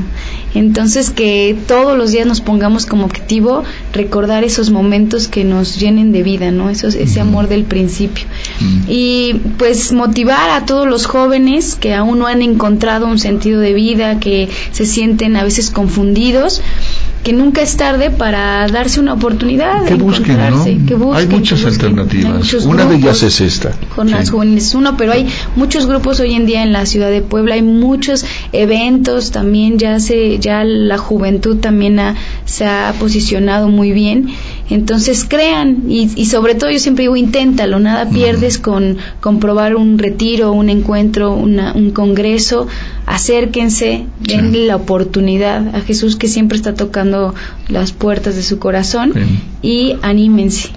Entonces 0.59 1.11
que 1.11 1.57
todos 1.69 1.97
los 1.97 2.11
días 2.11 2.27
nos 2.27 2.41
pongamos 2.41 2.85
como 2.85 3.05
objetivo 3.05 3.63
recordar 3.93 4.43
esos 4.43 4.71
momentos 4.71 5.29
que 5.29 5.45
nos 5.45 5.79
llenen 5.79 6.11
de 6.11 6.25
vida, 6.25 6.51
¿no? 6.51 6.69
Eso, 6.69 6.89
ese 6.89 7.21
amor 7.21 7.47
del 7.47 7.63
principio. 7.63 8.27
Y 8.89 9.35
pues 9.57 9.93
motivar 9.93 10.51
a 10.51 10.67
todos 10.67 10.89
los 10.89 11.07
jóvenes 11.07 11.77
que 11.77 11.95
aún 11.95 12.19
no 12.19 12.27
han 12.27 12.43
encontrado 12.43 13.07
un 13.07 13.21
sentido 13.21 13.61
de 13.61 13.73
vida, 13.73 14.19
que 14.19 14.49
se 14.73 14.85
sienten 14.85 15.37
a 15.37 15.45
veces 15.45 15.71
confundidos, 15.71 16.61
que 17.29 17.35
nunca 17.35 17.61
es 17.61 17.77
tarde 17.77 18.11
para 18.11 18.67
darse 18.69 19.01
una 19.01 19.13
oportunidad. 19.13 19.85
Que 19.85 19.97
busquen, 19.97 20.39
¿no? 20.49 21.13
hay 21.13 21.27
muchas 21.27 21.63
alternativas. 21.67 22.55
una 22.65 22.87
de 22.87 22.97
ellas 22.97 23.23
es 23.23 23.43
esta. 23.43 23.75
Con 23.95 24.11
las 24.11 24.31
jóvenes 24.31 24.75
uno, 24.75 24.97
pero 24.97 25.13
hay 25.13 25.27
muchos 25.55 25.85
grupos 25.85 26.21
hoy 26.21 26.33
en 26.33 26.47
día 26.47 26.63
en 26.63 26.73
la 26.73 26.87
ciudad 26.87 27.11
de 27.11 27.21
Puebla, 27.21 27.57
hay 27.57 27.61
muchos 27.61 28.25
eventos 28.53 29.31
también, 29.31 29.79
ya 29.79 30.01
se, 30.01 30.39
ya 30.39 30.65
la 30.65 30.97
juventud 30.97 31.59
también 31.59 32.01
se 32.47 32.65
ha 32.65 32.95
posicionado 32.99 33.69
muy 33.69 33.93
bien 33.93 34.31
entonces 34.71 35.25
crean 35.29 35.85
y, 35.89 36.11
y, 36.15 36.27
sobre 36.27 36.55
todo 36.55 36.71
yo 36.71 36.79
siempre 36.79 37.05
digo 37.05 37.17
inténtalo, 37.17 37.79
nada 37.79 38.09
pierdes 38.11 38.59
con 38.59 38.99
comprobar 39.21 39.77
un 39.77 39.99
retiro, 39.99 40.53
un 40.53 40.69
encuentro, 40.69 41.35
un 41.35 41.91
congreso, 41.93 42.67
acérquense, 43.07 44.07
denle 44.21 44.67
la 44.67 44.77
oportunidad 44.77 45.75
a 45.75 45.81
Jesús 45.81 46.17
que 46.17 46.29
siempre 46.29 46.57
está 46.57 46.75
tocando 46.75 47.35
las 47.69 47.93
puertas 47.93 48.37
de 48.37 48.43
su 48.43 48.59
corazón 48.59 49.13
y 49.63 49.97
anímense. 50.03 50.71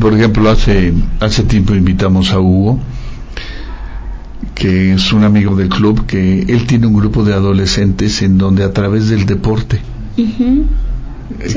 por 0.00 0.14
ejemplo, 0.14 0.50
hace, 0.50 0.92
hace 1.20 1.42
tiempo 1.42 1.74
invitamos 1.74 2.32
a 2.32 2.40
Hugo 2.40 2.80
que 4.54 4.92
es 4.92 5.12
un 5.12 5.24
amigo 5.24 5.56
del 5.56 5.68
club, 5.68 6.06
que 6.06 6.42
él 6.42 6.66
tiene 6.66 6.86
un 6.86 6.94
grupo 6.94 7.24
de 7.24 7.32
adolescentes 7.32 8.22
en 8.22 8.38
donde 8.38 8.62
a 8.62 8.72
través 8.72 9.08
del 9.08 9.26
deporte 9.26 9.80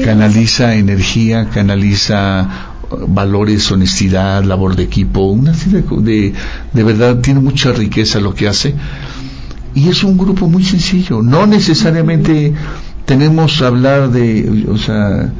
canaliza 0.03 0.75
energía, 0.75 1.49
canaliza 1.49 2.71
valores, 3.07 3.71
honestidad, 3.71 4.43
labor 4.43 4.75
de 4.75 4.83
equipo, 4.83 5.21
una 5.21 5.53
serie 5.53 5.83
de, 6.01 6.33
de, 6.73 6.83
verdad 6.83 7.19
tiene 7.19 7.39
mucha 7.39 7.71
riqueza 7.71 8.19
lo 8.19 8.33
que 8.33 8.47
hace. 8.47 8.75
Y 9.73 9.89
es 9.89 10.03
un 10.03 10.17
grupo 10.17 10.47
muy 10.47 10.63
sencillo, 10.63 11.21
no 11.21 11.45
necesariamente 11.45 12.53
tenemos 13.05 13.57
que 13.57 13.65
hablar 13.65 14.11
de, 14.11 14.65
o 14.69 14.77
sea, 14.77 15.31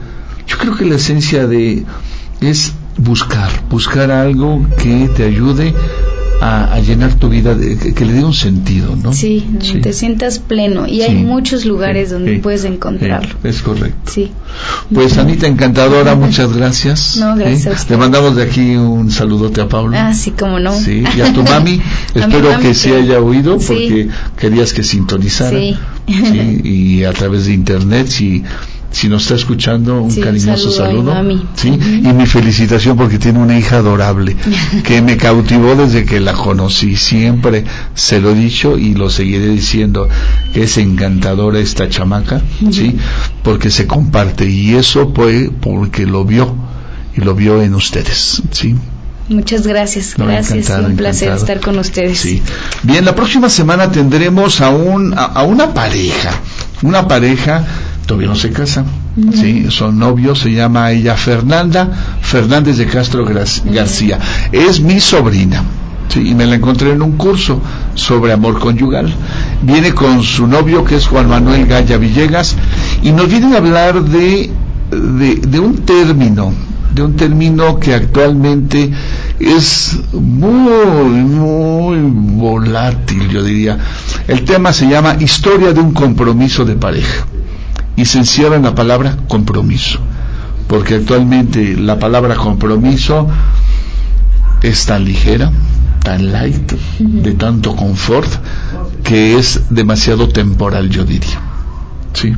yo 0.47 0.57
creo 0.57 0.75
que 0.75 0.85
la 0.85 0.95
esencia 0.95 1.47
de 1.47 1.85
es 2.41 2.73
buscar, 2.97 3.49
buscar 3.69 4.11
algo 4.11 4.65
que 4.77 5.09
te 5.15 5.23
ayude 5.23 5.73
a, 6.41 6.79
llenar 6.79 7.13
tu 7.15 7.29
vida, 7.29 7.55
que, 7.55 8.05
le 8.05 8.13
dé 8.13 8.23
un 8.23 8.33
sentido, 8.33 8.95
¿no? 8.95 9.13
Sí, 9.13 9.45
te 9.81 9.93
sientas 9.93 10.39
pleno 10.39 10.87
y 10.87 11.01
hay 11.01 11.15
muchos 11.15 11.65
lugares 11.65 12.11
donde 12.11 12.39
puedes 12.39 12.65
encontrarlo. 12.65 13.35
es 13.43 13.61
correcto. 13.61 14.11
Sí. 14.11 14.31
Pues 14.93 15.17
Anita, 15.17 15.47
encantadora, 15.47 16.15
muchas 16.15 16.53
gracias. 16.53 17.17
No, 17.17 17.35
gracias. 17.35 17.85
Te 17.85 17.97
mandamos 17.97 18.35
de 18.35 18.43
aquí 18.43 18.75
un 18.75 19.11
saludote 19.11 19.61
a 19.61 19.67
Pablo. 19.67 19.97
Ah, 19.97 20.13
sí, 20.13 20.31
como 20.31 20.59
no. 20.59 20.77
Sí, 20.77 21.03
y 21.15 21.21
a 21.21 21.33
tu 21.33 21.43
mami, 21.51 21.81
espero 22.13 22.59
que 22.59 22.73
se 22.73 22.95
haya 22.95 23.19
oído 23.19 23.57
porque 23.57 24.09
querías 24.37 24.73
que 24.73 24.83
sintonizara. 24.83 25.57
Sí. 25.57 25.75
Y 26.63 27.03
a 27.03 27.13
través 27.13 27.45
de 27.45 27.53
internet, 27.53 28.07
si 28.07 28.43
si 28.95 29.09
nos 29.09 29.23
está 29.23 29.35
escuchando, 29.35 30.01
un 30.01 30.15
cariñoso 30.15 30.71
saludo. 30.71 31.13
¿sí? 31.55 31.67
Y 31.67 32.13
mi 32.13 32.25
felicitación 32.25 32.95
porque 32.95 33.19
tiene 33.19 33.39
una 33.39 33.59
hija 33.59 33.77
adorable 33.77 34.37
que 34.85 35.01
me 35.01 35.17
cautivó 35.17 35.75
desde 35.75 36.05
que 36.05 36.21
la 36.21 36.31
conocí. 36.31 36.95
Siempre 36.95 37.65
se 37.93 38.21
lo 38.21 38.31
he 38.31 38.35
dicho 38.35 38.77
y 38.77 38.93
lo 38.93 39.09
seguiré 39.09 39.49
diciendo 39.49 40.07
que 40.53 40.63
es 40.63 40.77
encantadora 40.77 41.59
esta 41.59 41.89
chamaca, 41.89 42.41
¿sí? 42.71 42.95
Porque 43.43 43.69
se 43.69 43.85
comparte 43.85 44.49
y 44.49 44.75
eso 44.75 45.11
fue 45.13 45.51
porque 45.59 46.05
lo 46.05 46.23
vio 46.23 46.55
y 47.17 47.19
lo 47.19 47.35
vio 47.35 47.61
en 47.61 47.75
ustedes, 47.75 48.43
¿sí? 48.51 48.75
Muchas 49.27 49.67
gracias, 49.67 50.13
gracias, 50.15 50.69
un 50.69 50.95
placer 50.95 51.33
estar 51.33 51.59
con 51.59 51.77
ustedes. 51.79 52.19
Sí. 52.19 52.41
Bien, 52.83 53.03
la 53.03 53.13
próxima 53.13 53.49
semana 53.49 53.91
tendremos 53.91 54.61
a, 54.61 54.69
un, 54.69 55.13
a 55.17 55.43
una 55.43 55.73
pareja, 55.73 56.31
una 56.83 57.09
pareja 57.09 57.65
todavía 58.05 58.29
no 58.29 58.35
se 58.35 58.51
casa. 58.51 58.85
¿sí? 59.33 59.67
Son 59.69 59.97
novios, 59.97 60.39
se 60.39 60.51
llama 60.51 60.91
ella 60.91 61.15
Fernanda 61.15 62.17
Fernández 62.21 62.77
de 62.77 62.85
Castro 62.85 63.25
García. 63.25 64.19
Es 64.51 64.79
mi 64.79 64.99
sobrina. 64.99 65.63
Sí, 66.07 66.29
y 66.29 66.35
me 66.35 66.45
la 66.45 66.55
encontré 66.55 66.91
en 66.91 67.01
un 67.01 67.13
curso 67.13 67.59
sobre 67.95 68.31
amor 68.31 68.59
conyugal. 68.59 69.11
Viene 69.63 69.93
con 69.93 70.21
su 70.21 70.47
novio, 70.47 70.85
que 70.85 70.97
es 70.97 71.07
Juan 71.07 71.27
Manuel 71.27 71.65
Gaya 71.65 71.97
Villegas, 71.97 72.55
y 73.01 73.11
nos 73.11 73.27
vienen 73.27 73.53
a 73.53 73.57
hablar 73.57 74.03
de, 74.03 74.51
de, 74.91 75.35
de 75.35 75.59
un 75.59 75.77
término, 75.77 76.53
de 76.93 77.01
un 77.01 77.15
término 77.15 77.79
que 77.79 77.95
actualmente 77.95 78.91
es 79.39 79.97
muy, 80.13 81.21
muy 81.21 81.97
volátil, 82.37 83.27
yo 83.29 83.43
diría. 83.43 83.77
El 84.27 84.43
tema 84.45 84.73
se 84.73 84.87
llama 84.87 85.17
Historia 85.19 85.73
de 85.73 85.79
un 85.79 85.91
compromiso 85.91 86.65
de 86.65 86.75
pareja 86.75 87.25
y 87.95 88.05
se 88.05 88.19
encierra 88.19 88.55
en 88.55 88.63
la 88.63 88.75
palabra 88.75 89.17
compromiso, 89.27 89.99
porque 90.67 90.95
actualmente 90.95 91.75
la 91.77 91.99
palabra 91.99 92.35
compromiso 92.35 93.27
es 94.61 94.85
tan 94.85 95.05
ligera, 95.05 95.51
tan 96.03 96.31
light, 96.31 96.71
de 96.99 97.33
tanto 97.33 97.75
confort, 97.75 98.29
que 99.03 99.37
es 99.37 99.61
demasiado 99.69 100.29
temporal, 100.29 100.89
yo 100.89 101.05
diría. 101.05 101.39
¿Sí? 102.13 102.35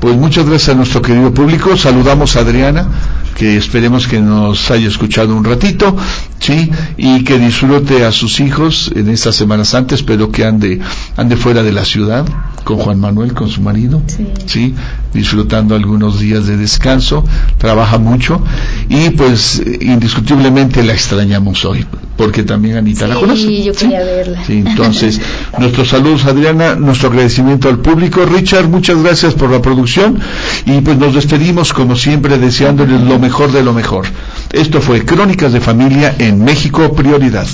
Pues 0.00 0.16
muchas 0.16 0.46
gracias 0.46 0.70
a 0.70 0.74
nuestro 0.74 1.00
querido 1.00 1.32
público. 1.32 1.76
Saludamos 1.76 2.36
a 2.36 2.40
Adriana, 2.40 2.88
que 3.34 3.56
esperemos 3.56 4.06
que 4.06 4.20
nos 4.20 4.70
haya 4.70 4.88
escuchado 4.88 5.34
un 5.36 5.44
ratito, 5.44 5.96
¿sí? 6.38 6.70
Y 6.96 7.24
que 7.24 7.38
disfrute 7.38 8.04
a 8.04 8.12
sus 8.12 8.40
hijos 8.40 8.90
en 8.94 9.08
estas 9.08 9.36
semanas 9.36 9.74
antes, 9.74 10.02
pero 10.02 10.30
que 10.30 10.44
ande, 10.44 10.80
ande 11.16 11.36
fuera 11.36 11.62
de 11.62 11.72
la 11.72 11.84
ciudad 11.84 12.24
con 12.64 12.78
Juan 12.78 13.00
Manuel, 13.00 13.34
con 13.34 13.48
su 13.48 13.60
marido, 13.60 14.02
sí. 14.46 14.74
Disfrutando 15.12 15.74
algunos 15.74 16.18
días 16.18 16.46
de 16.46 16.56
descanso, 16.56 17.24
trabaja 17.58 17.98
mucho 17.98 18.42
y 18.88 19.10
pues 19.10 19.62
indiscutiblemente 19.80 20.82
la 20.82 20.94
extrañamos 20.94 21.64
hoy, 21.64 21.84
porque 22.16 22.44
también 22.44 22.76
Anita 22.76 23.06
la 23.06 23.16
conoce. 23.16 23.42
Sí, 23.42 23.62
yo 23.62 23.74
quería 23.74 24.02
verla. 24.02 24.42
Sí, 24.46 24.62
entonces, 24.66 25.20
nuestros 25.58 25.88
saludos 25.88 26.24
Adriana, 26.24 26.74
nuestro 26.76 27.10
agradecimiento 27.10 27.68
al 27.68 27.78
público. 27.78 28.24
Richard, 28.24 28.68
muchas 28.68 29.02
gracias 29.02 29.34
por 29.34 29.50
la 29.50 29.60
producción 29.60 30.18
y 30.64 30.80
pues 30.80 30.96
nos 30.96 31.14
despedimos 31.14 31.72
como 31.72 31.94
siempre 31.96 32.38
deseándoles 32.38 33.00
lo 33.02 33.18
mejor 33.18 33.52
de 33.52 33.62
lo 33.62 33.72
mejor. 33.72 34.06
Esto 34.52 34.80
fue 34.80 35.04
Crónicas 35.04 35.52
de 35.52 35.60
Familia 35.60 36.14
en 36.18 36.42
México 36.42 36.94
Prioridad. 36.94 37.46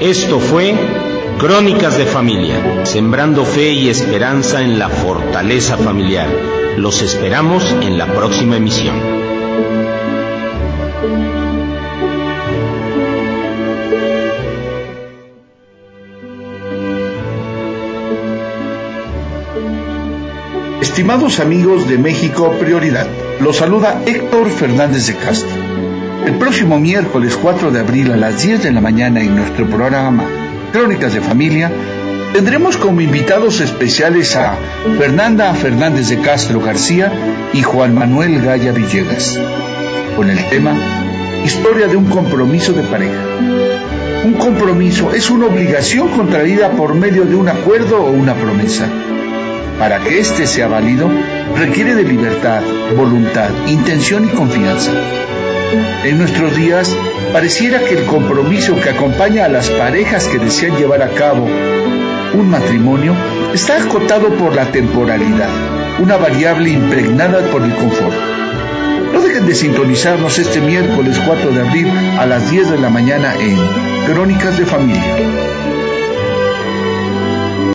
Esto 0.00 0.38
fue 0.38 0.74
Crónicas 1.38 1.98
de 1.98 2.06
Familia, 2.06 2.86
sembrando 2.86 3.44
fe 3.44 3.70
y 3.70 3.90
esperanza 3.90 4.62
en 4.62 4.78
la 4.78 4.88
fortaleza 4.88 5.76
familiar. 5.76 6.26
Los 6.78 7.02
esperamos 7.02 7.62
en 7.82 7.98
la 7.98 8.06
próxima 8.06 8.56
emisión. 8.56 8.96
Estimados 20.80 21.38
amigos 21.38 21.86
de 21.86 21.98
México 21.98 22.50
Prioridad, 22.58 23.08
los 23.40 23.58
saluda 23.58 24.02
Héctor 24.06 24.48
Fernández 24.48 25.08
de 25.08 25.16
Castro. 25.16 25.62
El 26.24 26.38
próximo 26.38 26.80
miércoles 26.80 27.36
4 27.36 27.70
de 27.72 27.80
abril 27.80 28.10
a 28.12 28.16
las 28.16 28.42
10 28.42 28.62
de 28.62 28.72
la 28.72 28.80
mañana 28.80 29.20
en 29.20 29.36
nuestro 29.36 29.66
programa 29.66 30.45
Crónicas 30.76 31.14
de 31.14 31.22
Familia 31.22 31.72
tendremos 32.34 32.76
como 32.76 33.00
invitados 33.00 33.62
especiales 33.62 34.36
a 34.36 34.58
Fernanda 34.98 35.54
Fernández 35.54 36.10
de 36.10 36.20
Castro 36.20 36.60
García 36.60 37.10
y 37.54 37.62
Juan 37.62 37.94
Manuel 37.94 38.42
Gaya 38.42 38.72
Villegas 38.72 39.40
con 40.16 40.28
el 40.28 40.38
tema 40.50 40.76
Historia 41.46 41.86
de 41.86 41.96
un 41.96 42.04
compromiso 42.04 42.74
de 42.74 42.82
pareja. 42.82 43.24
Un 44.26 44.34
compromiso 44.34 45.14
es 45.14 45.30
una 45.30 45.46
obligación 45.46 46.08
contraída 46.08 46.68
por 46.72 46.94
medio 46.94 47.24
de 47.24 47.36
un 47.36 47.48
acuerdo 47.48 48.02
o 48.02 48.10
una 48.10 48.34
promesa. 48.34 48.86
Para 49.78 50.00
que 50.00 50.20
éste 50.20 50.46
sea 50.46 50.68
válido, 50.68 51.08
requiere 51.56 51.94
de 51.94 52.02
libertad, 52.02 52.60
voluntad, 52.94 53.48
intención 53.66 54.26
y 54.26 54.28
confianza. 54.28 54.92
En 56.04 56.18
nuestros 56.18 56.54
días, 56.54 56.94
pareciera 57.32 57.80
que 57.80 57.94
el 57.94 58.04
compromiso 58.04 58.80
que 58.80 58.90
acompaña 58.90 59.44
a 59.44 59.48
las 59.48 59.70
parejas 59.70 60.28
que 60.28 60.38
desean 60.38 60.76
llevar 60.76 61.02
a 61.02 61.10
cabo 61.10 61.46
un 62.34 62.50
matrimonio 62.50 63.14
está 63.54 63.82
acotado 63.82 64.34
por 64.34 64.54
la 64.54 64.70
temporalidad, 64.70 65.48
una 65.98 66.16
variable 66.16 66.70
impregnada 66.70 67.50
por 67.50 67.62
el 67.62 67.74
confort. 67.74 68.14
No 69.12 69.20
dejen 69.20 69.46
de 69.46 69.54
sintonizarnos 69.54 70.38
este 70.38 70.60
miércoles 70.60 71.18
4 71.24 71.50
de 71.50 71.60
abril 71.60 71.88
a 72.18 72.26
las 72.26 72.50
10 72.50 72.70
de 72.70 72.78
la 72.78 72.90
mañana 72.90 73.34
en 73.38 73.56
Crónicas 74.06 74.58
de 74.58 74.66
Familia. 74.66 75.16